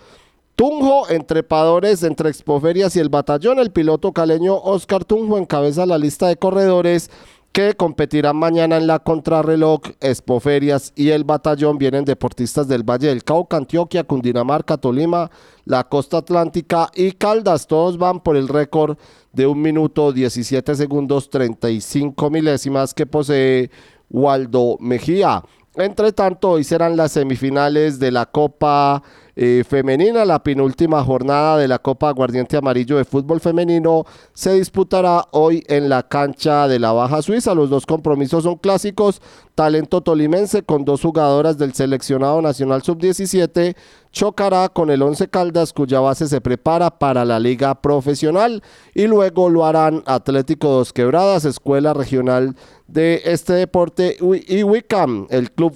Tunjo, 0.55 1.09
en 1.09 1.25
trepadores 1.25 2.01
entre 2.03 2.29
Expoferias 2.29 2.95
y 2.95 3.01
el 3.01 3.09
batallón, 3.09 3.59
el 3.59 3.71
piloto 3.71 4.13
caleño 4.13 4.55
Oscar 4.55 5.03
Tunjo 5.03 5.37
encabeza 5.37 5.85
la 5.85 5.97
lista 5.97 6.27
de 6.27 6.37
corredores 6.37 7.11
que 7.51 7.73
competirán 7.73 8.37
mañana 8.37 8.77
en 8.77 8.87
la 8.87 8.99
contrarreloj. 8.99 9.81
Expoferias 9.99 10.93
y 10.95 11.09
el 11.09 11.25
batallón 11.25 11.77
vienen 11.77 12.05
deportistas 12.05 12.69
del 12.69 12.83
Valle 12.83 13.09
del 13.09 13.25
Cauca, 13.25 13.57
Antioquia, 13.57 14.05
Cundinamarca, 14.05 14.77
Tolima, 14.77 15.29
la 15.65 15.83
costa 15.83 16.17
atlántica 16.17 16.89
y 16.95 17.11
Caldas. 17.11 17.67
Todos 17.67 17.97
van 17.97 18.21
por 18.21 18.37
el 18.37 18.47
récord 18.47 18.97
de 19.33 19.47
un 19.47 19.61
minuto 19.61 20.13
17 20.13 20.73
segundos 20.75 21.29
35 21.29 22.29
milésimas 22.29 22.93
que 22.93 23.05
posee 23.05 23.71
Waldo 24.09 24.77
Mejía. 24.79 25.43
Entre 25.75 26.13
tanto, 26.13 26.51
hoy 26.51 26.63
serán 26.63 26.95
las 26.95 27.11
semifinales 27.11 27.99
de 27.99 28.11
la 28.11 28.25
Copa 28.25 29.03
eh, 29.35 29.63
Femenina. 29.67 30.25
La 30.25 30.41
penúltima 30.43 31.03
jornada 31.03 31.57
de 31.57 31.67
la 31.67 31.79
Copa 31.79 32.09
Aguardiente 32.09 32.57
Amarillo 32.57 32.97
de 32.97 33.05
Fútbol 33.05 33.39
Femenino 33.39 34.05
se 34.33 34.53
disputará 34.53 35.25
hoy 35.31 35.63
en 35.67 35.89
la 35.89 36.03
cancha 36.03 36.67
de 36.67 36.79
la 36.79 36.91
Baja 36.91 37.21
Suiza. 37.21 37.53
Los 37.55 37.69
dos 37.69 37.85
compromisos 37.85 38.43
son 38.43 38.55
clásicos. 38.55 39.21
Talento 39.55 40.01
tolimense 40.01 40.63
con 40.63 40.83
dos 40.85 41.01
jugadoras 41.01 41.57
del 41.57 41.73
seleccionado 41.73 42.41
nacional 42.41 42.81
sub-17 42.83 43.75
chocará 44.15 44.69
con 44.69 44.89
el 44.89 45.01
Once 45.01 45.27
Caldas 45.27 45.73
cuya 45.73 45.99
base 45.99 46.27
se 46.27 46.39
prepara 46.39 46.89
para 46.89 47.25
la 47.25 47.37
liga 47.37 47.75
profesional 47.75 48.63
y 48.93 49.07
luego 49.07 49.49
lo 49.49 49.65
harán 49.65 50.03
Atlético 50.05 50.69
Dos 50.69 50.93
Quebradas, 50.93 51.43
Escuela 51.43 51.93
Regional 51.93 52.55
de 52.87 53.21
este 53.25 53.53
deporte 53.53 54.15
y 54.47 54.63
Wicam, 54.63 55.27
el 55.29 55.51
club 55.51 55.73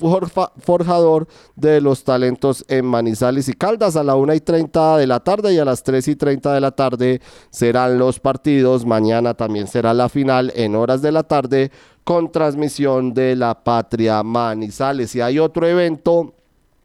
forjador 0.59 1.27
de 1.57 1.81
los 1.81 2.05
talentos 2.05 2.63
en 2.69 2.85
Manizales 2.85 3.48
y 3.49 3.53
Caldas 3.53 3.95
a 3.95 4.03
la 4.03 4.15
1 4.15 4.33
y 4.35 4.39
30 4.39 4.97
de 4.97 5.07
la 5.07 5.19
tarde 5.19 5.53
y 5.53 5.57
a 5.57 5.65
las 5.65 5.83
3 5.83 6.07
y 6.07 6.15
30 6.15 6.53
de 6.53 6.61
la 6.61 6.71
tarde 6.71 7.21
serán 7.49 7.97
los 7.97 8.19
partidos. 8.19 8.85
Mañana 8.85 9.33
también 9.33 9.67
será 9.67 9.93
la 9.93 10.07
final 10.07 10.53
en 10.55 10.75
horas 10.75 11.01
de 11.01 11.11
la 11.11 11.23
tarde 11.23 11.71
con 12.03 12.31
transmisión 12.31 13.13
de 13.13 13.35
la 13.35 13.63
Patria 13.63 14.23
Manizales. 14.23 15.15
Y 15.15 15.21
hay 15.21 15.39
otro 15.39 15.67
evento 15.67 16.33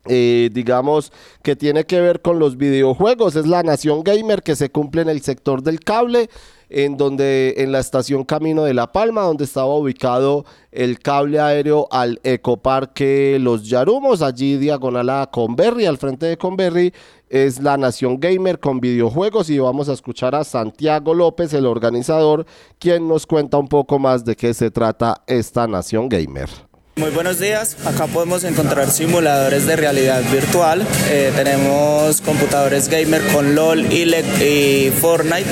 eh, 0.07 0.51
digamos, 0.53 1.13
que 1.43 1.57
tiene 1.57 1.85
que 1.85 2.01
ver 2.01 2.21
con 2.21 2.39
los 2.39 2.57
videojuegos. 2.57 3.37
Es 3.37 3.47
la 3.47 3.63
Nación 3.63 4.03
Gamer 4.03 4.43
que 4.43 4.57
se 4.57 4.71
cumple 4.71 5.03
en 5.03 5.09
el 5.09 5.23
sector 5.23 5.63
del 5.63 5.81
cable, 5.81 6.29
en 6.69 6.97
donde 6.97 7.55
en 7.59 7.73
la 7.73 7.79
estación 7.79 8.25
Camino 8.25 8.65
de 8.65 8.75
la 8.75 8.91
Palma, 8.91 9.23
donde 9.23 9.45
estaba 9.45 9.75
ubicado 9.75 10.45
el 10.73 10.99
cable 10.99 11.41
aéreo 11.41 11.87
al 11.91 12.21
Ecoparque 12.25 13.39
Los 13.41 13.69
Yarumos, 13.69 14.23
allí 14.23 14.57
diagonal 14.57 15.09
a 15.11 15.31
Conberry, 15.31 15.87
al 15.87 15.99
frente 15.99 16.27
de 16.27 16.37
Conberry, 16.37 16.93
es 17.29 17.61
la 17.61 17.77
Nación 17.77 18.19
Gamer 18.21 18.61
con 18.61 18.81
videojuegos 18.81 19.51
y 19.51 19.59
vamos 19.59 19.89
a 19.89 19.93
escuchar 19.93 20.35
a 20.35 20.45
Santiago 20.45 21.15
López, 21.15 21.53
el 21.55 21.67
organizador, 21.67 22.47
quien 22.79 23.09
nos 23.09 23.27
cuenta 23.27 23.57
un 23.57 23.69
poco 23.69 23.99
más 23.99 24.25
de 24.25 24.37
qué 24.37 24.53
se 24.53 24.71
trata 24.71 25.23
esta 25.27 25.67
Nación 25.67 26.09
Gamer. 26.09 26.74
Muy 26.97 27.11
buenos 27.11 27.41
días, 27.41 27.77
acá 27.85 28.07
podemos 28.07 28.45
encontrar 28.45 28.89
simuladores 28.89 29.67
de 29.67 29.75
realidad 29.75 30.23
virtual, 30.31 30.87
Eh, 31.11 31.33
tenemos 31.35 32.21
computadores 32.21 32.89
gamer 32.89 33.21
con 33.33 33.57
LOL 33.57 33.93
y, 33.93 34.05
Le- 34.05 34.21
y 34.41 34.91
Fortnite, 34.93 35.45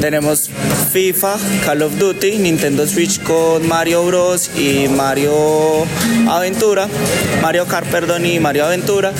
tenemos 0.00 0.48
FIFA, 0.94 1.36
Call 1.66 1.82
of 1.82 1.98
Duty, 1.98 2.38
Nintendo 2.38 2.86
Switch 2.86 3.22
con 3.22 3.68
Mario 3.68 4.04
Bros. 4.06 4.50
y 4.56 4.88
Mario 4.88 5.84
Aventura, 6.30 6.88
Mario 7.42 7.66
Kart 7.66 7.86
perdón 7.88 8.24
y 8.24 8.40
Mario 8.40 8.64
Aventura. 8.64 9.12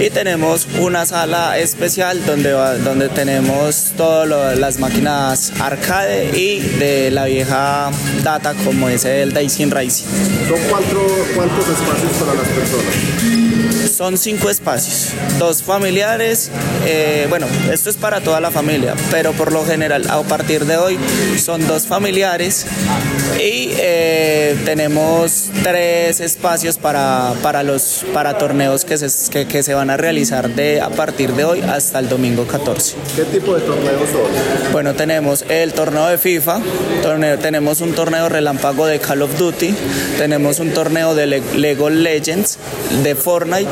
Y 0.00 0.10
tenemos 0.10 0.66
una 0.80 1.04
sala 1.06 1.58
especial 1.58 2.24
donde, 2.26 2.52
va- 2.54 2.74
donde 2.76 3.08
tenemos 3.08 3.92
todas 3.96 4.58
las 4.58 4.78
máquinas 4.80 5.52
arcade 5.60 6.36
y 6.36 6.58
de 6.58 7.10
la 7.12 7.26
vieja 7.26 7.90
data 8.24 8.54
como 8.64 8.88
es 8.88 9.04
el 9.04 9.32
Daisy 9.32 9.66
Racing. 9.66 10.06
¿Son 10.48 10.58
cuatro, 10.70 11.06
cuántos 11.34 11.68
espacios 11.68 12.12
para 12.18 12.34
las 12.34 12.48
personas? 12.48 13.29
Son 14.00 14.16
cinco 14.16 14.48
espacios, 14.48 15.08
dos 15.38 15.62
familiares, 15.62 16.50
eh, 16.86 17.26
bueno, 17.28 17.46
esto 17.70 17.90
es 17.90 17.96
para 17.96 18.22
toda 18.22 18.40
la 18.40 18.50
familia, 18.50 18.94
pero 19.10 19.32
por 19.34 19.52
lo 19.52 19.62
general 19.66 20.08
a 20.08 20.22
partir 20.22 20.64
de 20.64 20.78
hoy 20.78 20.98
son 21.38 21.66
dos 21.68 21.86
familiares 21.86 22.64
y 23.38 23.72
eh, 23.76 24.56
tenemos 24.64 25.50
tres 25.62 26.20
espacios 26.20 26.78
para, 26.78 27.34
para, 27.42 27.62
los, 27.62 28.06
para 28.14 28.38
torneos 28.38 28.86
que 28.86 28.96
se, 28.96 29.30
que, 29.30 29.46
que 29.46 29.62
se 29.62 29.74
van 29.74 29.90
a 29.90 29.98
realizar 29.98 30.48
de, 30.48 30.80
a 30.80 30.88
partir 30.88 31.34
de 31.34 31.44
hoy 31.44 31.60
hasta 31.60 31.98
el 31.98 32.08
domingo 32.08 32.46
14. 32.46 32.94
¿Qué 33.16 33.24
tipo 33.24 33.54
de 33.54 33.60
torneos 33.60 34.08
son? 34.10 34.72
Bueno, 34.72 34.94
tenemos 34.94 35.44
el 35.50 35.74
torneo 35.74 36.06
de 36.06 36.16
FIFA, 36.16 36.58
torneo, 37.02 37.38
tenemos 37.38 37.82
un 37.82 37.92
torneo 37.92 38.30
relámpago 38.30 38.86
de 38.86 38.98
Call 38.98 39.20
of 39.20 39.36
Duty, 39.38 39.74
tenemos 40.16 40.58
un 40.58 40.70
torneo 40.72 41.14
de 41.14 41.26
Le- 41.26 41.42
Lego 41.56 41.90
Legends, 41.90 42.56
de 43.02 43.14
Fortnite 43.14 43.68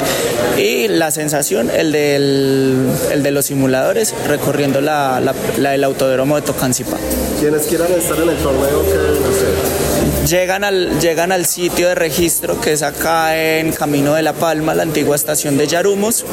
y 0.59 0.89
la 0.89 1.11
sensación, 1.11 1.71
el, 1.71 1.93
del, 1.93 2.87
el 3.13 3.23
de 3.23 3.31
los 3.31 3.47
simuladores 3.47 4.15
recorriendo 4.27 4.81
la, 4.81 5.21
la- 5.21 5.35
la- 5.59 5.75
el 5.75 5.85
autodromo 5.85 6.37
de 6.37 6.43
Tocancipá. 6.43 6.97
Quienes 7.41 7.63
quieran 7.67 7.93
estar 7.93 8.17
en 8.19 8.29
el 8.31 8.37
torneo, 8.37 8.83
¿qué 8.85 8.99
deben 8.99 9.23
hacer? 9.25 10.27
Llegan 10.27 10.65
al, 10.65 11.01
llegan 11.01 11.33
al 11.33 11.47
sitio 11.47 11.89
de 11.89 11.95
registro 11.95 12.61
que 12.61 12.73
es 12.73 12.83
acá 12.83 13.37
en 13.59 13.73
Camino 13.73 14.15
de 14.15 14.23
la 14.23 14.33
Palma, 14.33 14.75
la 14.75 14.83
antigua 14.83 15.15
estación 15.17 15.57
de 15.57 15.67
Yarumos. 15.67 16.25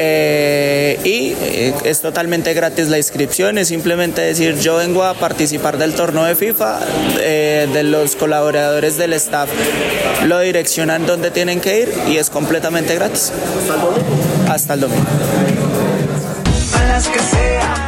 Eh, 0.00 0.47
y 1.04 1.34
eh, 1.40 1.74
es 1.84 2.00
totalmente 2.00 2.54
gratis 2.54 2.88
la 2.88 2.98
inscripción, 2.98 3.58
es 3.58 3.68
simplemente 3.68 4.20
decir 4.20 4.58
yo 4.58 4.76
vengo 4.76 5.04
a 5.04 5.14
participar 5.14 5.78
del 5.78 5.94
torneo 5.94 6.24
de 6.24 6.34
FIFA, 6.34 6.80
eh, 7.20 7.68
de 7.72 7.82
los 7.82 8.16
colaboradores 8.16 8.96
del 8.96 9.12
staff 9.14 9.48
lo 10.26 10.40
direccionan 10.40 11.06
donde 11.06 11.30
tienen 11.30 11.60
que 11.60 11.80
ir 11.80 11.94
y 12.08 12.16
es 12.16 12.30
completamente 12.30 12.94
gratis. 12.94 13.32
Hasta 14.48 14.74
el 14.74 14.80
domingo. 14.80 15.06
A 16.74 16.84
las 16.84 17.08
que 17.08 17.18
sea, 17.18 17.87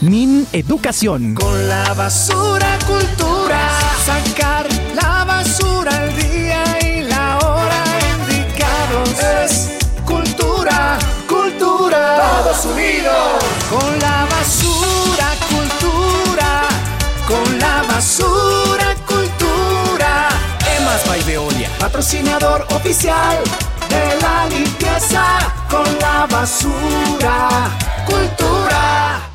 Min 0.00 0.46
Educación. 0.52 1.34
Con 1.34 1.68
la 1.68 1.92
basura 1.92 2.78
cultura, 2.86 3.60
sacar 4.06 4.66
la 4.94 5.24
basura 5.26 5.94
al 5.94 6.16
día 6.16 6.64
y 6.80 7.02
la 7.02 7.36
hora 7.38 7.84
indicados. 8.16 9.10
Es 9.44 9.70
cultura, 10.06 10.98
cultura. 11.28 12.16
Todos 12.16 12.64
unidos. 12.64 13.44
Con 13.68 13.98
la 13.98 14.26
basura 14.30 15.28
cultura, 15.50 16.62
con 17.28 17.58
la 17.58 17.82
basura 17.82 18.94
cultura. 19.06 20.28
Emas 20.78 21.06
by 21.06 21.22
Veolia, 21.24 21.68
patrocinador 21.78 22.66
oficial 22.74 23.36
de 23.90 24.20
la 24.22 24.46
limpieza 24.46 25.24
con 25.68 25.84
la 26.00 26.26
basura 26.26 27.68
cultura. 28.06 29.29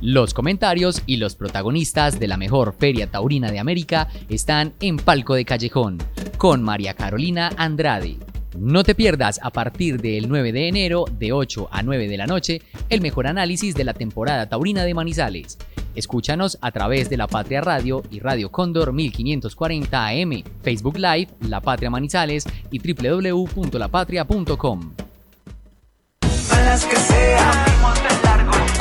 Los 0.00 0.32
comentarios 0.32 1.02
y 1.04 1.18
los 1.18 1.36
protagonistas 1.36 2.18
de 2.18 2.26
la 2.26 2.38
mejor 2.38 2.74
feria 2.78 3.10
taurina 3.10 3.50
de 3.50 3.58
América 3.58 4.08
están 4.30 4.72
en 4.80 4.96
Palco 4.96 5.34
de 5.34 5.44
Callejón, 5.44 5.98
con 6.38 6.62
María 6.62 6.94
Carolina 6.94 7.50
Andrade. 7.58 8.16
No 8.58 8.82
te 8.82 8.94
pierdas 8.94 9.38
a 9.42 9.50
partir 9.50 10.00
del 10.00 10.26
9 10.26 10.52
de 10.52 10.68
enero, 10.68 11.04
de 11.18 11.32
8 11.32 11.68
a 11.70 11.82
9 11.82 12.08
de 12.08 12.16
la 12.16 12.26
noche, 12.26 12.62
el 12.88 13.02
mejor 13.02 13.26
análisis 13.26 13.74
de 13.74 13.84
la 13.84 13.92
temporada 13.92 14.48
taurina 14.48 14.84
de 14.84 14.94
Manizales. 14.94 15.58
Escúchanos 15.94 16.56
a 16.62 16.72
través 16.72 17.10
de 17.10 17.18
La 17.18 17.26
Patria 17.26 17.60
Radio 17.60 18.02
y 18.10 18.20
Radio 18.20 18.50
Cóndor 18.50 18.94
1540 18.94 20.06
AM, 20.06 20.42
Facebook 20.62 20.96
Live, 20.96 21.28
La 21.46 21.60
Patria 21.60 21.90
Manizales 21.90 22.46
y 22.70 22.78
www.lapatria.com. 22.78 24.92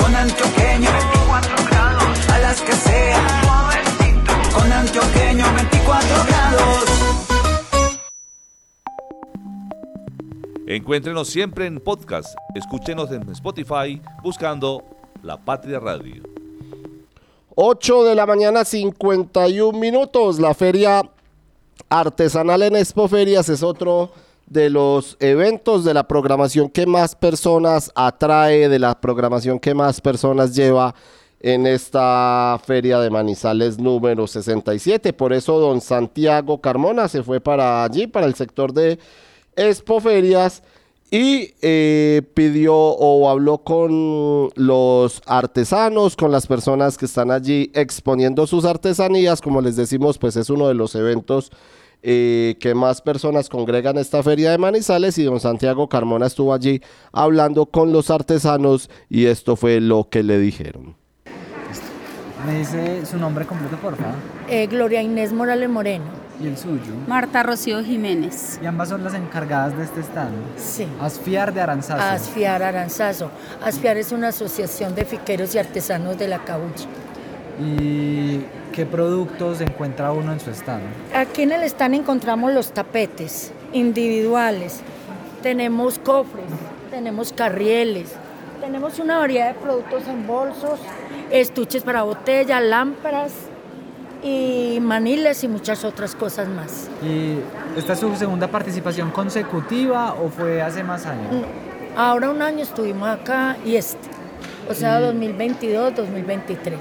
con 0.09 0.15
antioqueño, 0.15 0.89
24 0.91 1.55
grados. 1.69 2.29
A 2.29 2.39
las 2.39 2.61
que 2.61 2.71
sea, 2.71 3.41
suavecito, 3.43 4.57
con 4.57 4.71
antioqueño, 4.71 5.45
24 5.55 6.09
grados. 6.27 6.83
Encuéntrenos 10.65 11.27
siempre 11.27 11.67
en 11.67 11.79
podcast. 11.79 12.35
Escúchenos 12.55 13.11
en 13.11 13.29
Spotify 13.29 14.01
buscando 14.23 14.83
La 15.21 15.37
Patria 15.37 15.79
Radio. 15.79 16.23
8 17.55 18.03
de 18.05 18.15
la 18.15 18.25
mañana, 18.25 18.65
51 18.65 19.77
minutos. 19.77 20.39
La 20.39 20.55
feria 20.55 21.03
artesanal 21.87 22.63
en 22.63 22.75
Expoferias 22.77 23.47
es 23.49 23.61
otro 23.61 24.11
de 24.49 24.69
los 24.69 25.15
eventos 25.19 25.83
de 25.83 25.93
la 25.93 26.07
programación 26.07 26.69
que 26.69 26.85
más 26.85 27.15
personas 27.15 27.91
atrae, 27.95 28.67
de 28.67 28.79
la 28.79 28.99
programación 28.99 29.59
que 29.59 29.73
más 29.73 30.01
personas 30.01 30.55
lleva 30.55 30.95
en 31.39 31.67
esta 31.67 32.59
feria 32.65 32.99
de 32.99 33.09
Manizales 33.09 33.79
número 33.79 34.27
67. 34.27 35.13
Por 35.13 35.33
eso 35.33 35.59
don 35.59 35.81
Santiago 35.81 36.59
Carmona 36.59 37.07
se 37.07 37.23
fue 37.23 37.39
para 37.39 37.83
allí, 37.83 38.07
para 38.07 38.25
el 38.25 38.35
sector 38.35 38.73
de 38.73 38.99
Expoferias 39.55 40.63
y 41.11 41.53
eh, 41.61 42.21
pidió 42.33 42.75
o 42.75 43.29
habló 43.29 43.59
con 43.59 44.49
los 44.55 45.21
artesanos, 45.25 46.15
con 46.15 46.31
las 46.31 46.45
personas 46.45 46.97
que 46.97 47.05
están 47.05 47.31
allí 47.31 47.71
exponiendo 47.73 48.45
sus 48.45 48.65
artesanías. 48.65 49.41
Como 49.41 49.61
les 49.61 49.75
decimos, 49.75 50.17
pues 50.17 50.35
es 50.35 50.49
uno 50.49 50.67
de 50.67 50.75
los 50.75 50.93
eventos 50.95 51.51
eh, 52.01 52.55
que 52.59 52.75
más 52.75 53.01
personas 53.01 53.49
congregan 53.49 53.97
esta 53.97 54.23
feria 54.23 54.51
de 54.51 54.57
Manizales 54.57 55.17
y 55.17 55.23
don 55.23 55.39
Santiago 55.39 55.89
Carmona 55.89 56.27
estuvo 56.27 56.53
allí 56.53 56.81
hablando 57.11 57.65
con 57.65 57.91
los 57.91 58.09
artesanos 58.09 58.89
y 59.09 59.25
esto 59.25 59.55
fue 59.55 59.81
lo 59.81 60.09
que 60.09 60.23
le 60.23 60.39
dijeron. 60.39 60.95
¿Me 62.45 62.59
dice 62.59 63.05
su 63.05 63.17
nombre 63.17 63.45
completo, 63.45 63.75
por 63.77 63.97
favor? 63.97 64.15
Eh, 64.47 64.67
Gloria 64.67 65.01
Inés 65.01 65.33
Morales 65.33 65.69
Moreno. 65.69 66.05
¿Y 66.41 66.47
el 66.47 66.57
suyo? 66.57 66.93
Marta 67.05 67.43
Rocío 67.43 67.83
Jiménez. 67.83 68.59
Y 68.63 68.65
ambas 68.65 68.87
son 68.89 69.03
las 69.03 69.13
encargadas 69.13 69.77
de 69.77 69.83
este 69.83 69.99
stand. 69.99 70.33
Sí. 70.55 70.87
Asfiar 71.01 71.53
de 71.53 71.59
Aranzazo. 71.59 72.01
Asfiar 72.01 72.63
Aranzazo. 72.63 73.29
Asfiar 73.61 73.97
es 73.97 74.13
una 74.13 74.29
asociación 74.29 74.95
de 74.95 75.03
fiqueros 75.03 75.53
y 75.53 75.57
artesanos 75.57 76.17
de 76.17 76.29
la 76.29 76.39
Cabucha. 76.39 76.87
¿Y 77.61 78.39
qué 78.73 78.85
productos 78.85 79.59
encuentra 79.61 80.11
uno 80.11 80.31
en 80.31 80.39
su 80.39 80.49
stand? 80.51 80.83
Aquí 81.13 81.41
en 81.41 81.51
el 81.51 81.63
stand 81.63 81.95
encontramos 81.95 82.53
los 82.53 82.71
tapetes 82.71 83.51
individuales, 83.73 84.79
tenemos 85.43 85.99
cofres, 85.99 86.45
tenemos 86.89 87.33
carrieles, 87.33 88.13
tenemos 88.61 88.99
una 88.99 89.17
variedad 89.17 89.53
de 89.53 89.59
productos 89.59 90.07
en 90.07 90.25
bolsos, 90.25 90.79
estuches 91.31 91.83
para 91.83 92.03
botella, 92.03 92.61
lámparas 92.61 93.33
y 94.23 94.79
maniles 94.81 95.43
y 95.43 95.47
muchas 95.49 95.83
otras 95.83 96.15
cosas 96.15 96.47
más. 96.47 96.89
¿Y 97.03 97.39
esta 97.77 97.93
es 97.93 97.99
su 97.99 98.15
segunda 98.15 98.47
participación 98.47 99.11
consecutiva 99.11 100.13
o 100.13 100.29
fue 100.29 100.61
hace 100.61 100.83
más 100.83 101.05
años? 101.05 101.45
Ahora 101.97 102.29
un 102.29 102.41
año 102.41 102.63
estuvimos 102.63 103.07
acá 103.09 103.57
y 103.65 103.75
este, 103.75 104.07
o 104.69 104.73
sea, 104.73 104.99
Y- 104.99 105.03
2022, 105.03 105.95
2023. 105.95 106.77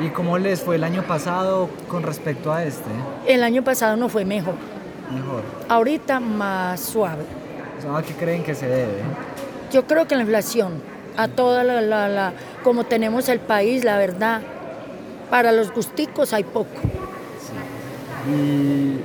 ¿Y 0.00 0.08
cómo 0.08 0.38
les 0.38 0.60
fue 0.60 0.76
el 0.76 0.84
año 0.84 1.02
pasado 1.02 1.68
con 1.88 2.02
respecto 2.02 2.52
a 2.52 2.64
este? 2.64 2.90
El 3.26 3.42
año 3.42 3.62
pasado 3.62 3.96
no 3.96 4.08
fue 4.08 4.24
mejor, 4.24 4.54
Mejor. 5.12 5.42
ahorita 5.68 6.18
más 6.20 6.80
suave. 6.80 7.24
¿A 7.94 8.02
qué 8.02 8.14
creen 8.14 8.42
que 8.42 8.54
se 8.54 8.66
debe? 8.66 9.02
Yo 9.72 9.86
creo 9.86 10.06
que 10.06 10.14
la 10.16 10.22
inflación, 10.22 10.72
a 11.16 11.28
toda 11.28 11.62
la, 11.64 11.80
la- 11.80 12.08
la- 12.08 12.32
como 12.64 12.84
tenemos 12.84 13.28
el 13.28 13.40
país, 13.40 13.84
la 13.84 13.96
verdad, 13.98 14.40
para 15.30 15.52
los 15.52 15.72
gusticos 15.72 16.32
hay 16.32 16.44
poco. 16.44 16.68
Y, 18.28 18.32
y 18.32 19.04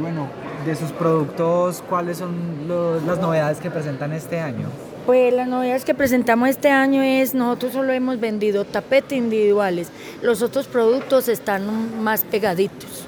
bueno, 0.00 0.28
de 0.66 0.74
sus 0.74 0.90
productos, 0.92 1.82
¿cuáles 1.88 2.18
son 2.18 2.66
los- 2.68 3.02
las 3.04 3.18
novedades 3.18 3.58
que 3.58 3.70
presentan 3.70 4.12
este 4.12 4.40
año? 4.40 4.68
Pues 5.06 5.32
las 5.32 5.48
novedades 5.48 5.84
que 5.84 5.94
presentamos 5.94 6.48
este 6.48 6.68
año 6.68 7.02
es, 7.02 7.34
nosotros 7.34 7.72
solo 7.72 7.92
hemos 7.92 8.20
vendido 8.20 8.64
tapetes 8.64 9.18
individuales, 9.18 9.88
los 10.22 10.42
otros 10.42 10.66
productos 10.66 11.28
están 11.28 12.02
más 12.02 12.24
pegaditos. 12.24 13.06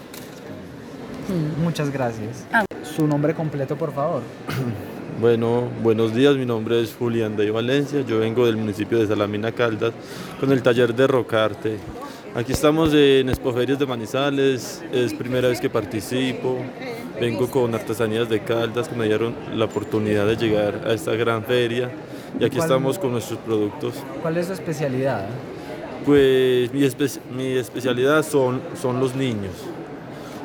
Muchas 1.62 1.92
gracias. 1.92 2.46
Ah. 2.52 2.64
Su 2.82 3.06
nombre 3.06 3.34
completo, 3.34 3.76
por 3.76 3.92
favor. 3.94 4.22
Bueno, 5.20 5.68
buenos 5.82 6.14
días, 6.14 6.34
mi 6.36 6.46
nombre 6.46 6.80
es 6.80 6.96
Julián 6.98 7.36
de 7.36 7.48
Valencia, 7.50 8.00
yo 8.00 8.18
vengo 8.18 8.46
del 8.46 8.56
municipio 8.56 8.98
de 8.98 9.06
Salamina 9.06 9.52
Caldas 9.52 9.92
con 10.40 10.50
el 10.50 10.62
taller 10.62 10.94
de 10.94 11.06
Rocarte. 11.06 11.76
Aquí 12.34 12.52
estamos 12.52 12.92
en 12.94 13.28
Expoferias 13.28 13.78
de 13.78 13.86
Manizales, 13.86 14.82
es 14.90 15.12
primera 15.12 15.48
vez 15.48 15.60
que 15.60 15.68
participo, 15.68 16.58
vengo 17.22 17.46
con 17.48 17.72
artesanías 17.72 18.28
de 18.28 18.40
Caldas 18.40 18.88
que 18.88 18.96
me 18.96 19.04
dieron 19.06 19.32
la 19.54 19.66
oportunidad 19.66 20.26
de 20.26 20.34
llegar 20.34 20.80
a 20.84 20.92
esta 20.92 21.12
gran 21.14 21.44
feria 21.44 21.88
y 22.40 22.44
aquí 22.44 22.56
¿Cuál- 22.56 22.68
estamos 22.68 22.98
con 22.98 23.12
nuestros 23.12 23.38
productos. 23.38 23.94
¿Cuál 24.20 24.38
es 24.38 24.48
su 24.48 24.54
especialidad? 24.54 25.26
Pues 26.04 26.72
mi, 26.74 26.80
espe- 26.80 27.20
mi 27.32 27.56
especialidad 27.56 28.24
son, 28.24 28.60
son 28.80 28.98
los 28.98 29.14
niños, 29.14 29.52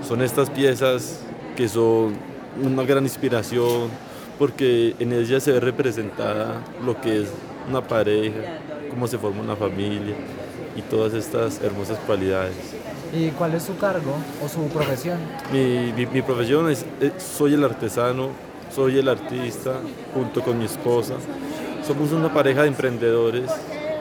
son 0.07 0.21
estas 0.21 0.51
piezas 0.51 1.21
que 1.55 1.67
son 1.67 2.13
una 2.61 2.83
gran 2.83 3.03
inspiración 3.05 3.89
porque 4.37 4.93
en 4.99 5.13
ellas 5.13 5.41
se 5.41 5.53
ve 5.53 5.59
representada 5.59 6.61
lo 6.85 7.01
que 7.01 7.23
es 7.23 7.29
una 7.67 7.81
pareja, 7.81 8.59
cómo 8.91 9.07
se 9.07 9.17
forma 9.17 9.41
una 9.41 9.55
familia 9.55 10.13
y 10.75 10.81
todas 10.83 11.15
estas 11.15 11.59
hermosas 11.63 11.97
cualidades. 12.05 12.53
¿Y 13.13 13.29
cuál 13.31 13.53
es 13.55 13.63
su 13.63 13.77
cargo 13.77 14.15
o 14.43 14.47
su 14.47 14.67
profesión? 14.69 15.17
Mi, 15.51 15.93
mi- 15.95 16.05
mi 16.05 16.21
profesión 16.21 16.69
es, 16.69 16.85
eh, 17.01 17.11
soy 17.17 17.53
el 17.53 17.63
artesano, 17.63 18.29
soy 18.73 18.97
el 18.99 19.07
artista 19.07 19.73
junto 20.13 20.41
con 20.41 20.57
mi 20.59 20.65
esposa. 20.65 21.13
Somos 21.85 22.11
una 22.11 22.33
pareja 22.33 22.63
de 22.63 22.67
emprendedores 22.67 23.49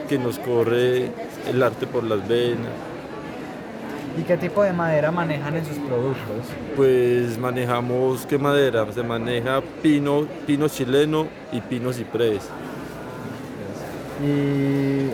que 0.09 0.19
nos 0.19 0.37
corre 0.39 1.09
el 1.49 1.63
arte 1.63 1.87
por 1.87 2.03
las 2.03 2.27
venas. 2.27 2.71
¿Y 4.19 4.23
qué 4.23 4.35
tipo 4.35 4.63
de 4.63 4.73
madera 4.73 5.11
manejan 5.11 5.55
en 5.55 5.65
sus 5.65 5.77
productos? 5.77 6.43
Pues 6.75 7.37
manejamos, 7.37 8.25
¿qué 8.25 8.37
madera? 8.37 8.85
Se 8.91 9.03
maneja 9.03 9.61
pino, 9.81 10.27
pino 10.45 10.67
chileno 10.67 11.27
y 11.51 11.61
pino 11.61 11.93
ciprés. 11.93 12.41
Y 14.23 15.09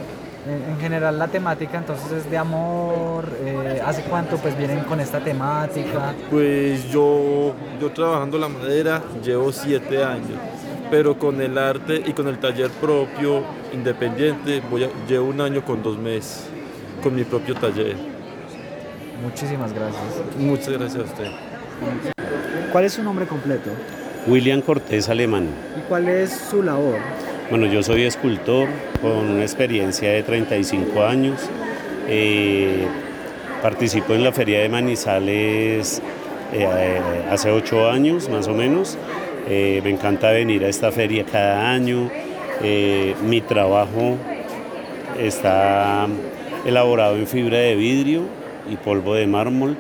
en, 0.47 0.71
en 0.73 0.79
general 0.79 1.17
la 1.17 1.27
temática 1.27 1.77
entonces 1.77 2.11
es 2.11 2.29
de 2.29 2.37
amor. 2.37 3.25
eh, 3.41 3.81
¿Hace 3.85 4.01
cuánto 4.03 4.37
pues 4.37 4.57
vienen 4.57 4.79
con 4.81 4.99
esta 4.99 5.19
temática? 5.19 6.13
Pues 6.29 6.89
yo, 6.91 7.53
yo 7.79 7.91
trabajando 7.91 8.37
la 8.37 8.49
madera 8.49 9.01
llevo 9.23 9.51
siete 9.51 10.03
años, 10.03 10.37
pero 10.91 11.17
con 11.17 11.41
el 11.41 11.57
arte 11.57 12.01
y 12.05 12.13
con 12.13 12.27
el 12.27 12.37
taller 12.39 12.69
propio, 12.71 13.43
independiente, 13.73 14.61
voy 14.69 14.83
a- 14.85 14.89
llevo 15.07 15.27
un 15.29 15.41
año 15.41 15.63
con 15.63 15.81
dos 15.81 15.97
meses, 15.97 16.45
con 17.01 17.15
mi 17.15 17.23
propio 17.23 17.55
taller. 17.55 17.95
Muchísimas 19.23 19.71
gracias. 19.73 20.03
Muchas 20.37 20.69
gracias 20.69 20.97
a 21.01 21.05
usted. 21.05 21.27
¿Cuál 22.71 22.85
es 22.85 22.93
su 22.93 23.03
nombre 23.03 23.25
completo? 23.25 23.69
William 24.27 24.61
Cortés 24.61 25.07
Alemán. 25.09 25.47
¿Y 25.77 25.81
cuál 25.87 26.07
es 26.09 26.31
su 26.49 26.61
labor? 26.63 26.97
Bueno, 27.49 27.67
yo 27.67 27.83
soy 27.83 28.03
escultor 28.03 28.69
con 29.01 29.29
una 29.29 29.41
experiencia 29.41 30.11
de 30.11 30.23
35 30.23 31.03
años. 31.03 31.49
Eh, 32.07 32.87
participo 33.61 34.13
en 34.13 34.23
la 34.23 34.31
Feria 34.31 34.61
de 34.61 34.69
Manizales 34.69 36.01
eh, 36.53 36.99
hace 37.29 37.51
8 37.51 37.89
años 37.89 38.29
más 38.29 38.47
o 38.47 38.53
menos. 38.53 38.97
Eh, 39.49 39.81
me 39.83 39.89
encanta 39.89 40.31
venir 40.31 40.63
a 40.63 40.69
esta 40.69 40.91
feria 40.91 41.25
cada 41.25 41.69
año. 41.69 42.09
Eh, 42.61 43.13
mi 43.27 43.41
trabajo 43.41 44.17
está 45.19 46.07
elaborado 46.65 47.17
en 47.17 47.27
fibra 47.27 47.57
de 47.57 47.75
vidrio 47.75 48.21
y 48.71 48.77
polvo 48.77 49.15
de 49.15 49.27
mármol. 49.27 49.75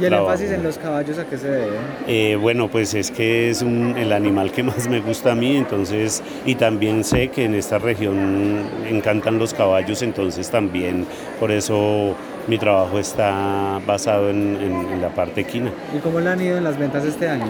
¿Y 0.00 0.04
el 0.04 0.10
trabajo- 0.10 0.32
énfasis 0.32 0.52
en 0.52 0.62
los 0.62 0.78
caballos 0.78 1.18
a 1.18 1.24
qué 1.24 1.36
se 1.38 1.48
debe? 1.48 1.76
eh, 2.06 2.36
bueno, 2.36 2.68
pues 2.68 2.94
es 2.94 3.10
que 3.10 3.50
es 3.50 3.62
un- 3.62 3.96
el 3.96 4.12
animal 4.12 4.52
que 4.52 4.62
más 4.70 4.88
me 4.88 5.00
gusta 5.00 5.32
a 5.32 5.34
mí, 5.34 5.56
entonces, 5.56 6.22
y 6.46 6.54
también 6.54 7.04
sé 7.04 7.28
que 7.28 7.44
en 7.44 7.54
esta 7.54 7.78
región 7.78 8.62
encantan 8.88 9.38
los 9.38 9.54
caballos, 9.54 10.02
entonces 10.02 10.50
también 10.50 11.06
por 11.40 11.50
eso 11.50 12.14
mi 12.46 12.56
trabajo 12.58 12.98
está 12.98 13.78
basado 13.86 14.30
en, 14.30 14.56
en- 14.60 14.92
en 14.92 15.02
la 15.02 15.08
parte 15.10 15.42
equina. 15.42 15.70
¿Y 15.94 15.98
cómo 15.98 16.18
le 16.20 16.30
han 16.30 16.40
ido 16.40 16.56
en 16.56 16.64
las 16.64 16.78
ventas 16.78 17.04
este 17.04 17.28
año? 17.28 17.44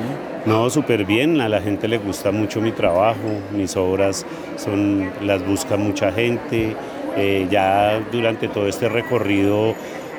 No, 0.44 0.68
súper 0.70 1.04
bien, 1.04 1.40
a 1.40 1.48
la 1.48 1.60
gente 1.60 1.86
le 1.88 1.98
gusta 1.98 2.30
mucho 2.32 2.60
mi 2.60 2.72
trabajo, 2.72 3.18
mis 3.54 3.76
obras 3.76 4.24
son, 4.56 5.10
las 5.22 5.46
busca 5.46 5.76
mucha 5.76 6.10
gente, 6.10 6.74
eh, 7.16 7.46
ya 7.50 8.00
durante 8.10 8.48
todo 8.48 8.66
este 8.68 8.88
recorrido 8.88 9.74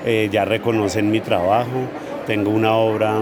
eh, 0.06 0.30
ya 0.32 0.46
reconocen 0.46 1.12
mi 1.12 1.20
trabajo. 1.20 1.68
Tengo 2.30 2.52
una 2.52 2.74
obra 2.74 3.16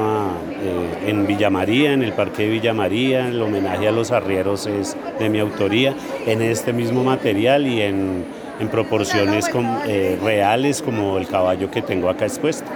eh, 0.62 1.06
en 1.08 1.26
Villa 1.26 1.50
María, 1.50 1.94
en 1.94 2.04
el 2.04 2.12
Parque 2.12 2.44
de 2.44 2.50
Villa 2.50 2.74
María, 2.74 3.30
el 3.30 3.42
homenaje 3.42 3.88
a 3.88 3.94
los 3.94 4.12
arrieros 4.12 4.68
es 4.68 4.98
de 5.18 5.30
mi 5.30 5.40
autoría, 5.40 5.96
en 6.26 6.42
este 6.42 6.74
mismo 6.74 7.06
material 7.06 7.68
y 7.68 7.82
en, 7.84 8.26
en 8.60 8.68
proporciones 8.68 9.50
eh, 9.88 10.20
reales 10.22 10.82
como 10.82 11.18
el 11.18 11.26
caballo 11.26 11.72
que 11.72 11.82
tengo 11.82 12.10
acá 12.10 12.26
expuesto. 12.26 12.70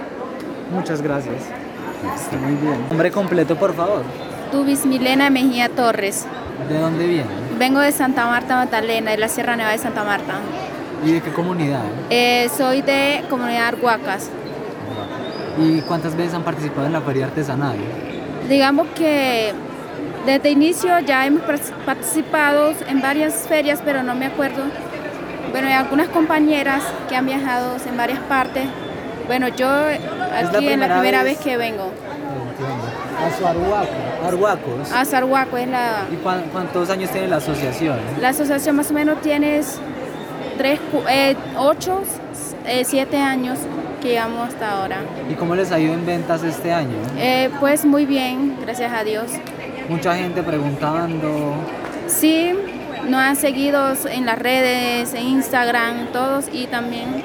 Muchas 0.74 1.02
gracias. 1.02 1.34
Está 2.16 2.38
muy 2.38 2.54
bien. 2.54 2.78
Nombre 2.88 3.10
completo, 3.10 3.54
por 3.56 3.74
favor. 3.74 4.00
Tubis 4.50 4.86
Milena 4.86 5.28
Mejía 5.28 5.68
Torres. 5.68 6.24
¿De 6.66 6.78
dónde 6.78 7.08
viene? 7.08 7.28
Vengo 7.58 7.80
de 7.80 7.92
Santa 7.92 8.24
Marta, 8.24 8.56
Magdalena, 8.56 9.10
de 9.10 9.18
la 9.18 9.28
Sierra 9.28 9.54
Nevada 9.54 9.76
de 9.76 9.82
Santa 9.82 10.02
Marta. 10.02 10.36
¿Y 11.04 11.12
de 11.12 11.20
qué 11.20 11.30
comunidad? 11.30 11.82
Eh, 12.08 12.48
soy 12.56 12.80
de 12.80 13.22
comunidad 13.28 13.66
Arhuacas. 13.66 14.30
¿Y 15.58 15.80
cuántas 15.82 16.16
veces 16.16 16.34
han 16.34 16.42
participado 16.42 16.86
en 16.86 16.92
la 16.92 17.00
feria 17.00 17.26
artesanal? 17.26 17.76
Digamos 18.48 18.86
que 18.94 19.52
desde 20.26 20.50
inicio 20.50 20.98
ya 21.00 21.26
hemos 21.26 21.42
par- 21.42 21.60
participado 21.84 22.72
en 22.88 23.00
varias 23.02 23.34
ferias, 23.48 23.80
pero 23.84 24.02
no 24.02 24.14
me 24.14 24.26
acuerdo. 24.26 24.62
Bueno, 25.50 25.68
hay 25.68 25.74
algunas 25.74 26.08
compañeras 26.08 26.82
que 27.08 27.16
han 27.16 27.26
viajado 27.26 27.76
en 27.86 27.96
varias 27.96 28.20
partes. 28.20 28.64
Bueno, 29.26 29.48
yo 29.48 29.68
aquí 29.68 29.98
es 30.38 30.52
la 30.52 30.58
primera 30.58 30.94
primera 30.98 31.22
vez? 31.22 31.36
vez 31.36 31.44
que 31.44 31.56
vengo. 31.56 31.90
A. 33.20 34.26
Arhuacos. 34.28 34.92
A 34.92 35.04
Sarhuaco 35.04 35.56
es 35.56 35.68
la, 35.68 36.06
¿Y 36.12 36.16
cuán- 36.16 36.44
cuántos 36.52 36.90
años 36.90 37.10
tiene 37.10 37.28
la 37.28 37.36
asociación? 37.36 37.96
la 38.20 38.28
asociación 38.30 38.76
más 38.76 38.90
o 38.90 38.94
menos 38.94 39.20
tiene 39.20 39.60
tres, 40.58 40.80
cu- 40.90 41.02
eh, 41.08 41.36
ocho, 41.56 42.02
eh, 42.66 42.84
siete 42.84 43.16
años 43.18 43.58
que 44.02 44.08
llevamos 44.08 44.48
hasta 44.48 44.70
ahora. 44.80 44.98
¿Y 45.30 45.34
cómo 45.34 45.54
les 45.54 45.70
ha 45.72 45.78
ido 45.78 45.94
en 45.94 46.04
ventas 46.04 46.42
este 46.42 46.72
año? 46.72 46.96
Eh, 47.16 47.50
pues 47.60 47.84
muy 47.84 48.04
bien, 48.04 48.56
gracias 48.60 48.92
a 48.92 49.04
Dios. 49.04 49.26
Mucha 49.88 50.14
gente 50.16 50.42
preguntando. 50.42 51.54
Sí, 52.08 52.52
nos 53.08 53.20
han 53.20 53.36
seguido 53.36 53.94
en 54.10 54.26
las 54.26 54.38
redes, 54.38 55.14
en 55.14 55.26
Instagram, 55.28 56.08
todos, 56.12 56.46
y 56.52 56.66
también 56.66 57.22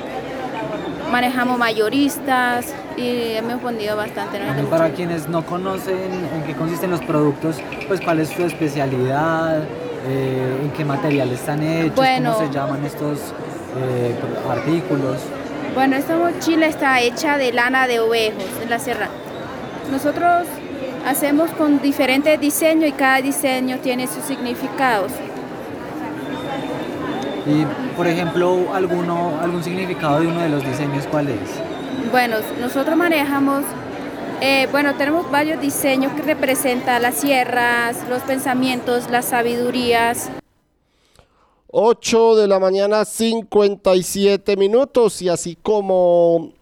manejamos 1.11 1.57
mayoristas 1.57 2.73
y 2.97 3.33
hemos 3.33 3.63
vendido 3.63 3.95
bastante. 3.95 4.39
¿no? 4.39 4.67
Para 4.69 4.89
quienes 4.91 5.27
no 5.27 5.45
conocen 5.45 5.97
en 6.35 6.43
qué 6.45 6.53
consisten 6.53 6.91
los 6.91 7.01
productos, 7.01 7.57
pues 7.87 8.01
cuál 8.01 8.19
es 8.19 8.29
su 8.29 8.43
especialidad, 8.43 9.63
Eh, 10.09 10.61
en 10.63 10.69
qué 10.71 10.85
material 10.85 11.29
están 11.33 11.61
hechos, 11.61 11.95
Bueno. 11.95 12.31
cómo 12.33 12.47
se 12.47 12.53
llaman 12.53 12.85
estos 12.85 13.19
eh, 13.77 14.15
artículos. 14.49 15.17
Bueno, 15.77 15.95
esta 15.95 16.17
mochila 16.17 16.65
está 16.65 16.99
hecha 17.01 17.37
de 17.37 17.53
lana 17.53 17.85
de 17.85 17.99
ovejos 17.99 18.49
en 18.63 18.67
la 18.67 18.79
sierra. 18.79 19.09
Nosotros 19.91 20.47
hacemos 21.05 21.51
con 21.51 21.79
diferentes 21.83 22.41
diseños 22.41 22.89
y 22.89 22.93
cada 22.93 23.21
diseño 23.21 23.77
tiene 23.77 24.07
sus 24.07 24.23
significados. 24.23 25.11
Y, 27.45 27.63
por 27.95 28.07
ejemplo, 28.07 28.73
alguno, 28.73 29.39
algún 29.39 29.63
significado 29.63 30.21
de 30.21 30.25
uno 30.25 30.39
de 30.39 30.49
los 30.49 30.65
diseños, 30.65 31.05
¿cuál 31.11 31.27
es? 31.27 31.37
Bueno, 32.11 32.37
nosotros 32.59 32.97
manejamos, 32.97 33.61
eh, 34.41 34.67
bueno, 34.71 34.95
tenemos 34.95 35.29
varios 35.29 35.61
diseños 35.61 36.11
que 36.13 36.23
representan 36.23 37.03
las 37.03 37.13
sierras, 37.13 37.97
los 38.09 38.23
pensamientos, 38.23 39.11
las 39.11 39.25
sabidurías. 39.25 40.31
8 41.69 42.35
de 42.35 42.47
la 42.47 42.59
mañana, 42.59 43.05
57 43.05 44.57
minutos. 44.57 45.21
Y 45.21 45.29
así 45.29 45.57
como 45.61 46.53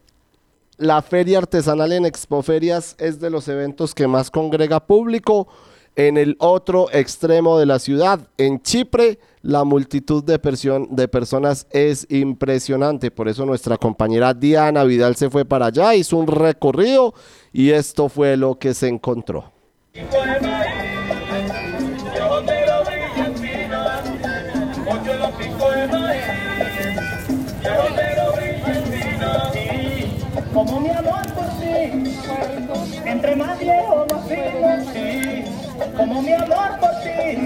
la 0.78 1.02
feria 1.02 1.38
artesanal 1.38 1.92
en 1.94 2.06
Expoferias 2.06 2.96
es 3.00 3.20
de 3.20 3.30
los 3.30 3.48
eventos 3.48 3.96
que 3.96 4.08
más 4.08 4.32
congrega 4.32 4.80
público, 4.80 5.48
en 5.96 6.18
el 6.18 6.36
otro 6.40 6.88
extremo 6.92 7.58
de 7.58 7.66
la 7.66 7.80
ciudad, 7.80 8.28
en 8.38 8.62
Chipre, 8.62 9.18
la 9.42 9.64
multitud 9.64 10.24
de, 10.24 10.40
de 10.90 11.08
personas 11.08 11.68
es 11.72 12.06
impresionante. 12.10 13.12
Por 13.12 13.30
eso 13.30 13.46
nuestra 13.46 13.78
compañera 13.78 14.34
Diana 14.34 14.84
Vidal 14.84 15.16
se 15.16 15.30
fue 15.30 15.46
para 15.46 15.68
allá, 15.68 15.96
hizo 15.96 16.18
un 16.18 16.28
recorrido 16.28 17.14
y 17.54 17.70
esto 17.70 18.10
fue 18.10 18.36
lo 18.36 18.58
que 18.60 18.74
se 18.74 18.88
encontró. 18.88 19.52
Mi 36.22 36.34
amor 36.34 36.80
por 36.80 36.92
ti. 37.02 37.38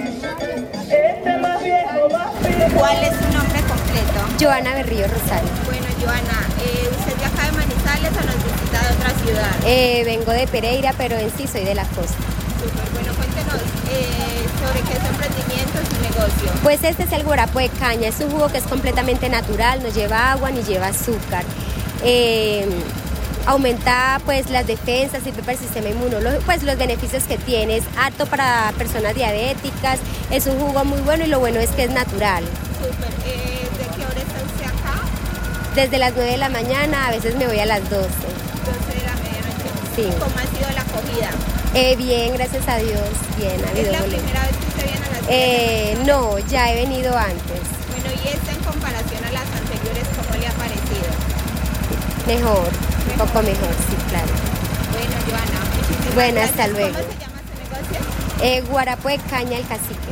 Entre 0.91 1.37
más 1.37 1.63
viejo, 1.63 2.09
más 2.11 2.29
firme. 2.41 2.65
¿Cuál 2.75 3.03
es 3.03 3.13
su 3.15 3.37
nombre 3.37 3.61
completo? 3.61 4.19
Joana 4.39 4.73
Berrío 4.73 5.07
Rosario. 5.07 5.49
Bueno, 5.65 5.85
Joana, 6.01 6.47
eh, 6.61 6.89
¿usted 6.91 7.15
de 7.15 7.25
acá 7.25 7.45
de 7.45 7.51
Manizales 7.53 8.11
o 8.11 8.25
nos 8.25 8.35
visita 8.43 8.87
de 8.87 8.95
otra 8.95 9.09
ciudad? 9.23 9.51
Eh, 9.65 10.03
vengo 10.05 10.31
de 10.31 10.47
Pereira, 10.47 10.93
pero 10.97 11.17
en 11.17 11.31
sí 11.35 11.47
soy 11.47 11.63
de 11.63 11.75
la 11.75 11.83
costa. 11.83 12.17
Súper, 12.59 12.89
bueno, 12.93 13.13
cuéntenos 13.15 13.61
eh, 13.91 14.45
sobre 14.59 14.81
qué 14.81 14.93
es 14.93 14.99
su 14.99 15.07
emprendimiento, 15.07 15.79
su 15.89 16.01
negocio. 16.01 16.51
Pues 16.63 16.83
este 16.83 17.03
es 17.03 17.11
el 17.13 17.23
guarapo 17.23 17.59
de 17.59 17.69
caña, 17.69 18.09
es 18.09 18.19
un 18.19 18.31
jugo 18.31 18.49
que 18.49 18.57
es 18.57 18.65
completamente 18.65 19.29
natural, 19.29 19.81
no 19.81 19.89
lleva 19.89 20.31
agua 20.31 20.51
ni 20.51 20.61
lleva 20.63 20.87
azúcar. 20.87 21.43
Eh, 22.03 22.67
aumenta 23.45 24.19
pues 24.25 24.49
las 24.49 24.67
defensas, 24.67 25.23
sirve 25.23 25.41
para 25.41 25.53
el 25.53 25.59
sistema 25.59 25.89
inmunológico, 25.89 26.43
pues 26.45 26.63
los 26.63 26.77
beneficios 26.77 27.23
que 27.23 27.37
tiene, 27.37 27.77
es 27.77 27.83
apto 27.97 28.25
para 28.25 28.71
personas 28.77 29.15
diabéticas, 29.15 29.99
es 30.31 30.47
un 30.47 30.59
jugo 30.59 30.85
muy 30.85 31.01
bueno 31.01 31.25
y 31.25 31.27
lo 31.27 31.39
bueno 31.39 31.59
es 31.59 31.69
que 31.71 31.83
es 31.83 31.91
natural. 31.91 32.43
Súper, 32.77 33.09
eh, 33.25 33.67
¿de 33.77 33.95
qué 33.95 34.05
hora 34.05 34.19
está 34.19 34.39
usted 34.45 34.65
acá? 34.65 35.01
Desde 35.75 35.97
las 35.97 36.13
9 36.15 36.31
de 36.31 36.37
la 36.37 36.49
mañana, 36.49 37.07
a 37.07 37.11
veces 37.11 37.35
me 37.35 37.47
voy 37.47 37.59
a 37.59 37.65
las 37.65 37.81
12. 37.89 37.99
12 37.99 38.07
de 38.07 39.05
la 39.05 39.15
medianoche. 39.15 39.69
Sí. 39.95 40.03
¿Cómo 40.19 40.35
ha 40.37 40.57
sido 40.57 40.69
la 40.73 40.81
acogida? 40.81 41.29
Eh, 41.73 41.95
bien, 41.95 42.33
gracias 42.33 42.67
a 42.67 42.77
Dios, 42.77 43.09
bien, 43.37 43.53
ha 43.63 43.79
¿Es 43.79 43.91
la 43.91 43.99
primera 43.99 44.41
vez 44.41 44.57
que 44.57 44.67
usted 44.67 44.83
viene 44.85 45.05
a 45.05 45.09
la 45.09 45.17
ciudad? 45.17 45.27
Eh, 45.29 45.97
no, 46.05 46.39
ya 46.39 46.71
he 46.71 46.75
venido 46.75 47.15
antes, 47.17 47.61
Bueno, 47.91 48.09
y 48.23 48.27
esta 48.27 48.51
en 48.51 48.63
comparación 48.63 49.23
a 49.23 49.31
las 49.31 49.45
anteriores, 49.53 50.07
¿cómo 50.17 50.39
le 50.39 50.47
ha 50.47 50.51
parecido? 50.51 51.09
mejor, 52.29 52.69
poco 53.19 53.41
mejor, 53.43 53.69
sí, 53.89 53.95
claro. 54.09 54.31
Bueno, 54.93 55.15
Joana, 55.27 55.59
muchísimas 55.75 56.15
Bueno, 56.15 56.33
gracias. 56.35 56.59
hasta 56.59 56.67
luego. 56.69 56.97
¿Cómo 56.97 57.11
se 57.11 57.19
llama 57.19 57.41
su 57.41 57.59
negocio? 57.59 57.99
Eh, 58.41 58.61
guarapo 58.71 59.09
de 59.09 59.17
caña 59.29 59.57
el 59.57 59.67
cacique. 59.67 60.09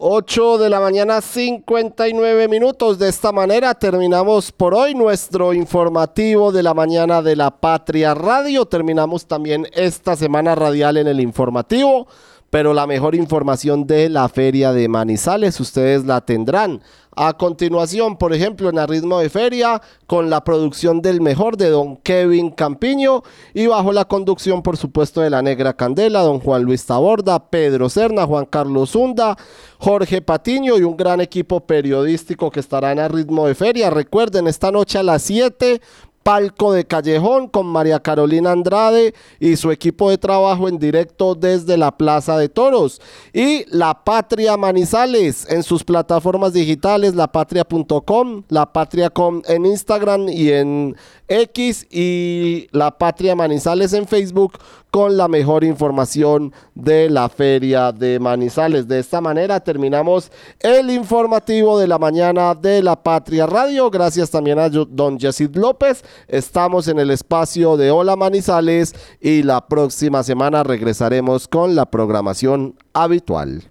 8 0.00 0.58
de 0.58 0.70
la 0.70 0.78
mañana 0.78 1.20
59 1.20 2.46
minutos. 2.46 2.98
De 3.00 3.08
esta 3.08 3.32
manera 3.32 3.74
terminamos 3.74 4.52
por 4.52 4.72
hoy 4.74 4.94
nuestro 4.94 5.52
informativo 5.52 6.52
de 6.52 6.62
la 6.62 6.72
mañana 6.72 7.20
de 7.20 7.34
la 7.34 7.50
Patria 7.50 8.14
Radio. 8.14 8.66
Terminamos 8.66 9.26
también 9.26 9.66
esta 9.72 10.14
semana 10.14 10.54
radial 10.54 10.98
en 10.98 11.08
el 11.08 11.18
informativo. 11.18 12.06
Pero 12.50 12.72
la 12.72 12.86
mejor 12.86 13.14
información 13.14 13.86
de 13.86 14.08
la 14.08 14.26
feria 14.28 14.72
de 14.72 14.88
Manizales 14.88 15.58
ustedes 15.60 16.04
la 16.06 16.20
tendrán. 16.22 16.80
A 17.20 17.32
continuación, 17.32 18.16
por 18.16 18.32
ejemplo, 18.32 18.68
en 18.68 18.78
el 18.78 18.86
ritmo 18.86 19.18
de 19.18 19.28
feria, 19.28 19.82
con 20.06 20.30
la 20.30 20.44
producción 20.44 21.02
del 21.02 21.20
mejor 21.20 21.56
de 21.56 21.68
don 21.68 21.96
Kevin 21.96 22.52
Campiño 22.52 23.24
y 23.54 23.66
bajo 23.66 23.92
la 23.92 24.04
conducción, 24.04 24.62
por 24.62 24.76
supuesto, 24.76 25.20
de 25.20 25.28
la 25.28 25.42
Negra 25.42 25.74
Candela, 25.74 26.20
don 26.20 26.38
Juan 26.38 26.62
Luis 26.62 26.86
Taborda, 26.86 27.50
Pedro 27.50 27.88
Serna, 27.88 28.24
Juan 28.24 28.44
Carlos 28.44 28.92
Zunda, 28.92 29.36
Jorge 29.78 30.22
Patiño 30.22 30.78
y 30.78 30.82
un 30.84 30.96
gran 30.96 31.20
equipo 31.20 31.58
periodístico 31.58 32.52
que 32.52 32.60
estará 32.60 32.92
en 32.92 33.00
el 33.00 33.10
ritmo 33.10 33.48
de 33.48 33.56
feria. 33.56 33.90
Recuerden, 33.90 34.46
esta 34.46 34.70
noche 34.70 34.98
a 34.98 35.02
las 35.02 35.22
7 35.22 35.80
Palco 36.28 36.74
de 36.74 36.84
Callejón 36.84 37.48
con 37.48 37.64
María 37.64 38.00
Carolina 38.00 38.52
Andrade 38.52 39.14
y 39.40 39.56
su 39.56 39.70
equipo 39.70 40.10
de 40.10 40.18
trabajo 40.18 40.68
en 40.68 40.78
directo 40.78 41.34
desde 41.34 41.78
la 41.78 41.96
Plaza 41.96 42.36
de 42.36 42.50
Toros. 42.50 43.00
Y 43.32 43.64
La 43.74 44.04
Patria 44.04 44.58
Manizales 44.58 45.50
en 45.50 45.62
sus 45.62 45.84
plataformas 45.84 46.52
digitales, 46.52 47.14
lapatria.com, 47.14 48.42
La 48.50 48.70
Patria.com 48.70 49.40
en 49.48 49.64
Instagram 49.64 50.28
y 50.28 50.50
en 50.52 50.96
X 51.28 51.86
y 51.90 52.68
La 52.72 52.96
Patria 52.96 53.36
Manizales 53.36 53.92
en 53.92 54.06
Facebook 54.06 54.58
con 54.90 55.16
la 55.16 55.28
mejor 55.28 55.64
información 55.64 56.52
de 56.74 57.10
la 57.10 57.28
feria 57.28 57.92
de 57.92 58.18
Manizales. 58.18 58.88
De 58.88 58.98
esta 58.98 59.20
manera 59.20 59.60
terminamos 59.60 60.32
el 60.60 60.90
informativo 60.90 61.78
de 61.78 61.86
la 61.86 61.98
mañana 61.98 62.54
de 62.54 62.82
la 62.82 62.96
Patria 63.02 63.46
Radio. 63.46 63.90
Gracias 63.90 64.30
también 64.30 64.58
a 64.58 64.68
don 64.68 65.18
Yesid 65.18 65.54
López. 65.56 66.02
Estamos 66.26 66.88
en 66.88 66.98
el 66.98 67.10
espacio 67.10 67.76
de 67.76 67.90
Hola 67.90 68.16
Manizales 68.16 68.94
y 69.20 69.42
la 69.42 69.66
próxima 69.66 70.22
semana 70.22 70.62
regresaremos 70.62 71.46
con 71.48 71.74
la 71.74 71.86
programación 71.86 72.76
habitual. 72.94 73.70